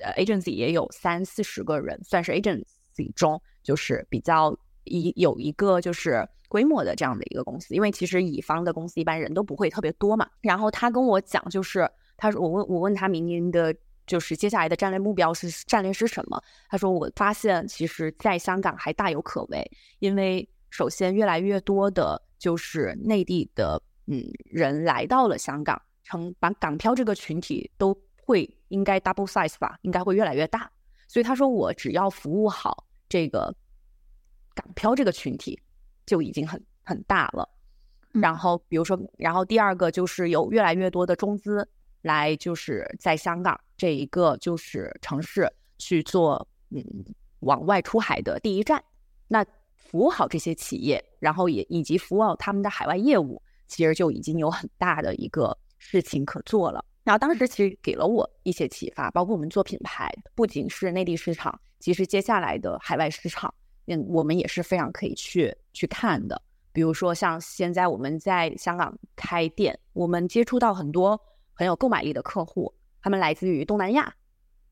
[0.00, 4.54] 呃 agency 也有三四十个人，算是 agency 中就是比较
[4.84, 7.74] 一有一个就是规模的这样的一个公司。
[7.74, 10.28] 因为其实乙方的公司一般人都不会特别多嘛。
[10.42, 11.90] 然后他跟我讲，就是
[12.20, 13.74] 他说我问我问他明年的
[14.06, 16.40] 就是接下来的战略目标是战略是什么？
[16.68, 19.68] 他说我发现其实在香港还大有可为，
[19.98, 22.22] 因为首先越来越多的。
[22.40, 27.94] 就是内地的嗯人来到了香港，成把港漂这个群体都
[28.24, 30.72] 会应该 double size 吧，应该会越来越大。
[31.06, 33.54] 所以他说我只要服务好这个
[34.54, 35.60] 港漂这个群体，
[36.06, 37.46] 就已经很很大了。
[38.12, 41.68] 然后比如说，然后第二个就是有越来越多的中资
[42.02, 46.84] 来，就是在香港这一个就是城市去做嗯
[47.40, 48.82] 往外出海的第一站。
[49.28, 49.44] 那
[49.74, 56.84] 服务好这些企业，然后也以及服务好他们的海外业务，其实就已经有很大的一个事情可做了。
[57.02, 63.52] 然后当时其实给了我一些启发，包括我们做品牌，不仅是内地市场，其实接下来的海外市场，
[63.86, 66.40] 嗯，我们也是非常可以去去看的。
[66.72, 71.20] 比如说像现在我们在香港开店，我们接触到很多
[71.60, 72.72] 很有购买力的客户，
[73.02, 74.14] 他们来自于东南亚，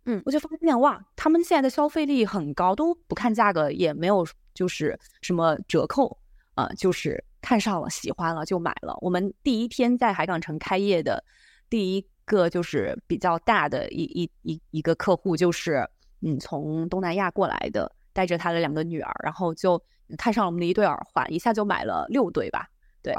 [0.07, 4.27] 嗯，我就发现哇，他们现在的消费力很高，都不看价格，也没有。
[4.55, 6.19] 就是什么折扣
[6.57, 8.99] 啊，就是看上了、喜欢了就买了。
[9.01, 11.23] 我们第一天在海港城开业的
[11.71, 15.89] 第一个就是比较大的一一一一个客户，就是
[16.23, 19.81] 嗯从东南亚过来的，带着他的两个女儿，然后就
[20.17, 22.69] 看上了我们的一对耳环，一下就买了六对吧？
[23.01, 23.15] 对，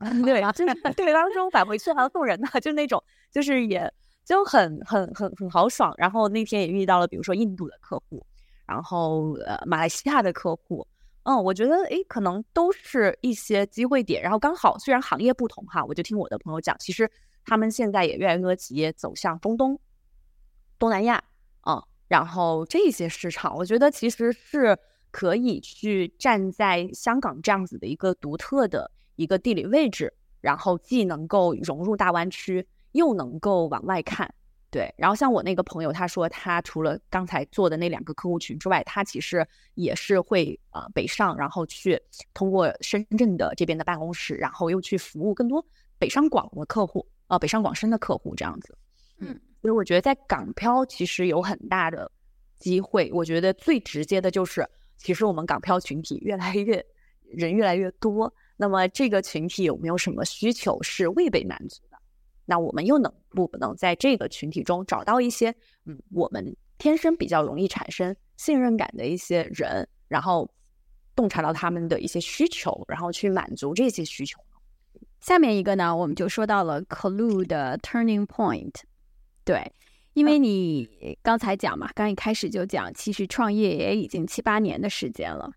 [0.24, 3.92] 对啊，真的对，当中买回去还要送人呢，就那种，就是也
[4.24, 5.94] 就很很很很豪爽。
[5.96, 8.24] 然后那天也遇到了，比如说印度的客户。
[8.66, 10.84] 然后，呃，马来西亚的客户，
[11.22, 14.20] 嗯，我觉得，诶，可能都是一些机会点。
[14.20, 17.08] 然后刚好，虽然行业不同哈，我就听我的朋友讲，其实
[17.44, 19.78] 他们现在也越来越多企业走向中东、
[20.80, 21.22] 东南亚，
[21.64, 24.76] 嗯，然后这些市场，我觉得其实是
[25.12, 34.32] 可以去站在香港这样子的一个独特的一个地理位置，然后既能够融入大湾区，又能够往外看。
[34.68, 41.98] 对，然后像我那个朋友，他说他除了刚才做的那两个客户群之外，他其实也是会呃北上，然后去
[42.34, 45.64] 通过深圳的这边的办公室，然后又去服务更多
[45.98, 48.76] 北上广的客户，呃北上广深的客户这样子。
[49.18, 49.28] 嗯，
[49.62, 52.10] 所以我觉得在港漂其实有很大的
[52.58, 53.10] 机会。
[53.14, 54.68] 我觉得最直接的就是，
[54.98, 56.84] 其实我们港漂群体越来越
[57.30, 61.98] 人越来越多，那么这个群体有没有什么需求是未被满足的？
[62.44, 65.54] 那我们又能不能在这个群体中找到一些，
[65.84, 70.48] 嗯，我们天生比较容易产生信任感的一些人，然后
[71.14, 74.40] 洞察到他们的一些需求，然后去满足这些需求。
[75.20, 78.74] 下面一个呢，我们就说到了 Clue 的 Turning Point。
[79.44, 79.72] 对，
[80.12, 85.50] 因为你刚才讲嘛，刚一开始就讲，其实创业也已经七八年的时间了。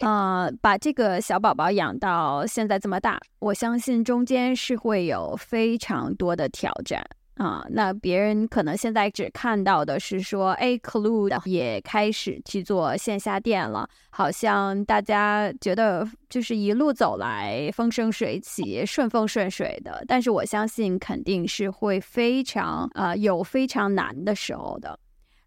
[0.00, 7.04] 呃，把这个小宝宝养到现在这么大，我相信中间是会有非常多的挑战
[7.34, 7.64] 啊。
[7.70, 20.02] 那别人可能现在只看到的是说，哎，Clue 也开始去做线下店了，好像大家觉得就是一路走来风生水起、顺风顺水的。
[20.08, 24.98] 但是我相信肯定是会非常呃有非常难的时候的。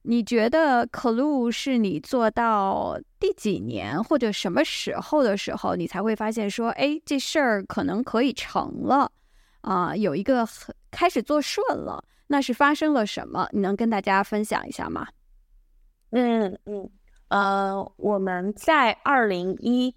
[0.05, 9.09] 你觉得 Clue 是你做到第几年或者什么时候的时候，你才会发现说，哎，这事儿可能可以成了
[9.61, 13.47] 啊，有一个很开始做顺了，那是发生了什么？
[13.53, 15.07] 你能跟大家分享一下吗？
[16.11, 16.89] 嗯嗯
[17.30, 19.95] 呃，我们在二零一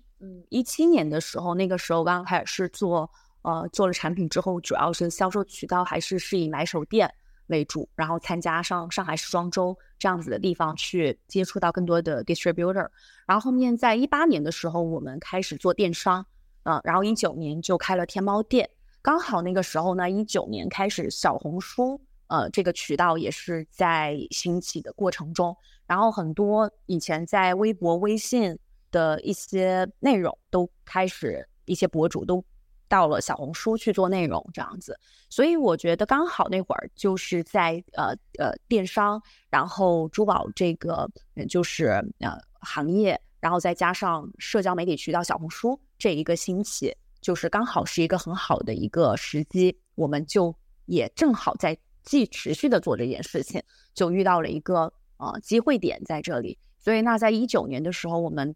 [0.51, 3.11] 一七年的时候，那个时候刚开始是做
[3.43, 7.13] 呃做了产品之后，主要是销售渠道还是是以买手店。
[7.49, 12.89] 为主，然后参加上上海时装周这样子的地方去接触到更多的 distributor，
[13.27, 16.27] 然后后面在一八年的时候，我们开始做电商，
[16.65, 18.69] 嗯，然后一九年就开了天猫店，
[19.03, 25.57] 刚好那个时候呢，一九年开始小红书，呃，这个渠道也是在兴起的过程中，
[25.87, 28.59] 然后很多以前在微博、微信
[28.91, 32.45] 的一些内容都开始，一些博主都。
[32.89, 34.99] 到了小红书去做内容这样子，
[35.29, 41.09] 所以我觉得刚好那会儿就是在呃呃电商，然后珠宝这个
[41.49, 41.87] 就是
[42.21, 50.55] 呃行业，然后再加上社交媒体渠道小红书这一个兴起，就是刚好是一个很好的一个时机，我们就
[50.85, 53.61] 也正好在继持续的做这件事情，
[53.95, 58.55] 就遇到了一个呃机会点在这里，所以那在一九年的时候，我们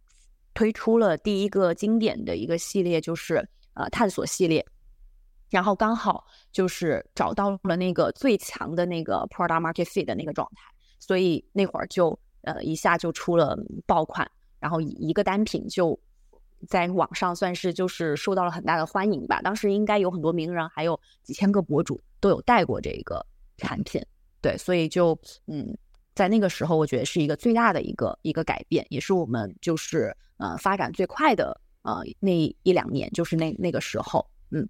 [0.55, 3.48] 推出了第一个经典的一个系列，就是。
[3.81, 4.62] 呃，探索系列，
[5.48, 15.98] 然后刚好就是找到了那个最强的那个 product market fit 的那个状态，所以那会儿就呃一下就出了爆款，然后一个单品就
[16.69, 19.40] 在网上算是就是受到了很大的欢迎吧。
[19.40, 23.24] 当时应该有很多名人，还有几千个博主都有带过这个
[23.57, 24.05] 产品，
[24.43, 25.74] 对，所以就嗯，
[26.15, 31.59] 在那个时候我觉得是一个最大的一个一个改变，也是我们就是呃发展最快的。
[31.82, 32.32] 呃，那
[32.62, 34.69] 一两年就是那那个时候，嗯，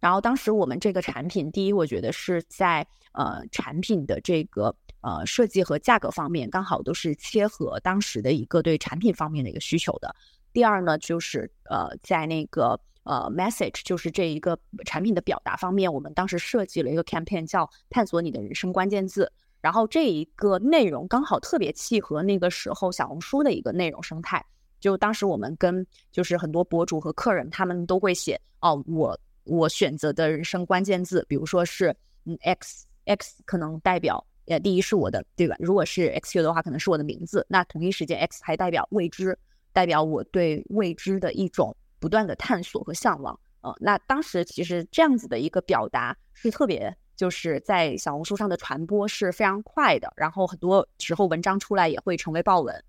[0.00, 10.14] 然后当时我们这个产品，第一，我觉得是在呃产品的这个呃设计和价格方面，刚好都是切合当时的一个对产品方面的一个需求的。
[10.52, 19.32] 第二呢，就是呃在那个呃 message，就是这一个产品的表达方面，我们当时设计了一个 campaign，叫探索你的人生关键字。
[19.62, 24.44] 然后这一个内容刚好特别契合那个时候小红书的一个内容生态。
[24.82, 35.54] 就当时我们跟就是很多博主和客人，他们都会写哦，我我选择的人生关键字，比如说是嗯 X X 可能代表呃第一是我的对吧？
[35.60, 37.46] 如果是 X Q 的话，可能是我的名字。
[37.48, 39.38] 那同一时间 X 还代表未知，
[39.72, 43.38] 代表我对未知的一种不断的探索和向往。
[43.60, 52.84] 呃，那当时其实这样子的一个表达是特别就是在小红书上的传播是非常快的，然后很多时候文章出来也会成为爆文，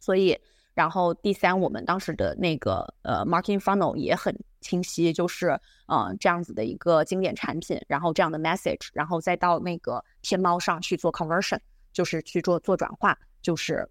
[0.00, 0.36] 所以。
[0.74, 11.60] 然后第三，我们当时的那个呃 marketing funnel 也很清晰，就是呃这样子的一个经典产品，然后这样的 message，然后再到那个天猫上去做 conversion，
[11.92, 13.88] 就是去做做转化，就是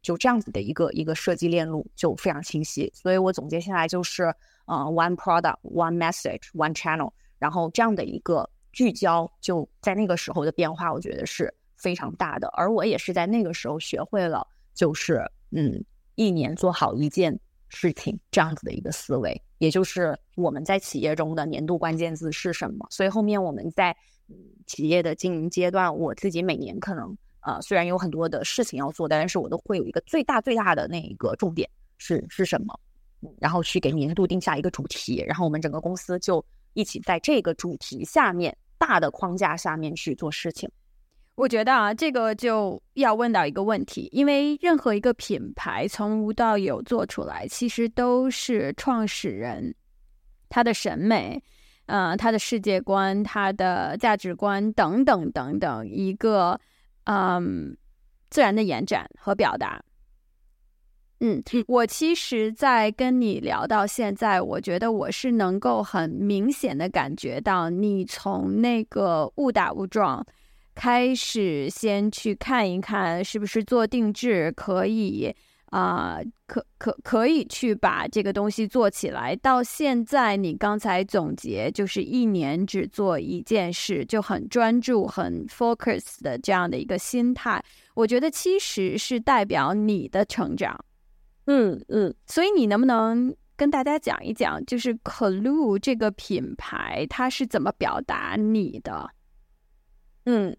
[0.00, 2.90] 就这样子的一个一个设计链路就非常清晰。
[2.94, 4.24] 所以我总结下来就是
[4.64, 12.48] 呃 one product one message one channel，然后这样的一个聚焦就在那个时候的变化，我觉得是非常大的。
[12.54, 15.84] 而我也是在那个时候学会了，就是嗯。
[16.14, 22.86] 一年做好一件事情，这样子的一个思维，也就是我们在企业中的年度关键字是什么。
[22.90, 23.96] 所以后面我们在
[24.66, 31.68] 企业的经营阶段，我自己每年可能呃虽然有很多的事情要做，但是我都会有一个最大最大的那一个重点
[31.98, 32.78] 是是什么，
[33.38, 36.44] 然后去给年度定下一个主题，然后我们整个公司就
[36.74, 40.70] 一起在这个主题下面大的框架下面去做事情。
[41.34, 49.74] 我觉得啊，这个就要问到一个问题，因为任何一个品牌从无到有做出来，其实都是创始人
[50.50, 51.42] 他的审美、
[51.86, 56.60] 呃，他的世界观、他的价值观等等等等一个
[57.04, 57.74] 嗯
[58.28, 59.82] 自然的延展和表达。
[61.20, 70.24] 嗯，我其实，在跟你聊到现在，我觉得我是能够很明显的感觉到，你从那个误打误撞。
[70.74, 75.34] 开始先去看一看，是不是做定制可以
[75.66, 76.18] 啊？
[76.46, 79.34] 可可可以去把这个东西做起来。
[79.36, 87.62] 到现在，你刚才总结就是一年只做一件事，就很专注、很 focus 的这样的一个心态。
[87.94, 90.78] 我觉得其实是代表你的成长。
[91.46, 99.10] 嗯嗯，所以你能不能跟大家讲一讲，就是 Clue 这个品牌它是怎么表达你的？
[100.26, 100.54] 嗯。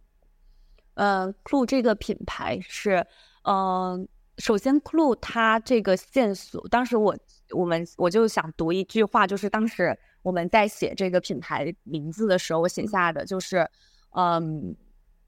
[0.96, 3.06] 呃，Clue 这个品牌是，
[3.44, 4.08] 嗯，
[4.38, 7.18] 首先 Clue 它这个线索，当时我
[7.52, 13.68] 我们我就想读一句话，就是当时我们在写这个品牌名字的时候，我写下的就是，
[14.16, 14.76] 嗯，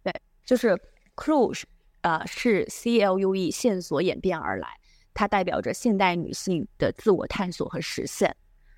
[0.04, 0.14] 对，
[0.46, 0.80] 就是
[1.16, 1.66] Clue 是
[2.02, 4.68] 啊是 C L U E 线索演变而来，
[5.16, 8.36] 它代表着现代女性的自我探索和实现，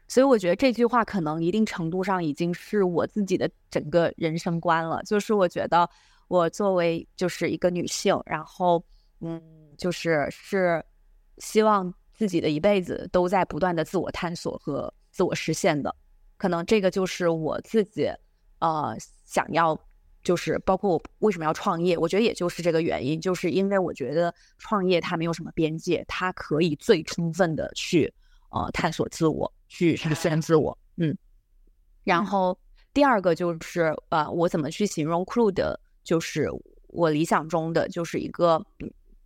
[0.07, 5.89] 所以我觉得这句话可能一定程度上已经是我自己的整个人生观了，就是我觉得。
[6.27, 8.83] 我作为就是一个女性，然后，
[9.21, 9.41] 嗯，
[9.77, 10.83] 就是是
[11.37, 15.95] 希望自己的一辈子都在不断的自我探索和自我实现的，
[16.37, 18.11] 可能这个就是我自己，
[18.59, 18.95] 呃，
[19.25, 19.79] 想要
[20.23, 28.13] 就是包括我为什么要创业，我觉得也就是这个原因，就是因为我觉得创业它没有什么边界，它可以最充分的去
[28.49, 31.17] 呃探索自我，去实现自我，嗯。
[32.03, 32.57] 然后
[32.93, 36.47] 第二个就是呃，我怎么去形容的，就是
[36.87, 38.65] 我理想中的就是一个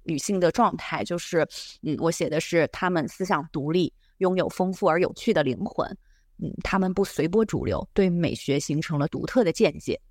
[0.02, 1.48] 女性的状态，就是
[1.84, 5.88] 嗯，我写的是她们思想独立，拥有丰富而有趣的灵魂，
[6.40, 10.02] 嗯，她们不随波逐流，对美学形成了独特的见解。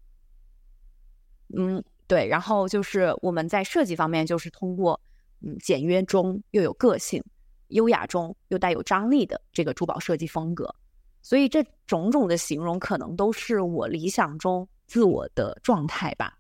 [1.57, 5.01] 嗯，对，然后就是我们在设计方面，就是通过
[5.41, 7.21] 嗯简约中又有个性，
[7.71, 10.73] 优雅中又带有张力的这个珠宝设计风格，
[11.21, 16.37] 所以这种种的形容可能都是我理想中自我的状态吧。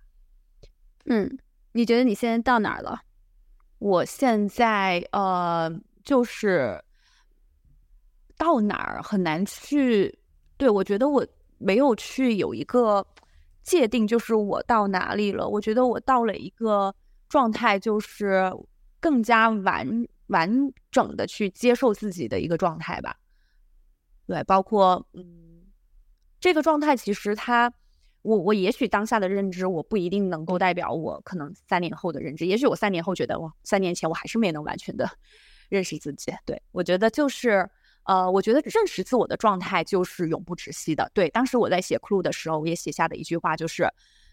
[1.06, 1.39] 嗯，
[1.72, 3.01] 你觉得你现在到哪儿了？
[3.78, 5.70] 我现在呃，
[6.05, 6.82] 就是
[8.36, 10.18] 到哪儿很难去，
[10.56, 11.27] 对我觉得我
[11.59, 13.06] 没有去有一个。
[13.62, 15.47] 界定就是我到哪里了？
[15.47, 16.93] 我觉得我到了一个
[17.28, 18.51] 状态，就是
[18.98, 19.86] 更加完
[20.28, 20.51] 完
[20.90, 23.14] 整的去接受自己的一个状态吧。
[24.27, 25.66] 对，包括嗯，
[26.40, 27.70] 这个状态其实它，
[28.22, 32.47] 我我也许当下的认知，我不一定能够代表我可能三年后的认知。
[32.47, 35.09] 也许我三年后觉得，哇，三年前我还是没能完全的
[35.68, 36.32] 认识自己。
[36.44, 37.68] 对我觉得就是。
[38.05, 41.09] 呃，我觉得认识自我的状态就是永不止息的。
[41.12, 43.86] 对，当时我在写《clue》的时候，我也写下的一句话就是，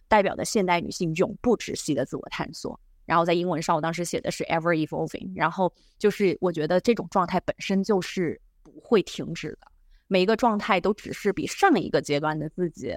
[0.07, 2.80] 代表的现代女性永不止息的自我探索。
[3.05, 5.31] 然后在英文上，我当时写的是 ever evolving。
[5.35, 9.68] 然后就是我觉得这种状态本身就是不会停止的，
[10.07, 12.95] 每一个状态都只是比上一个阶段的自己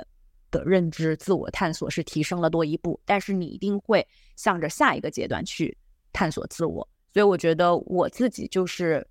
[0.50, 4.06] 的认知、自我探索是提升了多一步，但是你一定会
[4.36, 5.76] 向着下一个阶段去
[6.12, 6.86] 探索自我。
[7.12, 9.06] 所以我觉得我自己就是。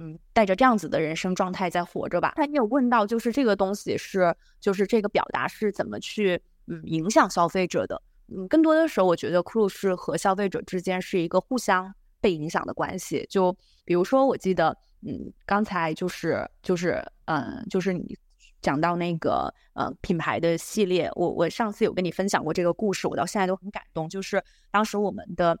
[0.00, 2.34] 嗯，带着这样子的人生状态在活着吧。
[2.36, 8.00] 那你有问到，就是这个东西是，就是这个表达是怎么去嗯影响消费者的？
[8.28, 13.26] 嗯，更多的时候，我觉得 Crew 是和消费者之间是一个互相被影响的关系。
[13.28, 18.16] 就比如说，我记得嗯，刚才就是就是嗯，就是你
[18.60, 24.08] 讲到那个呃品牌的系列，我我上次有跟你分享过这个故事，我到现在都很感动。
[24.08, 25.58] 就是当时我们的。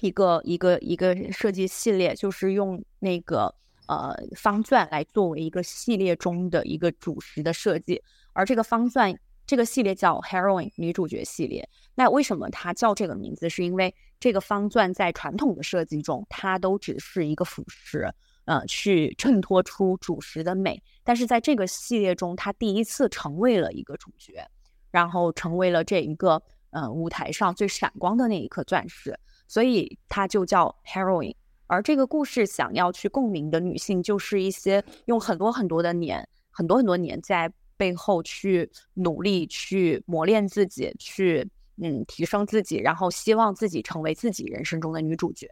[0.00, 3.52] 一个一个一个设计系列，就是用那个
[3.88, 8.00] 呃方钻来作为一个系列中的一个主食的设计，
[8.32, 9.12] 而这个方钻
[9.44, 11.68] 这个系列叫 Heroine 女主角系列。
[11.96, 13.50] 那为什么它叫这个名字？
[13.50, 18.08] 是因为这个方钻在传统的设计中，它都只是一个辅食，
[18.48, 20.82] 呃，去衬托出主食的美。
[21.04, 24.42] 但是在这个系列中，她第一次成为了一个主角，
[24.90, 29.14] 然后成为了这一个呃舞台上最闪光的那一颗钻石。
[29.46, 31.34] 所以她就叫 heroine，
[31.66, 41.46] 而这个故事想要去共鸣的女性，就是一些用很多很多的年、很多很多年在背后去努力、去磨练自己、去
[41.82, 45.46] 嗯提升自己，然后希望自己成为自己人生中的女主角，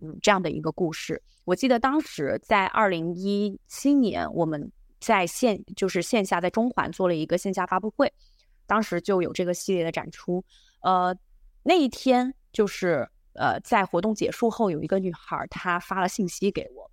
[0.00, 1.22] 嗯这样的一个故事。
[1.44, 4.70] 我记得当时在二零一七年，我们
[5.00, 8.12] 在线就是线下在中环做了一个线下发布会，
[8.66, 10.44] 当时就有这个系列的展出。
[10.80, 11.16] 呃，
[11.62, 13.08] 那一天就是。
[13.34, 16.90] 呃，在活动结束后，有一个女孩她发了信息给我，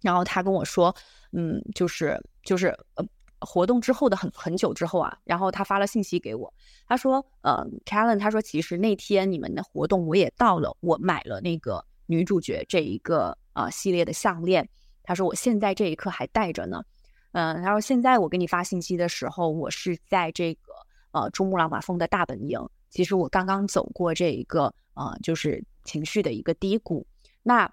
[0.00, 0.94] 然后她跟我说，
[1.32, 3.04] 嗯，就是就是呃，
[3.40, 6.50] 活动之后的很很久之后啊，然后她发了信息给我，
[6.86, 14.68] 她说，呃，Kalen，她说其实那天你们的活动我也到了，我买了那个女主角这一个呃系列的项链，
[15.04, 16.82] 她说我现在这一刻还戴着呢，
[17.30, 20.72] 嗯，她说现在我给你发信息的时候，我是在这个
[21.12, 22.58] 呃珠穆朗玛峰的大本营。
[22.90, 27.06] 其实我刚刚走过这一个呃，就是情绪的一个低谷。
[27.44, 27.72] 那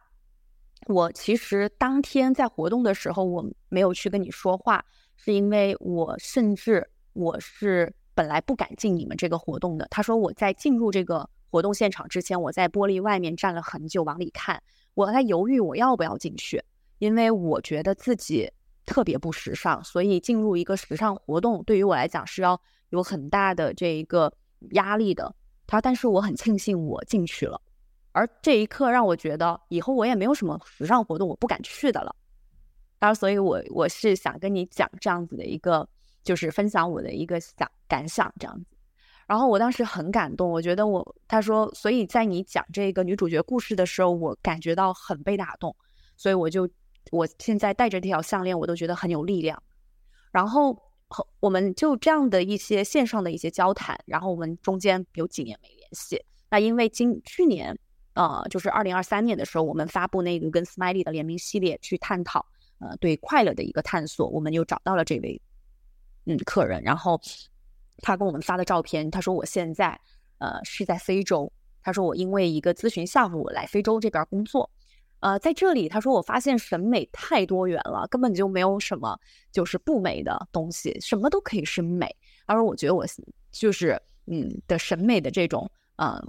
[0.85, 4.85] 我其实当天在活动的时候，我没有去跟你说话，
[5.15, 9.87] 是因为我甚至我是本来不敢进你们这个活动的。
[9.89, 11.27] 他说我在进入这个
[11.57, 14.61] 活动现场之前，我在玻璃外面站了很久往里看，
[14.93, 16.63] 我在犹豫我要不要进去，
[16.99, 18.51] 因为我觉得自己
[18.85, 24.31] 特别不时尚，所以进入一个时尚活动对于我来讲是要有很大的这一个。
[24.71, 25.35] 压力的
[25.67, 27.61] 他，但是我很庆幸我进去了，
[28.11, 32.15] 而这一刻让我觉得以后我也没有什么时尚活动我不敢去的了。
[32.97, 35.87] 当然，所以我我是想跟你讲这样子的一个，
[36.23, 38.76] 就是分享我的一个想感想这样子。
[39.27, 45.75] 然后我当时很感动，我觉得我他说，所以在你讲这个女主角故事的时候，我感觉到很被打动，
[46.15, 46.67] 所以我就
[47.11, 49.61] 我现在戴着这条项链，我都觉得很有力量。
[50.31, 50.75] 然后。
[51.39, 56.21] 我们就这样的一些线上的一些交谈，然后我们中间有几年没联系。
[56.49, 57.73] 那因为今去年，
[58.13, 62.45] 呃，就是二零二三年的时候，我们发布那个跟 Smiley 的联名系列，去探讨
[62.79, 65.41] 呃对快乐的一个探索，我们又找到了这位
[66.25, 67.17] 嗯客人，然后
[67.99, 69.99] 他跟我们发的照片，他说我现在
[70.39, 71.51] 呃是在非洲，
[71.81, 74.69] 他说我因为一个咨询项目来非洲这边工作。
[75.19, 79.19] 呃，在这里，他说我发现审美太多元了，根本就没有什么
[79.51, 82.15] 就是不美的东西，什么都可以是美。
[82.45, 83.03] 他说我觉得我
[83.51, 86.21] 就是嗯的审美的这种嗯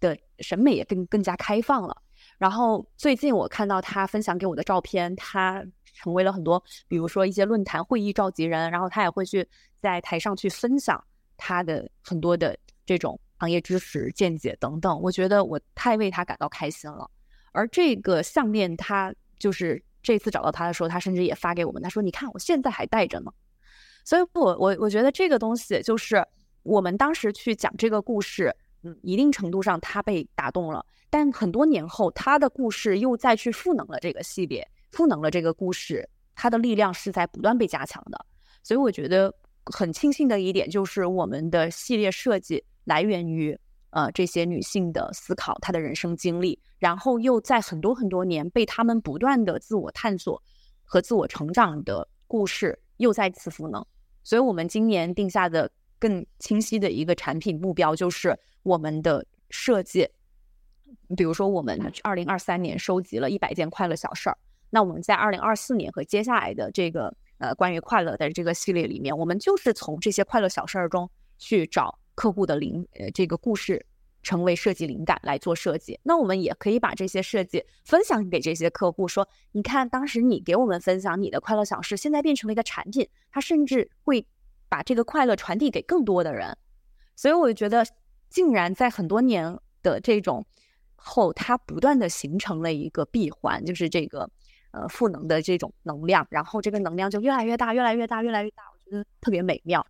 [0.00, 1.96] 的审美也更更加开放了。
[2.36, 5.64] 然后最近我看到他分享给我的照片，他
[5.94, 9.48] 成为了很多，比如说一些论坛会议召集人，然后他也会去
[9.80, 11.02] 在台上去分享
[11.36, 12.54] 他的很多的
[12.84, 15.00] 这种行业知识、见解等等。
[15.00, 17.10] 我觉得我太为他感到开心了。
[17.52, 23.32] 而这个项链，他就是这次找到他的时候，他甚至也发给我们，他说：“你看，我现在还戴着呢。”
[24.04, 26.26] 所以，我我我觉得这个东西就是
[26.62, 30.84] 我们当时去讲这个故事，嗯，一定程度上他被打动了。
[31.08, 38.26] 但很多年后，他的故事又再去赋能了这个系列，赋能了这个故事，它的力量是在不断被加强的。
[38.62, 39.34] 所以，我觉得
[39.66, 43.58] 很庆幸的一点就是，我们的系列设计来源于。
[43.96, 50.42] 呃，这些女性的思考，她的人生经历，然后又在很多很多年被她们不断的自我探索
[50.82, 53.86] 和自我成长的故事又再次赋能。
[54.24, 60.08] 所以，我们今年定下的更清晰的一个产品目标就是我们的设计。
[61.16, 64.36] 比如说，我们二零二三年收集了一百件快乐小事儿，
[64.74, 71.98] 那我们在二零二四年和接下来的这个呃关于快乐的这个系列里面，我们就是从这些快乐小事儿中去找。
[72.16, 73.84] 客户的灵呃这个故事
[74.22, 84.24] 成为设计灵感来做设计，那我们也可以把这些设计分享给这些客户，说你看当时你给我们分享你的快乐小事，现在变成了一个产品，它甚至会
[84.68, 86.56] 把这个快乐传递给更多的人。
[87.16, 87.84] 所以我就觉得，
[88.30, 90.46] 竟然在很多年的这种
[90.94, 94.30] 后，它不断的形成了一个闭环，就是这个
[94.74, 99.86] 呃赋能的这种能量，然后这个能量就越来越大，越来越大，越来越大，我觉得特别美妙。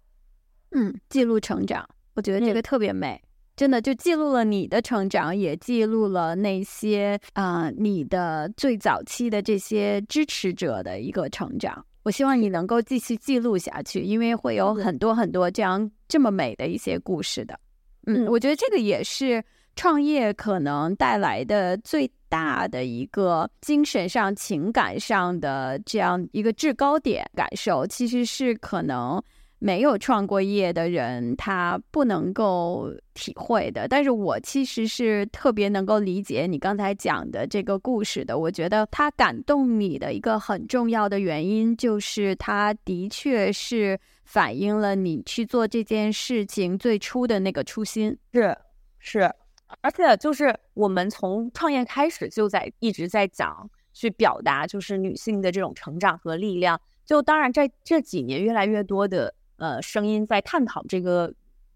[0.72, 1.88] 嗯，记录成长。
[2.14, 3.20] 我觉得这个特别美，
[3.56, 11.84] 真的就记录了你的成长，也记录了那些啊你的最早期的这些支持者的一个成长。
[12.04, 17.58] 我希望你能够继续记录下去，因为会有很多很多这样这么美的一些故事的。
[18.06, 19.42] 嗯，我觉得这个也是
[19.76, 29.22] 创业可能带来的最大的一个精神上、情感上的这样一个制高点感受，其实是可能。
[29.60, 33.88] 没有创过业的人，他不能够体会的。
[33.88, 38.36] 但是我其实是特别能够理解你刚才讲的这个故事的。
[38.36, 48.14] 我觉得它感动你的一个很重要的原因，就是它的确是反映了你去做这件事情最初的那个初心。
[48.34, 48.54] 是
[48.98, 49.32] 是，
[49.80, 56.80] 而且就是我们从创业开始就在一直在讲去表达，就是女性的这种成长和力量。
[57.04, 59.34] 就当然在这几年越来越多的。
[59.56, 61.32] 呃，声音在探讨这个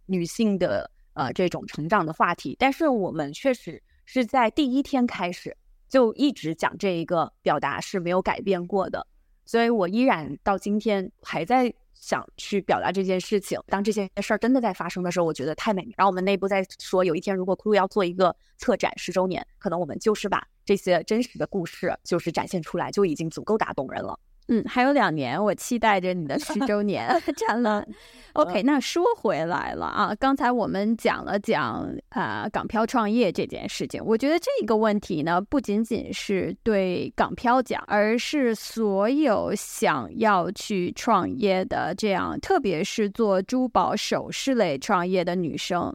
[0.06, 5.56] 女性的呃这种成长的话题，但是我们确实是在第一天开始
[5.88, 9.06] 就一直讲这一个表达是没有改变过的，
[9.44, 13.60] 所以我依然到今天还在想去表达这件事情。
[13.66, 15.82] 当这些事儿真的在发生的时候，我觉得太美。
[15.96, 24.18] 然后我们内部在说，有一天如果酷酷要做一个策展十周年，可能我们就是把这些真实的故事就是展现出来，就已经足够打动人了。
[24.48, 27.86] 嗯，还有两年，我期待着你的十周年 展览。
[28.32, 45.94] OK，那说回来了啊，刚才我们讲了讲啊港漂创业这件事情，我觉得这个问题呢，不仅仅是对港漂讲，而是所有想要去创业的这样，特别是做珠宝首饰类创业的女生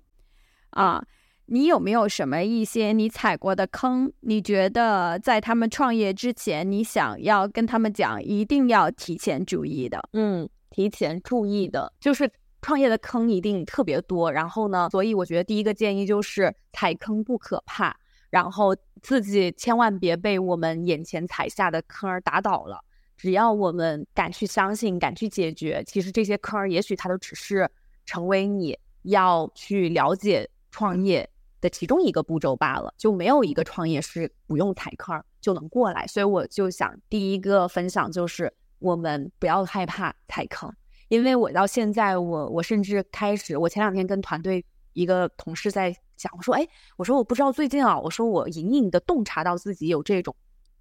[0.71, 1.03] 啊。
[1.47, 4.11] 你有没有什么一些你踩过的坑？
[4.21, 10.01] 你觉得在他们创业之前，你想要跟他们讲，一定要提前注意的？
[10.13, 14.31] 嗯，提前注意的就是创业的坑一定特别多。
[14.31, 17.93] 然后呢，所以我觉得第一个建议就是踩坑不可怕，
[18.29, 22.79] 然后自己千万别被我们眼前踩下的坑儿打倒了。
[23.17, 27.69] 只要我们敢去相信，敢去解决，其实这些坑儿也许它都只是
[28.05, 31.29] 成为你要去了解创业。
[31.63, 36.05] 的其中一个步骤罢了，就没有一个创业是不用踩坑就能过来。
[36.07, 40.69] 所以我就想，第一个分享就是我们不要害怕踩坑，
[41.07, 46.67] 因为我到现在，我我甚至开始，我前两天跟团队一个同事在讲，我说，哎，
[46.97, 50.35] 我说我不知道最近啊，我说我隐隐的洞察到自己有这种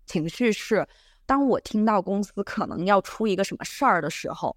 [0.05, 0.85] 情绪，是
[1.25, 4.57] 当我听到公司可能要出一个什么事儿的时候，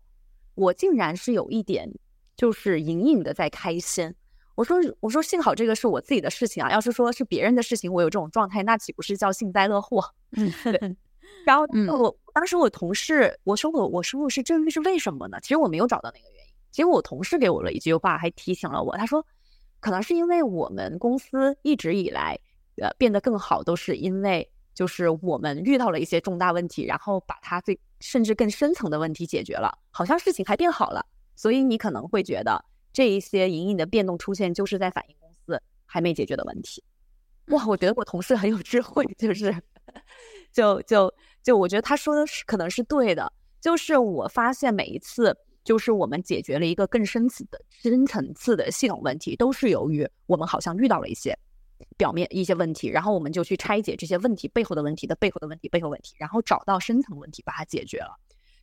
[0.56, 1.88] 我竟然是有一点
[2.35, 4.15] 就是隐隐的在开心。
[4.56, 6.72] 我说，我说，幸好这个是我自己的事情啊！
[6.72, 10.03] 要是说是别人的事情，我有这种状态，那岂不是叫幸灾乐祸？
[10.32, 10.95] 嗯，对。
[11.45, 11.65] 然后
[11.98, 15.38] 我当时我同事我说我我说我是这是为什么呢？
[15.41, 19.26] 其实我没有找到那个原因，结果我同事给我了一句话，还提醒了我，他说，
[19.80, 22.40] 可能是因为我们公司一直以来，
[22.82, 31.06] 呃，变得更好，都是因为就是我们遇到了一些重大问题，然后把它最甚至更深层的问题解决了，好像事情还变好了。
[31.36, 32.64] 所以你可能会觉得
[32.96, 36.84] 这一些隐隐的变动出现，就是在反映公司还没解决的问题。
[37.50, 39.54] 哇，我觉得我同事很有智慧，就是，
[40.52, 41.14] 就就
[41.44, 43.32] 就，我觉得他说的是可能是对的，
[43.62, 45.38] 就是我发现每一次。
[45.66, 51.36] 就是我们解决了一个更深层的、深层次的系统问题，都是由于我们好像遇到了一些
[51.98, 58.16] 表面一些问题，然后我们就去拆解这些问题背后的问题的背后的问题背后问题，然后找到深层问题把它解决了。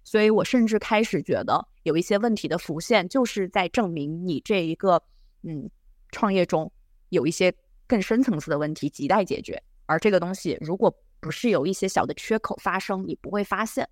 [0.05, 5.03] 所以我甚至开始觉得有一些问题的浮现，就是在证明你这一个
[5.43, 5.70] 嗯
[6.11, 6.70] 创业中
[7.11, 7.55] 有一些
[7.87, 13.89] 更深层次的问题亟待解决，而这个东西如果不是有一些小的缺口发生，你不会发现。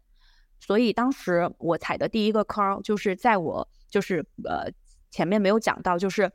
[0.59, 4.71] 所以当时我踩的第一个坑，就是在我就是呃
[5.11, 6.31] 前面没有讲到，就是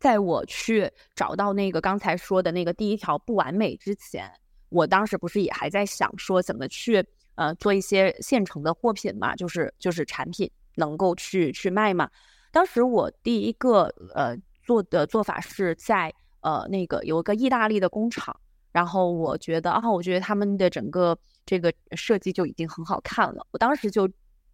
[0.00, 4.32] 在我去找到那个刚才说的那个第一条不完美之前，
[4.70, 7.04] 我当时不是也还在想说怎么去
[7.40, 12.10] 呃做一些现成的货品嘛，就是就是产品能够去去卖嘛。
[12.52, 13.84] 当时我第一个
[14.14, 18.38] 呃做的做法是在呃那个有一个意大利的工厂。
[18.72, 23.44] 然后我觉得啊，我觉得他们的整个这个设计就已经很好看了。
[23.50, 24.08] 我当时就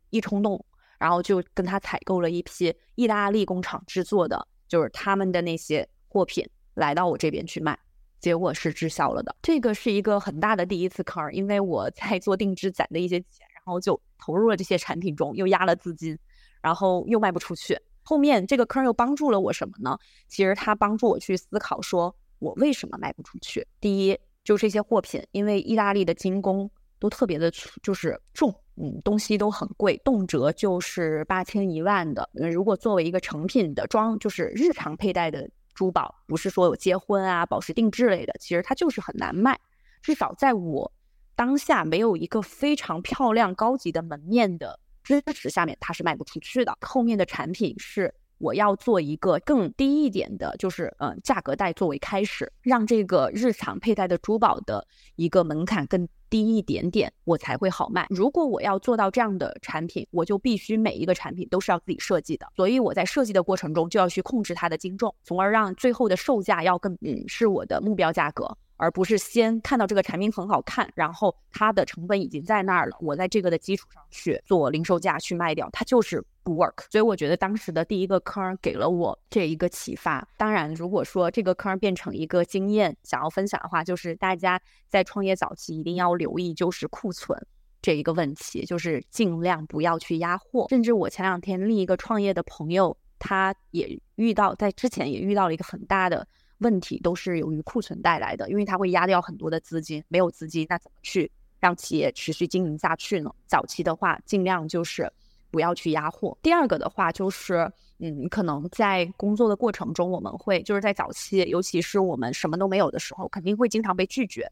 [0.09, 0.65] 一冲动，
[0.99, 7.79] 然后就跟他采购了一批意大利工厂制作的，就是他们的那些货品来到我这边去卖，
[8.20, 9.34] 结果是滞销了的。
[9.43, 16.18] 这个是一个很大的第一次坑，因为我在做定制攒的一些钱，然后就投入了这些产品中，又压了资金，
[16.60, 17.78] 然后又卖不出去。
[18.02, 19.98] 后面这个坑又帮助了我什么呢？
[20.28, 22.14] 其实它帮助我去思考说。
[22.38, 23.66] 我为什么卖不出去？
[23.80, 32.28] 第一，就这些货品，因为意大利的精工都特别的粗就是重，嗯，东西都很贵，动辄就是八千一万的。
[32.34, 39.61] 如果作为一个成品的装，就是日常佩戴的珠宝，不是说有结婚啊、宝石定制类的，其实它就是很难卖。
[40.03, 40.93] 至少在我
[41.36, 46.77] 当下没有一个非常漂亮、高级的门面的支持下面，它是卖不出去的。
[46.81, 48.12] 后面的产品是。
[48.39, 58.07] 我要做一个更低一点的，就是嗯，价格带作为开始，让这个日常佩戴的珠宝的一个门槛更低一点点，我才会好卖。
[58.11, 68.57] 如果我要做到这样的产品，我就必须每一个产品都是要自己设计的，所以我在设计的过程中就要去控制它的精重，从而让最后的售价要更嗯是我的目标价格。
[68.77, 76.85] 而不是先看到这个产品很好看，然后它的成本已经在那儿了，我在这个的基础上去做零售价去卖掉，它就是不 work。
[76.90, 80.27] 所以我觉得当时的第一个坑给了我这一个启发。
[80.36, 87.39] 当然，如果说这个坑变成一个经验想要分享的话，就是大家在创业早期一定要留意就是库存
[87.81, 90.66] 这一个问题，就是尽量不要去压货。
[90.69, 96.27] 甚至我前两天另一个创业的朋友，他也遇到在之前也遇到了一个很大的。
[96.59, 101.31] 问题都是由于库存带来的，因为它会压掉很多的资金，没有资金，那怎么去
[101.61, 103.31] 让企业持续经营下去呢？
[103.47, 105.11] 早期的话，尽量就是
[105.51, 106.37] 不要去压货。
[106.43, 114.51] 第二个的话，就是嗯，可能在工作的过程中，我们会就是在早期，尤其是我们什么都没有的时候，肯定会经常被拒绝。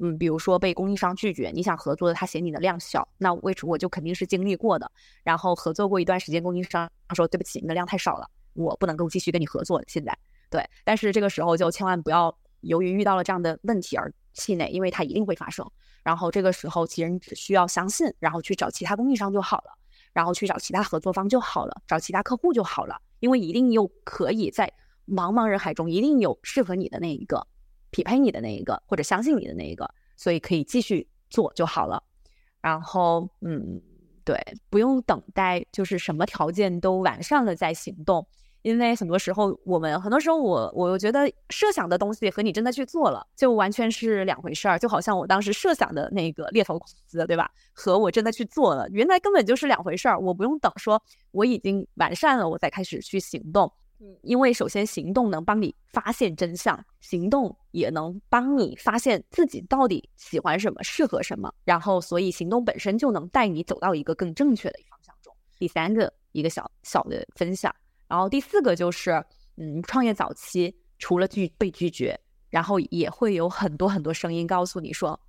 [0.00, 4.90] 嗯，比如说被供应商拒绝，你想合作的，他嫌你的量小，那为我就肯定是经历过的。
[5.24, 9.82] 然后合作过一段时间，供应商说对不起，你的量太少了，我不能够继续跟你合作。
[9.86, 10.16] 现在。
[10.50, 15.68] 对，但是这个时候就千万不要由于遇到了这样的问题而气馁，因为它一定会发生。
[16.02, 19.72] 然后这个时候其实你只需要相信，然后去找其他供应商就好了，
[20.12, 24.72] 然后去找其他合作方就好了，找其他客户就好了，因为一定又可以在
[25.06, 27.46] 茫茫人海中一定有适合你的那一个，
[27.90, 32.02] 匹配你的那一个，或者相信你的那一个，所以可以继续做就好了。
[32.60, 33.80] 然后，嗯，
[34.24, 38.26] 对，不用等待，就是什么条件都完善了再行动。
[38.62, 44.78] 因为很多时候，我们很多时候，我我觉得设想的东西和你真的去做了，就完全是两回事儿。
[44.78, 47.50] 就好像我当时设想的那个猎头公司，对吧？
[47.72, 50.18] 和我真的去做了，原来根本就是两回事儿。
[50.18, 53.72] 我不用等说我已经完善了，我再开始去行动。
[54.00, 61.52] 嗯，因为首先行动能帮你发现真相，行动也能帮你发现自己到底喜欢什么，适合什么。
[61.64, 65.34] 然后，所以行动本身就能带你走到一个更正确的方向中。
[65.58, 67.74] 第三个，一个小小的分享。
[68.08, 69.22] 然后第四个就是，
[69.58, 72.18] 嗯，创业早期除了拒被拒绝，
[72.48, 75.20] 然后也会有很多很多声音告诉你说，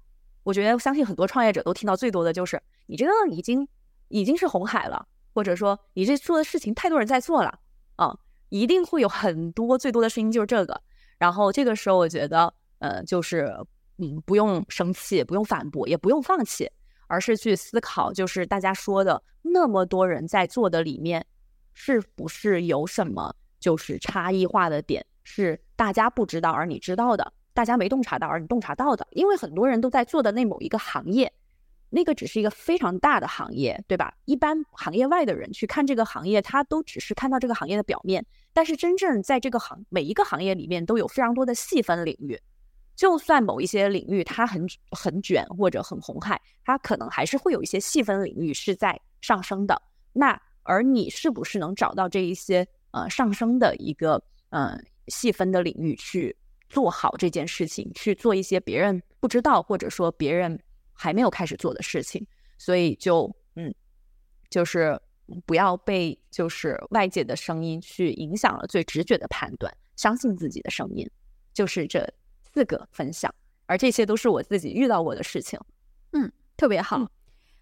[0.44, 3.68] 我觉得相信很多创业者都听到最多的就是，你这个已经
[4.08, 7.60] 已经是红海了，或者说你这做的事情太多人在做了，
[7.98, 10.82] 啊，一定会有很多最多的声音就是这个。
[11.18, 13.54] 然后这个时候我觉得，呃，就是
[13.98, 16.72] 嗯，不用生气，不用反驳，也不用放弃，
[17.08, 21.26] 而是去思考，就是大家说的那么多人在做的里面。
[21.74, 29.08] 是不是有什么就是差异化的点是大家不知道而你知道的，大家没洞察到而你洞察到的？
[29.12, 31.32] 因为很多人都在做的那某一个行业，
[31.90, 34.14] 那个只是一个非常大的行业，对吧？
[34.26, 42.40] 一般行业外的人去看这个行业，他都只是看到这个行业的表面，但是真正在这个行每一个行业里面都有非常多的细分领域。
[42.96, 49.82] 就算某一些领域它很很卷或者很红海，它可能还是会有一些细分领域是在上升的。
[50.12, 56.36] 那而你是不是能找到这一些呃上升的一个呃细分的领域去
[56.70, 60.60] 做好这件事情，去做一些别人不知道或者说别人
[60.94, 62.26] 还没有开始做的事情？
[62.58, 63.74] 所以就嗯，
[64.50, 65.00] 就是
[65.46, 71.10] 不要被就是外界的声音去影响了最直觉的判断，相信自己的声音，
[71.54, 72.08] 就是这。
[72.52, 73.34] 四个分享，
[73.68, 75.58] 而这些都是我自己遇到过的事情。
[76.14, 77.08] 嗯，特别好。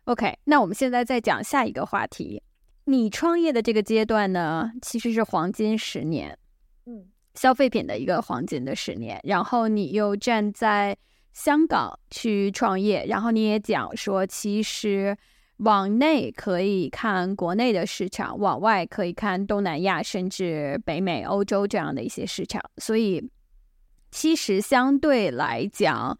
[0.05, 2.41] OK，那我们现在再讲下一个话题。
[2.87, 6.37] 你创业的这个阶段呢，其实是黄金十年，
[6.85, 7.05] 嗯，
[7.35, 9.19] 消费品的一个黄金的十年。
[9.23, 10.97] 然后你又站在
[11.33, 15.17] 香港去创业，然后你也讲说，其实
[15.57, 22.61] 往内可以看国内的市场，往外可以看东南亚，甚至北美、欧洲这样的一些市场。
[22.77, 23.29] 所以。
[24.09, 26.17] 其实相对来讲，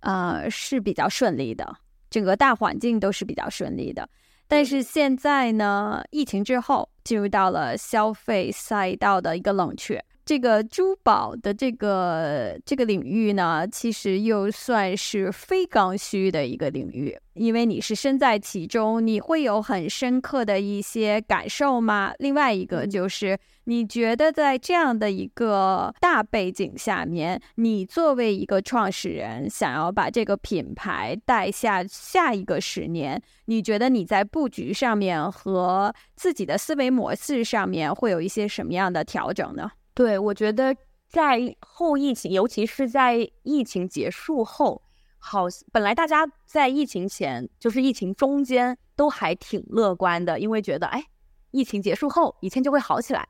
[0.00, 1.76] 呃是比较顺利的，
[2.10, 4.06] 整个大环境都是比较顺利的。
[4.48, 10.02] 但是现在呢，疫情之后进入到了消费赛道的一个冷却。
[10.28, 22.12] 这个珠宝的这个这个领域呢，其实又算是非刚需的一个领域，因为你是身在其中，你会有很深刻的一些感受吗？
[22.18, 39.70] 另外一个就是，你觉得在这样的一个大背景下面，你作为一个创始人，想要把这个品牌带下下一个十年，你觉得你在布局上面和自己的思维模式上面会有一些什么样的调整呢？
[39.98, 40.76] 对，我觉得
[41.08, 44.80] 在后疫情，尤其是在疫情结束后，
[45.18, 51.04] 好，本来大家在疫情前，就是疫情中间都还挺乐观的，因为觉得，哎，
[51.50, 53.26] 疫情结束后一切就会好起来。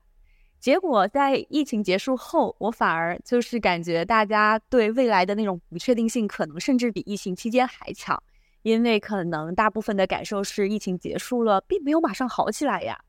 [0.60, 8.22] 结果在疫情结束后，我反而就是感觉大家对未来的那种不确定性，可能甚至比疫情期间还强，
[8.60, 13.00] 因为可能大部分的感受是疫情结束了，并没有马上好起来呀。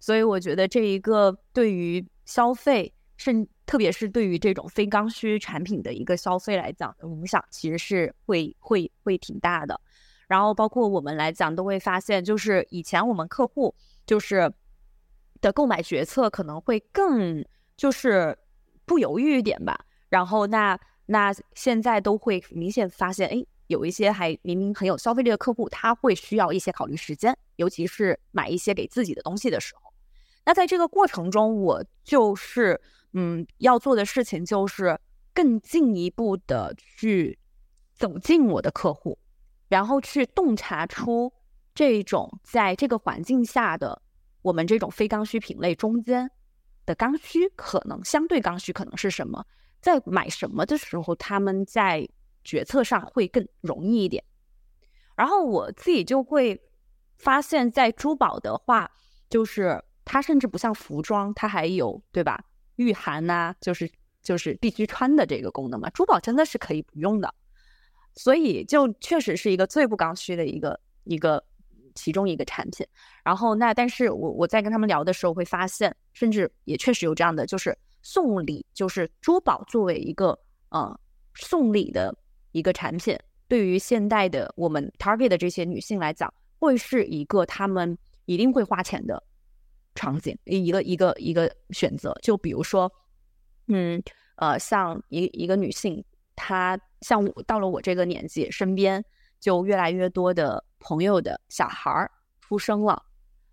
[0.00, 2.92] 所以我觉得这一个对于消费。
[3.16, 9.80] 甚，特别是对于这种非刚需产品的一个消费来讲，影响其实是会会会挺大的。
[10.28, 13.74] 然后包括我们来讲，都会发现，就是以前我们客户
[14.04, 14.52] 就是
[15.40, 17.44] 的购买决策可能会更
[17.76, 18.36] 就是
[18.84, 19.86] 不犹豫一点吧。
[20.08, 29.92] 然后那那现在都会明显发现，哎，有一些还明明很有消费力的客户，他会需要一些考虑时间，尤其是买一些给自己的东西的时候。
[30.44, 32.78] 那在这个过程中，我就是。
[33.18, 35.00] 嗯，要做的事情就是
[35.32, 37.38] 更进一步的去
[37.94, 39.18] 走进我的客户，
[39.68, 41.32] 然后去洞察出
[41.74, 44.02] 这种在这个环境下的
[44.42, 46.30] 我们这种非刚需品类中间
[46.84, 49.46] 的刚需，可能相对刚需可能是什么，
[49.80, 52.06] 在买什么的时候，他们在
[52.44, 54.22] 决策上会更容易一点。
[55.16, 56.60] 然后我自己就会
[57.16, 58.90] 发现，在珠宝的话，
[59.30, 62.44] 就是它甚至不像服装，它还有对吧？
[62.76, 63.90] 御寒呐，就是
[64.22, 65.90] 就是必须穿的这个功能嘛。
[65.90, 67.34] 珠宝真的是可以不用的，
[68.14, 71.42] 所以就确实是一个最不刚需的一个一个
[71.94, 72.86] 其中一个产品。
[73.24, 80.38] 然后那但是我我在跟他们聊的时候会发现，甚至也确实有这样的，就是送礼，就是珠宝作为一个
[80.70, 80.98] 呃
[81.34, 82.16] 送礼的
[82.52, 89.22] 一个产品，对于现代的我们 target 的这些女性来讲，会是一个她们一定会花钱的。
[89.96, 92.88] 场景一个一个一个选择，就比如说，
[93.66, 94.00] 嗯
[94.36, 96.04] 呃，像一一个女性，
[96.36, 99.04] 她像我到了我这个年纪，身边
[99.40, 102.08] 就越来越多的朋友的小孩儿
[102.40, 103.02] 出生了，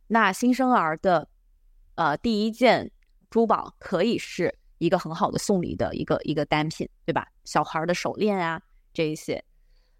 [0.08, 1.28] 那新生儿的
[1.96, 2.92] 呃第一件
[3.30, 7.26] 珠宝可以是一个很好的送礼的一个一个单品，对吧？
[7.46, 8.62] 小孩的手链啊
[8.94, 9.44] 这一些，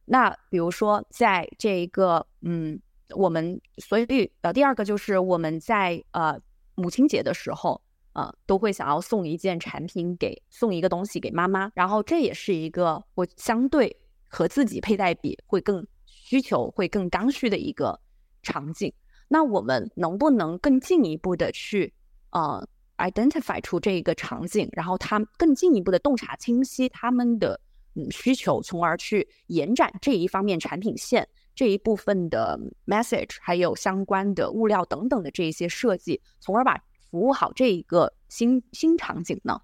[0.06, 2.80] 那比如说在这一个嗯。
[3.16, 6.40] 我们所以呃，第二个就是我们在呃
[6.76, 7.82] 母亲节的时候，
[8.14, 13.96] 呃，都会想要送一件产品给送一个东西给妈妈，然后这也是一个我相对
[14.28, 18.00] 和自己佩戴比会更需求会更刚需的一个
[18.42, 18.92] 场景。
[19.28, 21.92] 那我们能不能更进一步的去
[22.32, 22.68] 呃
[22.98, 27.60] identify 出这一个场景，然后他更进一步的洞察清晰他们的
[27.96, 31.28] 嗯需求，从而去延展这一方面产品线？
[31.56, 36.76] 这一部分的 message，还有相关的物料等等的这一些设计，从而把
[37.12, 39.62] 服务好这一个新新场景呢？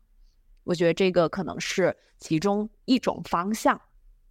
[0.63, 3.81] 我觉得这个可能是其中一种方向，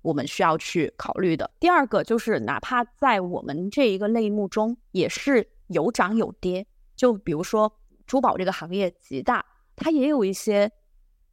[0.03, 1.51] 我们需要去考虑的。
[1.59, 6.65] 第二个就是，哪怕在我们这一个类目中，也是有涨有跌。
[6.95, 7.73] 就比如说
[8.07, 9.45] 珠宝这个行业极大，
[9.75, 10.71] 它也有一些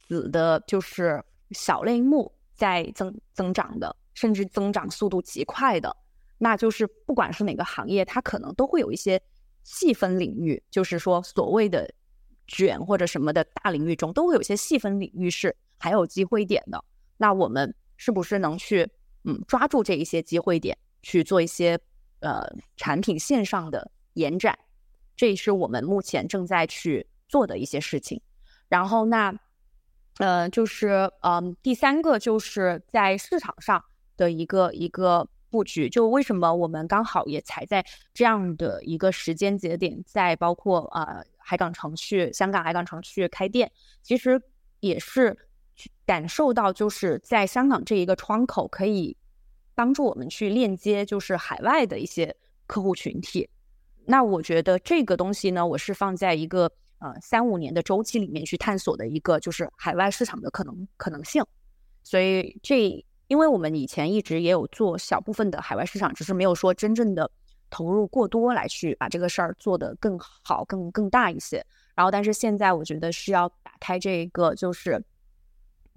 [0.08, 1.22] 子的，就是
[1.52, 5.96] 小类目在增增长的，甚至增长速度极快的。
[6.38, 9.20] 那就是不管是哪个行业，它可能都会有一些
[9.62, 11.90] 细分领域，就是说所谓的。
[12.48, 16.80] 卷或者什么的大领域中，都会有一些细分领域是还有机会点的。
[17.16, 18.88] 那我们是不是能去
[19.24, 21.76] 嗯抓住这一些机会点，去做一些
[22.20, 24.56] 呃产品线上的延展？
[25.16, 28.22] 这也是我们目前正在去做的一些事情。
[28.68, 29.36] 然后那
[30.18, 33.84] 呃就是嗯第三个就是在市场上
[34.16, 35.88] 的一个一个布局。
[35.88, 41.24] 就为什么我们刚好也踩在这样的一个时间节点，在包括呃。
[41.48, 43.70] 海港城去香港海港城去开店，
[44.02, 44.42] 其实
[44.80, 45.38] 也是
[46.04, 49.16] 感受到，就是在香港这一个窗口，可以
[49.72, 52.34] 帮助我们去链接，就是海外的一些
[52.66, 53.48] 客户群体。
[54.06, 56.68] 那我觉得这个东西呢，我是放在一个
[56.98, 61.44] 呃三五年的周期里面去探索的一个，就是海外市场的可能可能性。
[62.02, 67.30] 所以这，因为我们以前一直也有做小部分的海外市场，只是没有说真正的。
[67.68, 71.56] 投入过多来去把这个事儿做得更好、更更大一些。
[71.96, 75.04] 然后，但是现在我觉得是要打开这个，就是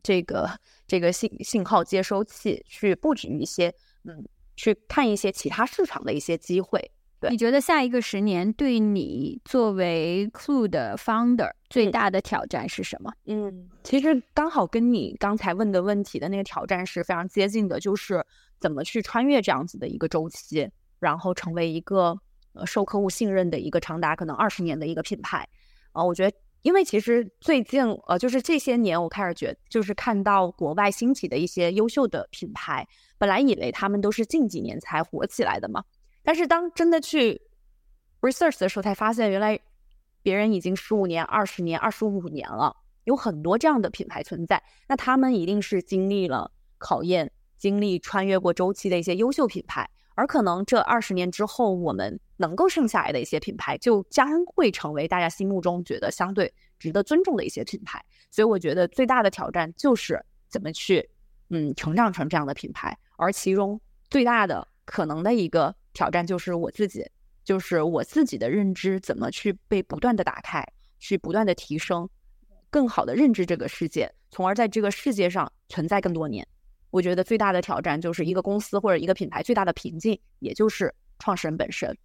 [0.01, 0.49] 这个
[0.88, 3.72] 这个信信号接收器，去布局一些，
[4.03, 6.91] 嗯，去看一些其他市场的一些机会。
[7.20, 13.12] 对，你觉得下一个十年对你作为 Clue 的 Founder 最大的挑战是什么？
[13.26, 18.26] 嗯，其实刚好跟你刚才问的问题的那个挑战是非常接近的，就是
[18.60, 20.70] 怎么去穿越这样子的一个周期。
[21.02, 22.14] 然后成为一个
[22.52, 25.48] 呃受客户信任的一个长达可能二十年的一个品牌，
[25.94, 32.86] 啊，我觉得，因为其实最近呃就是这些年我开始觉就是看到国外兴起的一些优秀的品牌，
[33.18, 35.82] 本来以为他们都是近几年才火起来的嘛，
[36.24, 37.41] 但是当真的去
[38.22, 39.60] research 的时候，才发现原来
[40.22, 42.76] 别人已经十五年、二十年、二十五年了，
[43.06, 49.90] 有很多这样的品牌存在，那他们一定是经历了考验、经历穿越过周期的一些优秀品牌。
[50.16, 58.04] 而可能这二十年之后，我们能够剩下来的一些品牌，就将会成为大家心目中觉得相对值得尊重的一些品牌。
[58.30, 61.10] 所以，我觉得最大的挑战就是怎么去，
[61.52, 62.98] 嗯，成长成这样的品牌。
[63.16, 63.80] 而其中
[64.10, 67.06] 最大的可能的一个挑战，就是我自己，
[67.44, 70.66] 就是我自己的认知怎么去被不断的打开，
[70.99, 72.10] 去不断的提升，
[72.70, 76.48] 更好的认知这个世界，从而在这个世界上存在更多年。
[76.91, 81.95] 我觉得最大的挑战就是一个公司或者一个品牌最大的瓶颈，也就是创始人本身。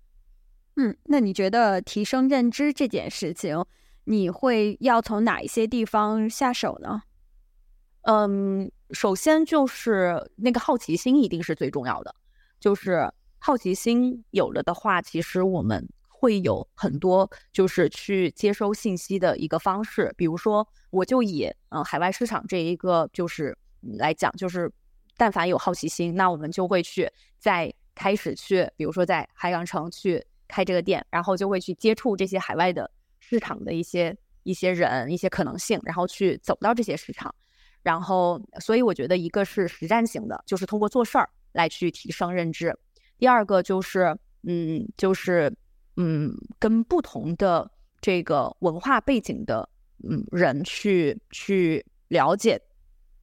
[0.76, 3.64] 嗯，那你觉得提升认知这件事情，
[4.04, 7.02] 你会要从哪一些地方下手呢？
[8.02, 12.14] 嗯，首先就是那个好奇心一定是最重要的。
[12.60, 13.10] 就是
[13.46, 20.10] 好奇心有了的话，其实我们会有很多就是去接收信息的一个方式。
[20.16, 23.54] 比如说，我就以嗯海外市场这一个就是。
[23.98, 24.72] 来讲，就是
[25.14, 27.06] 但凡有好奇心，那我们就会去
[27.38, 32.90] 在开始去，比如说在海港城去开这个店，然后就会去接触这些海外的
[33.20, 37.34] 市场的一些一些人、一些可能性，然后去走到这些市场。
[37.82, 42.70] 然后，所以我觉得一个是实战型的，就是通过做事儿来去提升认知；
[43.18, 45.52] 第二个就是，嗯，就是
[45.96, 47.70] 嗯，跟不同的
[48.00, 49.68] 这个文化背景的
[50.08, 52.60] 嗯人去去了解。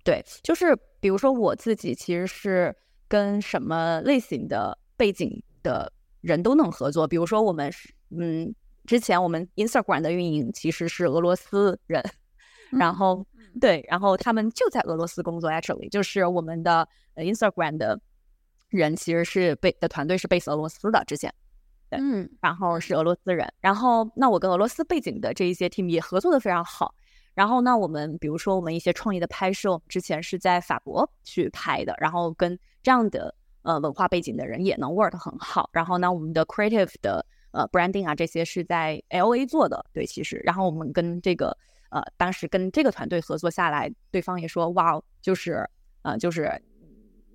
[0.03, 2.75] 对，就是比如说我自己其实是
[3.07, 5.91] 跟什么类型的背景的
[6.21, 7.07] 人都能合作。
[7.07, 8.53] 比如说我们是，嗯，
[8.85, 12.03] 之前我们 Instagram 的运营其实是俄罗斯人，
[12.71, 13.23] 然后
[13.59, 17.99] 对，然后他们就在俄罗斯工作，actually 就是我们的 Instagram 的
[18.71, 21.31] 人其实是被的团队是 base 俄罗斯的之前，
[21.89, 26.95] 对，嗯，然后是俄罗斯人，然后那我跟俄罗斯背景的这一些 team 也合作的非常好。
[27.33, 35.69] 然后呢，我们比如说我们一些创意的拍摄，之前是在法国去拍的，然后跟这样的呃文化背景的人也能 work 很好。
[35.71, 41.57] 然后呢，我们的 creative 的呃 branding 啊这些是在 L A 做的，对，其实，然后我们跟这个
[41.89, 45.65] 呃当时跟这个团队合作下来，对方也说哇，就是
[46.01, 46.61] 呃就是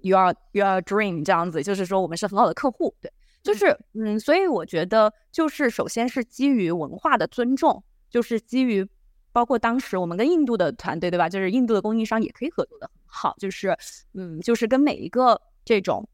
[0.07, 3.13] you are you are dream 这样子，就是说我们是很好的客户，对，
[3.43, 8.87] 就是嗯，所以我觉得就是首先是基于文化的尊重，就是基于。
[9.33, 11.29] 包括当时我们跟印度的团队，对吧？
[11.29, 13.77] 就是印度的供应商也可以合作的很好，就是，
[14.15, 16.09] 嗯，就是跟每一个这种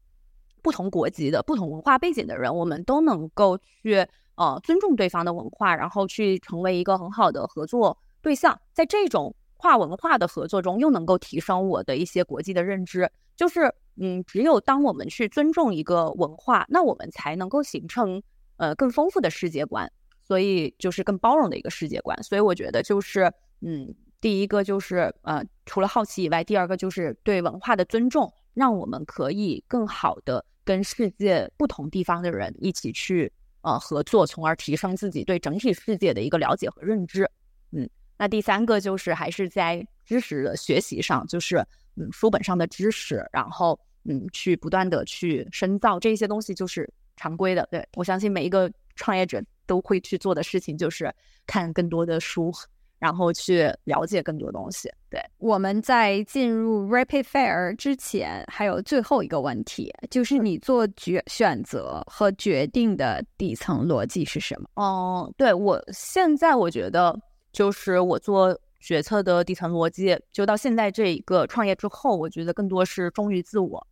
[0.61, 4.05] 不同国籍的、不同文化背景的人，我们都能够去
[4.35, 8.59] 呃尊重对方的文化，然后去成为一个很好的合作对象。
[8.73, 13.09] 在这种跨文化的合作中，又能够提升我的一些国际的认知。
[13.37, 18.23] 就是嗯，只有当我们去尊重一个文化，那我们才能够形成
[18.57, 19.91] 呃更丰富的世界观，
[20.27, 22.21] 所以就是更包容的一个世界观。
[22.23, 37.29] 所以我觉得就是嗯，第一个就是呃，除了好奇以外，第二个就是对文化的尊重，让我们可以更好的跟世界不同地方的人一起去呃合作，从而提升自己对整体世界的一个了解和认知。
[37.71, 37.87] 嗯，
[38.17, 41.63] 那第三个就是还是在知识的学习上，就是。
[41.95, 47.67] 嗯，书本上的知识，然后嗯，去不断的去深造这些东西，就是常规的。
[47.71, 51.13] 对我相信每一个创业者都会去做的事情，就是
[51.45, 52.51] 看更多的书，
[52.99, 54.91] 然后去了解更多东西。
[55.09, 64.67] 对，我们在进入 Rapid Fire 之前，还有最后一个问题，就是你做决选择和决定的底层逻辑是什么？
[64.75, 67.17] 哦，对我现在我觉得
[67.51, 68.59] 就是我做。
[68.83, 73.87] 决策的底层逻辑，就到现在这一个创业之后，我觉得更多是忠于自我。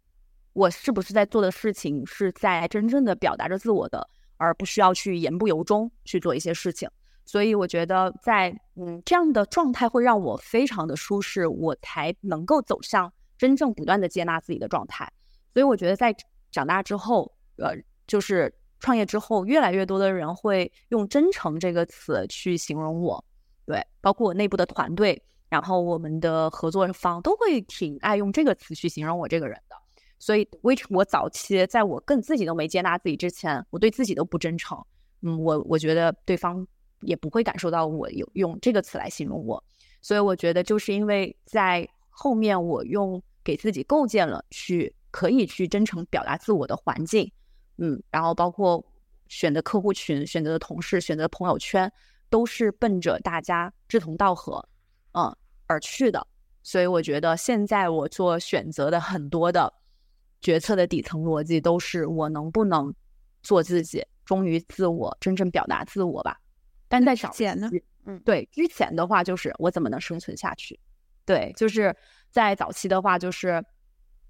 [0.52, 4.06] 我是不是在做的事情是在真正的表达着自我的，
[4.36, 6.90] 而不需要去言不由衷去做一些事情。
[7.24, 15.10] 所以我觉得，在嗯这样的状态会让我非常的舒适，我才能够走向真正不断的接纳自己的状态。
[15.54, 16.14] 所以我觉得，在
[16.52, 17.74] 长大之后，呃，
[18.06, 23.24] 就是创业之后，越来越多的人会用“真诚”这个词去形容我。
[23.66, 29.76] 对，包括我内部的团队，然后我们的合作方都会挺爱用这个词去形容我这个人的。
[30.20, 34.78] 所以，which 我早期在我更自己都没接纳自己之前，我对自己都不真诚。
[35.22, 36.66] 嗯，我我觉得对方
[37.02, 39.64] 也不会感受到我有用这个词来形容我。
[40.02, 47.32] 所以，我觉得就是因为在后面我用给自己构建了去可以去真诚表达自我的环境。
[47.78, 48.84] 嗯，然后包括
[49.28, 51.92] 选择客户群、选择的同事、选择朋友圈。
[52.32, 54.68] 都是奔着大家志同道合，
[55.12, 55.36] 嗯
[55.68, 56.26] 而去的，
[56.64, 59.72] 所以我觉得现在我做选择的很多的
[60.40, 62.94] 决策的底层逻辑都是我能不能
[63.44, 66.40] 做自己，忠于自我，真正表达自我吧。
[66.88, 67.70] 但在早前呢，
[68.06, 70.80] 嗯，对之前的话就是我怎么能生存下去？
[71.26, 71.94] 对，就是
[72.30, 73.62] 在早期的话就是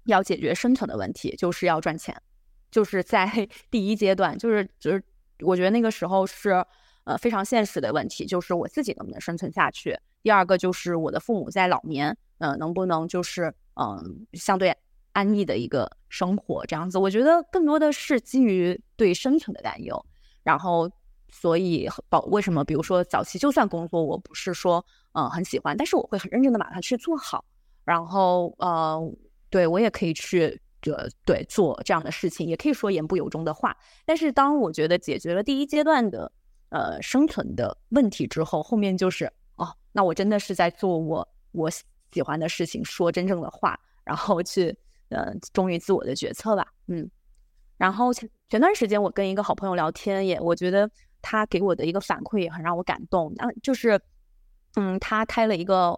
[0.06, 2.20] 要解决生存的问题，就是要赚钱，
[2.68, 5.00] 就是在 第一阶段，就是就是
[5.38, 6.66] 我觉得那个时候是。
[7.04, 9.98] 呃，非常现实的问题就是我自己能不能生存下去。
[10.22, 14.72] 第二个就是我的父母在老年，呃，能不能就是嗯相对
[15.12, 16.98] 安逸的一个生活这样子。
[16.98, 20.00] 我觉得更多的是基于对生存的担忧。
[20.44, 20.88] 然后，
[21.28, 22.62] 所以保为什么？
[22.64, 24.84] 比如说早期就算工作我不是说
[25.14, 27.44] 嗯很喜欢，但是我会很认真的把它去做好。
[27.84, 29.00] 然后呃，
[29.50, 33.76] 对我也可以去呃对做这样的事情，也可以说言不由衷的话。
[34.06, 36.30] 但是当我觉得解决了第一阶段的。
[36.72, 41.70] 呃，生存的问题之后，后面就是哦，那我真的是在做我我
[42.12, 44.74] 喜欢的事情，说真正的话，然后去
[45.10, 47.08] 呃忠于自我的决策吧，嗯。
[47.76, 50.90] 然后前前段时间我跟一个好朋友聊天，也我觉得
[51.20, 54.00] 他给我的一个反馈也很让我感动，那就是
[54.76, 55.94] 嗯，他开了一个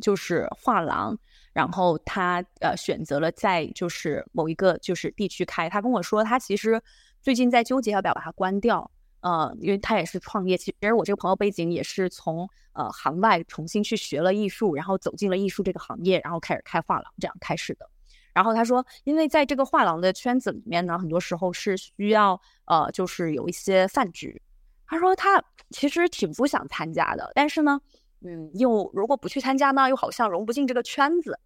[0.00, 1.18] 就是画廊，
[1.52, 6.80] 然后他呃选择了在就是某一个就是地区开，他跟我说他其实
[7.20, 8.88] 最近在纠结要不要把它关掉。
[9.22, 17.88] 呃，因为他也是创业，其实我这个朋友背景也是从呃行外重新去学了艺术，然后走进了艺术这个行业，然后开始开画廊这样开始的。
[18.34, 24.42] 然后他说，因为在这个画廊的圈子里面呢，很多时候是需要呃，就是有一些饭局。
[24.86, 27.80] 他说他其实挺不想参加的，但是呢，
[28.22, 31.38] 嗯，又如果不去参加呢，又好像融不进这个圈子，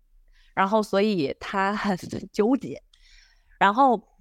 [0.54, 1.96] 然后所以他很
[2.32, 2.82] 纠结。
[3.58, 4.15] 然后。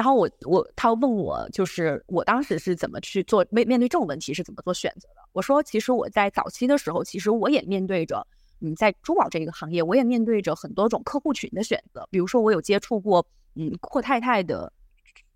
[0.00, 5.20] 然后我我他问我，就是我当时是怎么去做面面对这种问题是怎么做选择的？
[5.32, 8.26] 我说，其实我在早期的时候，其实我也面对着，
[8.60, 12.08] 嗯，在珠宝这个行业，我也面对着很多种客户群的选择。
[12.10, 13.22] 比如说，我有接触过，
[13.56, 14.72] 嗯，阔太太的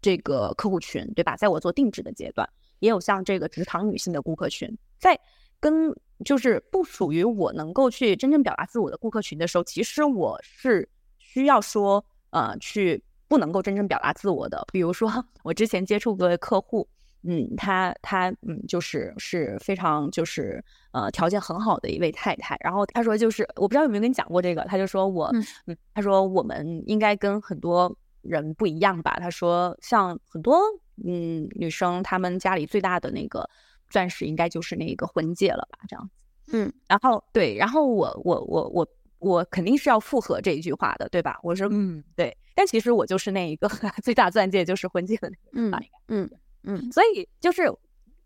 [0.00, 1.36] 这个客户群，对吧？
[1.36, 5.20] 在我做定制的阶段，也有像这个职场女性的顾客群，在
[5.60, 10.88] 跟就是不属于我能够去真正表达自我的顾客群的时候，其实我是
[11.18, 13.04] 需要说，呃，去。
[13.35, 15.11] 不能够真正表达自我的，比如说
[15.43, 16.86] 我之前接触过客户，
[17.24, 25.28] 嗯，他他嗯就是是非常就是呃条件很好的一位太太，然后他说就是我不知道有没有跟你讲过这个，他就说我
[25.66, 27.93] 嗯他说我们应该跟很多
[28.23, 30.61] 人不一样吧，他说像很多
[31.05, 33.51] 嗯女生她们家里最大的那个
[33.90, 36.09] 钻石应该就是那个婚戒了吧，这样
[36.47, 38.86] 子，嗯，然后对，然后我我我我。
[39.20, 41.40] 我肯定是要附和这一句话的，对吧？
[41.43, 42.36] 我说嗯，对。
[42.55, 43.68] 但其实我就是那一个
[44.02, 45.86] 最大钻戒，就是婚戒的那个。
[46.09, 46.31] 嗯嗯
[46.62, 46.93] 嗯。
[46.93, 47.72] 所以就是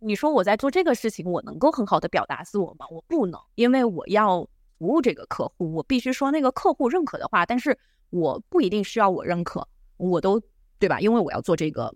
[0.00, 2.86] 你说我在做这个事情，我能够很好的表达自我吗？
[2.90, 4.42] 我不能，因为我要
[4.78, 7.46] 服务这个客户，我必须说那个客户认可的话。
[7.46, 7.78] 但是
[8.10, 10.40] 我不一定需要我认可，我都
[10.78, 11.00] 对吧？
[11.00, 11.94] 因为我要做这个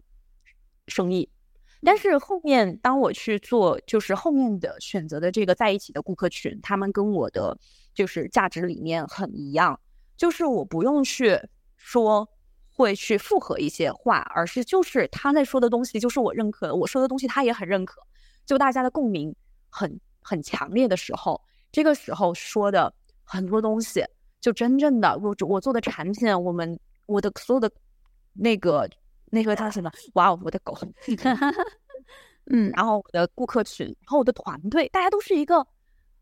[0.88, 1.28] 生意。
[1.84, 7.58] 但是后面当我去做，就是后面的选择的这个在一起的顾客群，他们跟我的
[7.92, 9.78] 就是价值理念很一样，
[10.16, 11.38] 就是我不用去。
[11.84, 12.28] 说
[12.70, 18.00] 会去附和一些话，而是就是他在说的东西，就是我认可的，我说的东西他也很认可，
[18.46, 19.34] 就大家的共鸣
[19.68, 21.40] 很很强烈的时候，
[21.70, 22.92] 这个时候说的
[23.24, 24.04] 很多东西，
[24.40, 27.70] 就真正的我我做的产品，我们我的所有的
[28.32, 28.88] 那个
[29.26, 29.90] 那个叫什么？
[30.14, 30.74] 哇哦，我的狗，
[32.50, 35.66] 嗯，然后我的顾客群，然后我的团队，大家都是一个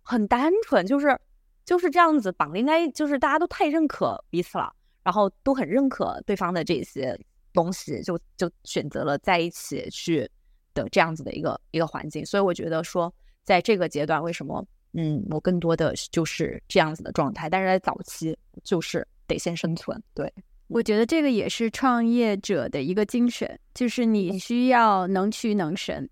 [0.03, 1.16] 很单纯，就是
[1.65, 4.74] 就是这样子绑，应该就是大家都太认可彼此了。
[5.02, 7.18] 然后都很认可对方的这些
[7.52, 10.28] 东西，就就选择了在一起去
[10.74, 12.24] 的这样子的一个一个环境。
[12.24, 13.12] 所以我觉得说，
[13.43, 17.48] 在这个阶段，为什么嗯，我更多的就是这样子的状态。
[17.48, 20.01] 但是在早期，就是得先生存。
[20.14, 20.32] 对，
[20.68, 26.09] 我觉得这个也是创业者的一个精神，就是你需要能屈能伸。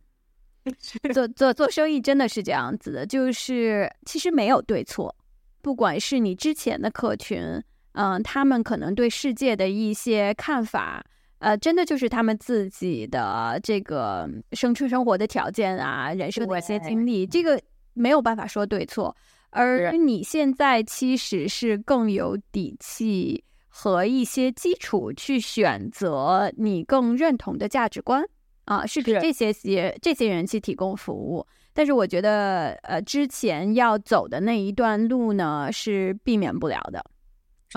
[1.14, 5.14] 做做做生意真的是这样子的，就是其实没有对错，
[5.62, 7.62] 不管是你之前的客群。
[7.92, 11.04] 嗯，他们可能对世界的一些看法，
[11.38, 17.60] 呃，真的就是他们自己的这个生出生活的条件啊，人生的一些经历，这个
[17.94, 19.16] 没有办法说对错。
[19.50, 28.22] 而你现在其实是更有底气和一些基础去选择你更认同的价值观
[28.66, 31.46] 啊，是给这些些这些人去提供服务。
[31.72, 37.02] 但是我觉得，呃，之前要走的那一段路呢，是避免不了的。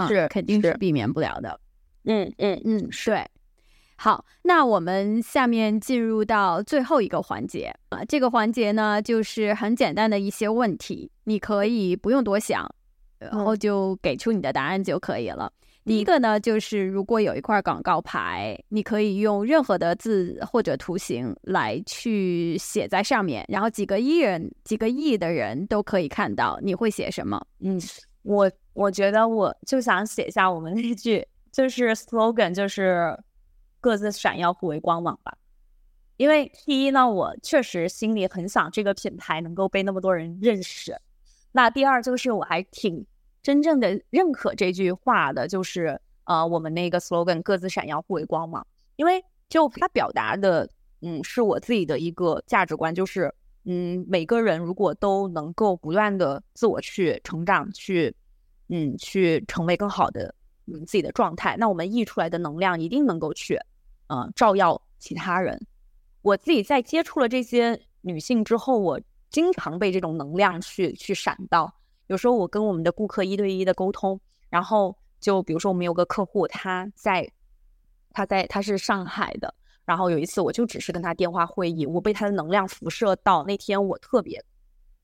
[0.08, 1.60] 是，肯定是避免不了的。
[2.06, 3.26] 嗯嗯嗯，对。
[3.96, 12.68] 好，那我们下面进入到最后一个环节啊，这个环节呢，就是很简单的一些问题，你可以不用多想，
[13.20, 15.54] 然后就给出你的答案就可以了。
[15.86, 27.40] 第一个呢，就是如果有一块广告牌，你可以用任何的字或者图形来去写在上面，然后几个亿人、几个亿的人都可以看到，你会写什么？
[27.60, 27.80] 嗯。
[28.24, 33.18] 我我觉得我就想写下我们那句，就是 slogan，就是
[33.80, 35.38] 各自闪耀，互为光芒吧。
[36.18, 40.96] 因为第一呢，我确实心里很想这个品牌能够被那么多人认识。
[41.52, 43.06] 那第二就是我还挺
[43.44, 48.66] 真正的认可这句话的，就是呃，我们那个 slogan，各自闪耀，互为光芒。
[48.96, 50.70] 因为就它表达的，
[51.02, 53.34] 嗯，是我自己的一个价值观，就是。
[53.64, 58.12] 嗯，每个人如果都能够不断的自我去成长，去，
[58.72, 60.34] 嗯，去成为更好的
[60.66, 63.60] 嗯自己的状态，那我们溢出来的能量一定能够去，
[64.08, 65.60] 嗯，照耀其他人。
[66.22, 69.00] 我自己在接触了这些女性之后，我
[69.30, 71.72] 经常被这种能量去去闪到。
[72.08, 74.20] 有时候我跟我们的顾客一对一的沟通，
[74.50, 77.30] 然后就比如说我们有个客户，他在，
[78.12, 79.54] 他在他是上海的。
[79.84, 83.44] 然后有一次，我就只是跟他电话会议，我被他的能量辐射到。
[83.44, 84.42] 那天我特别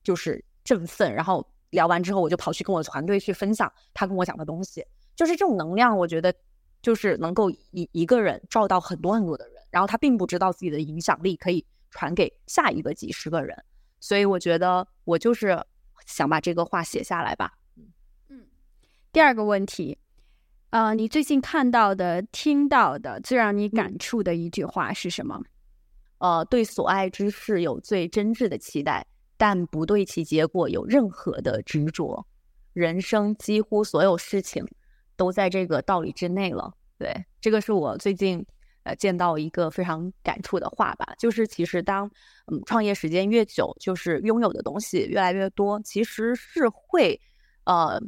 [0.02, 4.84] 就是振奋，然后聊完之后，我就跑去跟我团队去分享他跟我讲的东西。
[5.14, 6.32] 就是这种能量，我觉得
[6.80, 13.56] 就是能够一一个人照到很多很多的人，然后他并不知道自己的影响力可以传给下一个几十个人。
[14.00, 15.60] 所以我觉得我就是
[16.06, 17.52] 想把这个话写下来吧。
[18.28, 18.46] 嗯，
[19.12, 19.98] 第二个问题。
[20.70, 25.40] 呃，你最近看到的、听到的最让你感触的一句话是什么？
[26.18, 29.06] 呃，对所爱之事有最真挚的期待，
[29.38, 32.26] 但不对其结果有任何的执着。
[32.74, 34.66] 人生几乎所有事情
[35.16, 36.74] 都在这个道理之内了。
[36.98, 38.44] 对，这个是我最近
[38.82, 41.14] 呃见到一个非常感触的话吧。
[41.18, 42.10] 就是其实当
[42.52, 47.18] 嗯创业时间越久，就是拥有的东西越来越多，其实是会
[47.64, 47.98] 呃。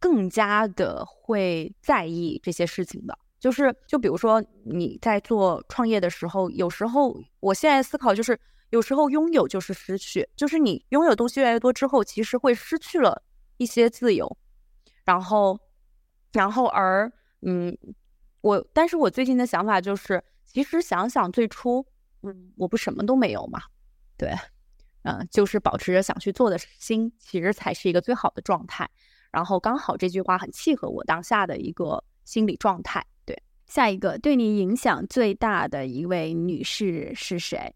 [0.00, 8.38] 更加的会在意这些事情的，就是就比如说你在做创业的时候，有时候我现在思考就是，
[8.70, 13.22] 有时候拥有就是失去，就是你拥有东西越来越多之后，其实会失去了
[13.56, 14.36] 一些自由。
[15.04, 15.58] 然后，
[16.32, 17.12] 然后而
[17.42, 17.76] 嗯，
[18.40, 21.86] 我但是我最近的想法就是，其实想想最初，
[22.22, 23.60] 嗯，我不什么都没有嘛，
[24.16, 24.34] 对，
[25.02, 28.90] 嗯，就是保持着想去做的心，其实才是一个最好的状态。
[29.30, 33.04] 然后刚好这句话很契合我当下的一个心理状态。
[33.26, 37.74] 对，下一个对你影响最大的一位女士是谁？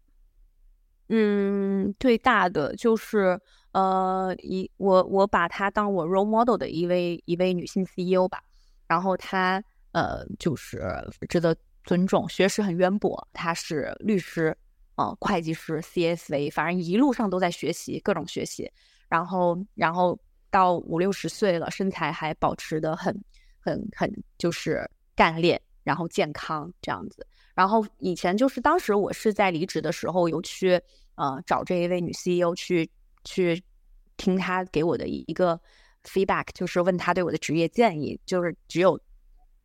[1.09, 3.39] 嗯，最大的就是
[3.71, 8.41] 呃，一我我把她当我 role model 的一位一位女性 CEO 吧。
[8.87, 10.81] 然后她呃就是
[11.27, 14.55] 值得尊重，学识很渊博，她是律师，
[14.95, 18.71] 呃，会计师，CSV，反正一路上都在学习，各种学习。
[19.07, 20.19] 然后然后
[20.51, 23.15] 到五六十岁了，身材还保持的很
[23.59, 27.25] 很很就是干练，然后健康这样子。
[27.59, 30.81] 然后以前就是当时我是在离职的时候有去
[31.15, 32.89] 呃找这一位女 CEO 去
[33.25, 33.61] 去
[34.15, 35.59] 听她给我的一个
[36.05, 38.17] feedback，就是问她对我的职业建议。
[38.25, 38.97] 就是只有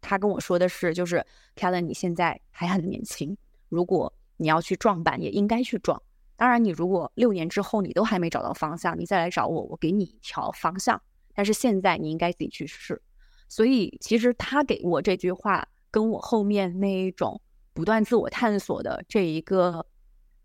[0.01, 3.37] 她跟我说的是，就是 Kellen 你现在还很年轻，
[3.69, 6.03] 如果你要去撞板，也应该去撞。
[6.35, 11.01] 当然，你如果六年之后你都还没找到方向，你再来找我，我给你一条方向。
[11.33, 13.01] 但是现在你应该自己去试。
[13.49, 17.41] 所以其实他给我这句话，跟我后面那一种。
[17.75, 19.85] 不断自我探索的这一个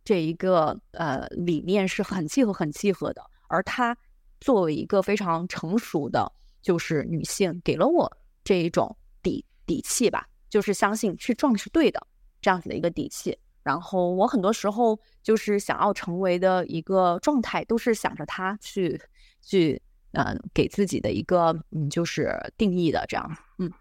[0.03, 3.95] 这一个呃理念是很契合很契合的，而她
[4.41, 6.29] 作为一个非常成熟的，
[6.61, 8.11] 就是女性，给了我
[8.43, 12.07] 这一种底底气吧，就是相信去撞是对的
[12.41, 13.37] 这样子的一个底气。
[13.61, 18.99] 然后我很多时候就是想要成为的一个状态，都是想着她去
[19.41, 19.79] 去
[20.13, 23.71] 呃给自己的一个嗯就是定义的这样，嗯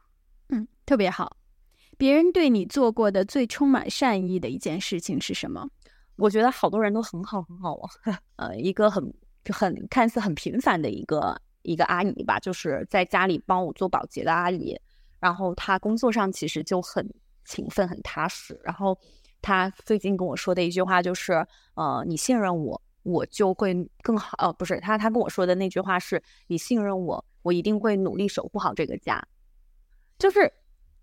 [0.49, 1.38] 嗯特别好。
[1.99, 5.69] 别人对你做过的最充满善意的一件事情是什么？
[6.17, 7.91] 我觉得好多人都很好很好哦。
[8.37, 9.13] 呃，一个很
[9.53, 14.79] 很看似很平凡的一个一个阿姨吧，就是在家里帮我做保洁的阿姨。
[15.21, 17.13] 然后她工作上其实就很
[17.45, 18.59] 勤奋很踏实。
[18.63, 18.97] 然后
[19.43, 21.45] 她最近跟我说的一句话就是：
[21.75, 24.37] 呃，你信任我，我就会更好。
[24.39, 29.21] 呃，不是，她她跟我说的那句话是：你信任我，我一定会努力守护好这个家。
[30.17, 30.53] 就是。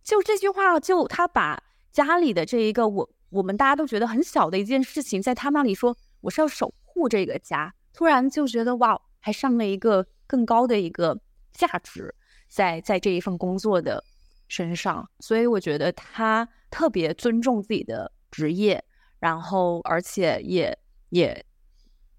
[0.06, 1.62] 就这句话，就他把
[1.92, 11.20] 家里的这一个我我们大家都觉得很小的一件事情，在他那里说我是要守护这个家，突然就觉得哇，还上了一个更高的一个
[11.52, 12.14] 价值
[12.48, 14.04] 在在这一份工作的
[14.48, 18.84] 身上，所以我觉得他特别尊重自己的职业，
[19.18, 20.78] 然后而且也
[21.10, 21.44] 也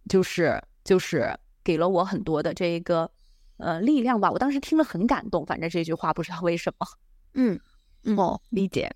[0.08, 1.32] 就是就是
[1.62, 3.08] 给了我很多的这一个
[3.58, 4.28] 呃力量吧。
[4.28, 6.86] 我当时听了很感动，反正这句话不知道为什么，
[7.34, 7.60] 嗯。
[8.14, 8.94] 哦，理解。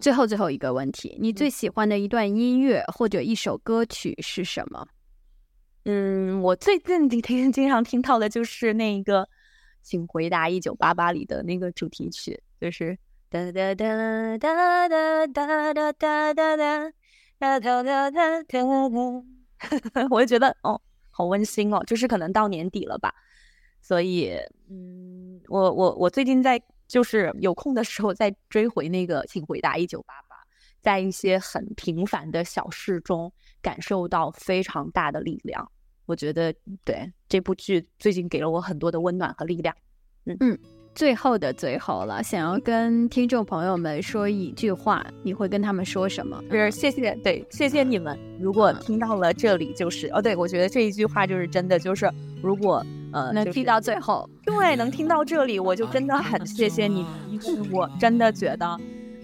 [0.00, 4.88] 最后最后一个问题，你最喜欢的一段音乐或者一首歌曲是什么？
[5.84, 9.22] 嗯，我最近听经常听到的就是那个
[9.82, 12.98] 《请回答一九八八》里的那个主题曲，就是
[13.30, 16.92] 哒哒哒哒哒哒哒哒哒哒
[17.38, 20.06] 哒哒哒哒哒。
[20.10, 20.80] 我就觉得哦，
[21.10, 23.14] 好温馨哦，就是可能到年底了吧，
[23.80, 24.32] 所以
[24.68, 26.60] 嗯，我我我最近在。
[26.86, 30.36] 就是有空的时候再追回那个，请回答一九八八，
[30.80, 33.32] 在一些很平凡的小事中
[33.62, 35.70] 感受到非常大的力量。
[36.06, 36.54] 我觉得
[36.84, 39.74] 对这部剧最近给了我很多的温暖和力量。
[40.26, 40.58] 嗯嗯，
[40.94, 46.42] 最后的最后了，想要跟听众朋友们说一句话，你会跟他们说什么？
[46.50, 48.18] 就是谢谢，对，谢谢你们。
[48.40, 52.10] 如果听到了这里，就是哦，对我觉得这一句话就是真的，就是
[52.42, 52.84] 如果。
[53.12, 57.06] 呃，能听到最后，对，能听到这里，我就真的很谢谢你。
[57.70, 58.76] 我真的觉得，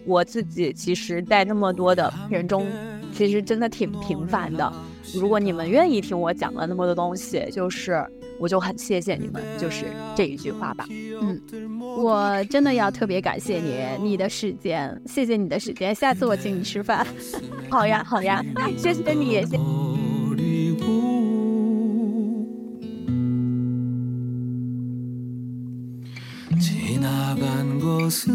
[0.06, 2.64] 我自己其实，在那么多的人中，
[3.12, 4.72] 其实真的挺平凡的。
[5.12, 8.00] 如果你们愿意听我讲了那么多东西，就是
[8.39, 9.85] 我就很谢谢你们，就是
[10.15, 10.85] 这一句话吧。
[10.89, 11.41] 嗯，
[11.97, 13.79] 我真的要特别感谢你，
[14.09, 17.07] 你的时间，谢谢你的时间，下次我请你吃饭。
[17.69, 18.43] 好呀，好呀，
[18.77, 19.45] 谢谢你。
[19.45, 19.59] 谢
[26.57, 28.29] 지나간 것은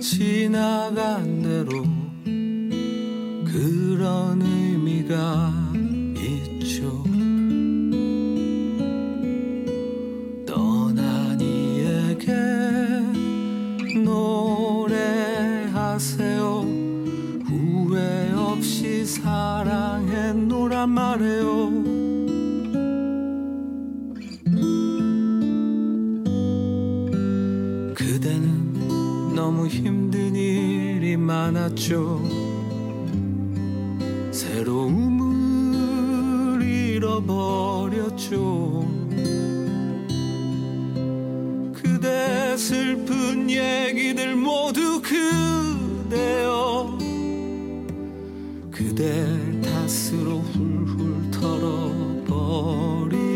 [0.00, 1.84] 지나간 대로
[3.44, 5.69] 그런 의미가
[12.21, 12.31] 이에게
[14.03, 15.65] 노래하세요.
[17.45, 21.71] 후회 없이 사랑했노란 말해요.
[29.35, 32.21] 너무 힘든 일이 많았죠.
[34.31, 35.41] 새로움을
[36.61, 38.41] 잃어버렸죠.
[42.57, 46.97] 슬픈 얘기들 모두 그대여.
[48.71, 49.25] 그대
[49.61, 53.31] 탓으로 훌훌 털어버리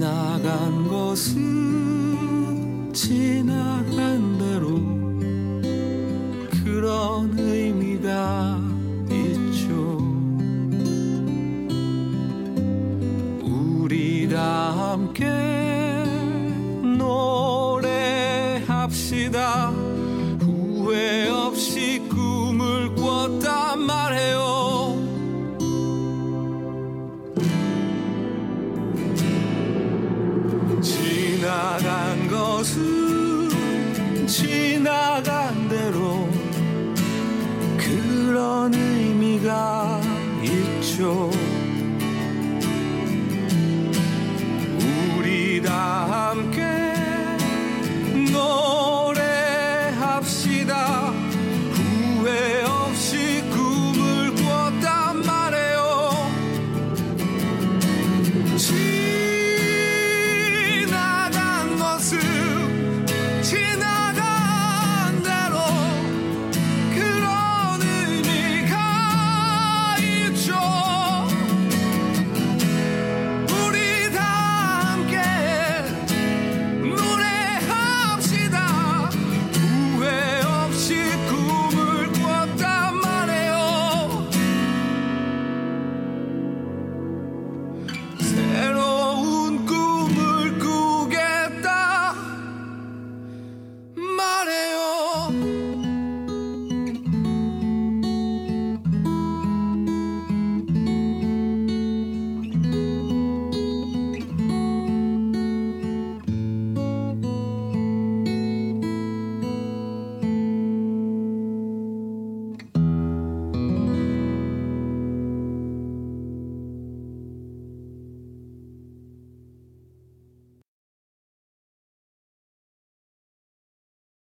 [0.00, 4.19] 지나간 것은 지나간
[14.90, 15.24] 함께
[18.58, 19.70] 노래합시다.
[20.40, 24.98] 후회 없이 꿈을 꿨단 말해요.
[30.82, 33.48] 지나간 것은
[34.26, 36.28] 지나간 대로
[37.78, 40.00] 그런 의미가
[40.42, 41.30] 있죠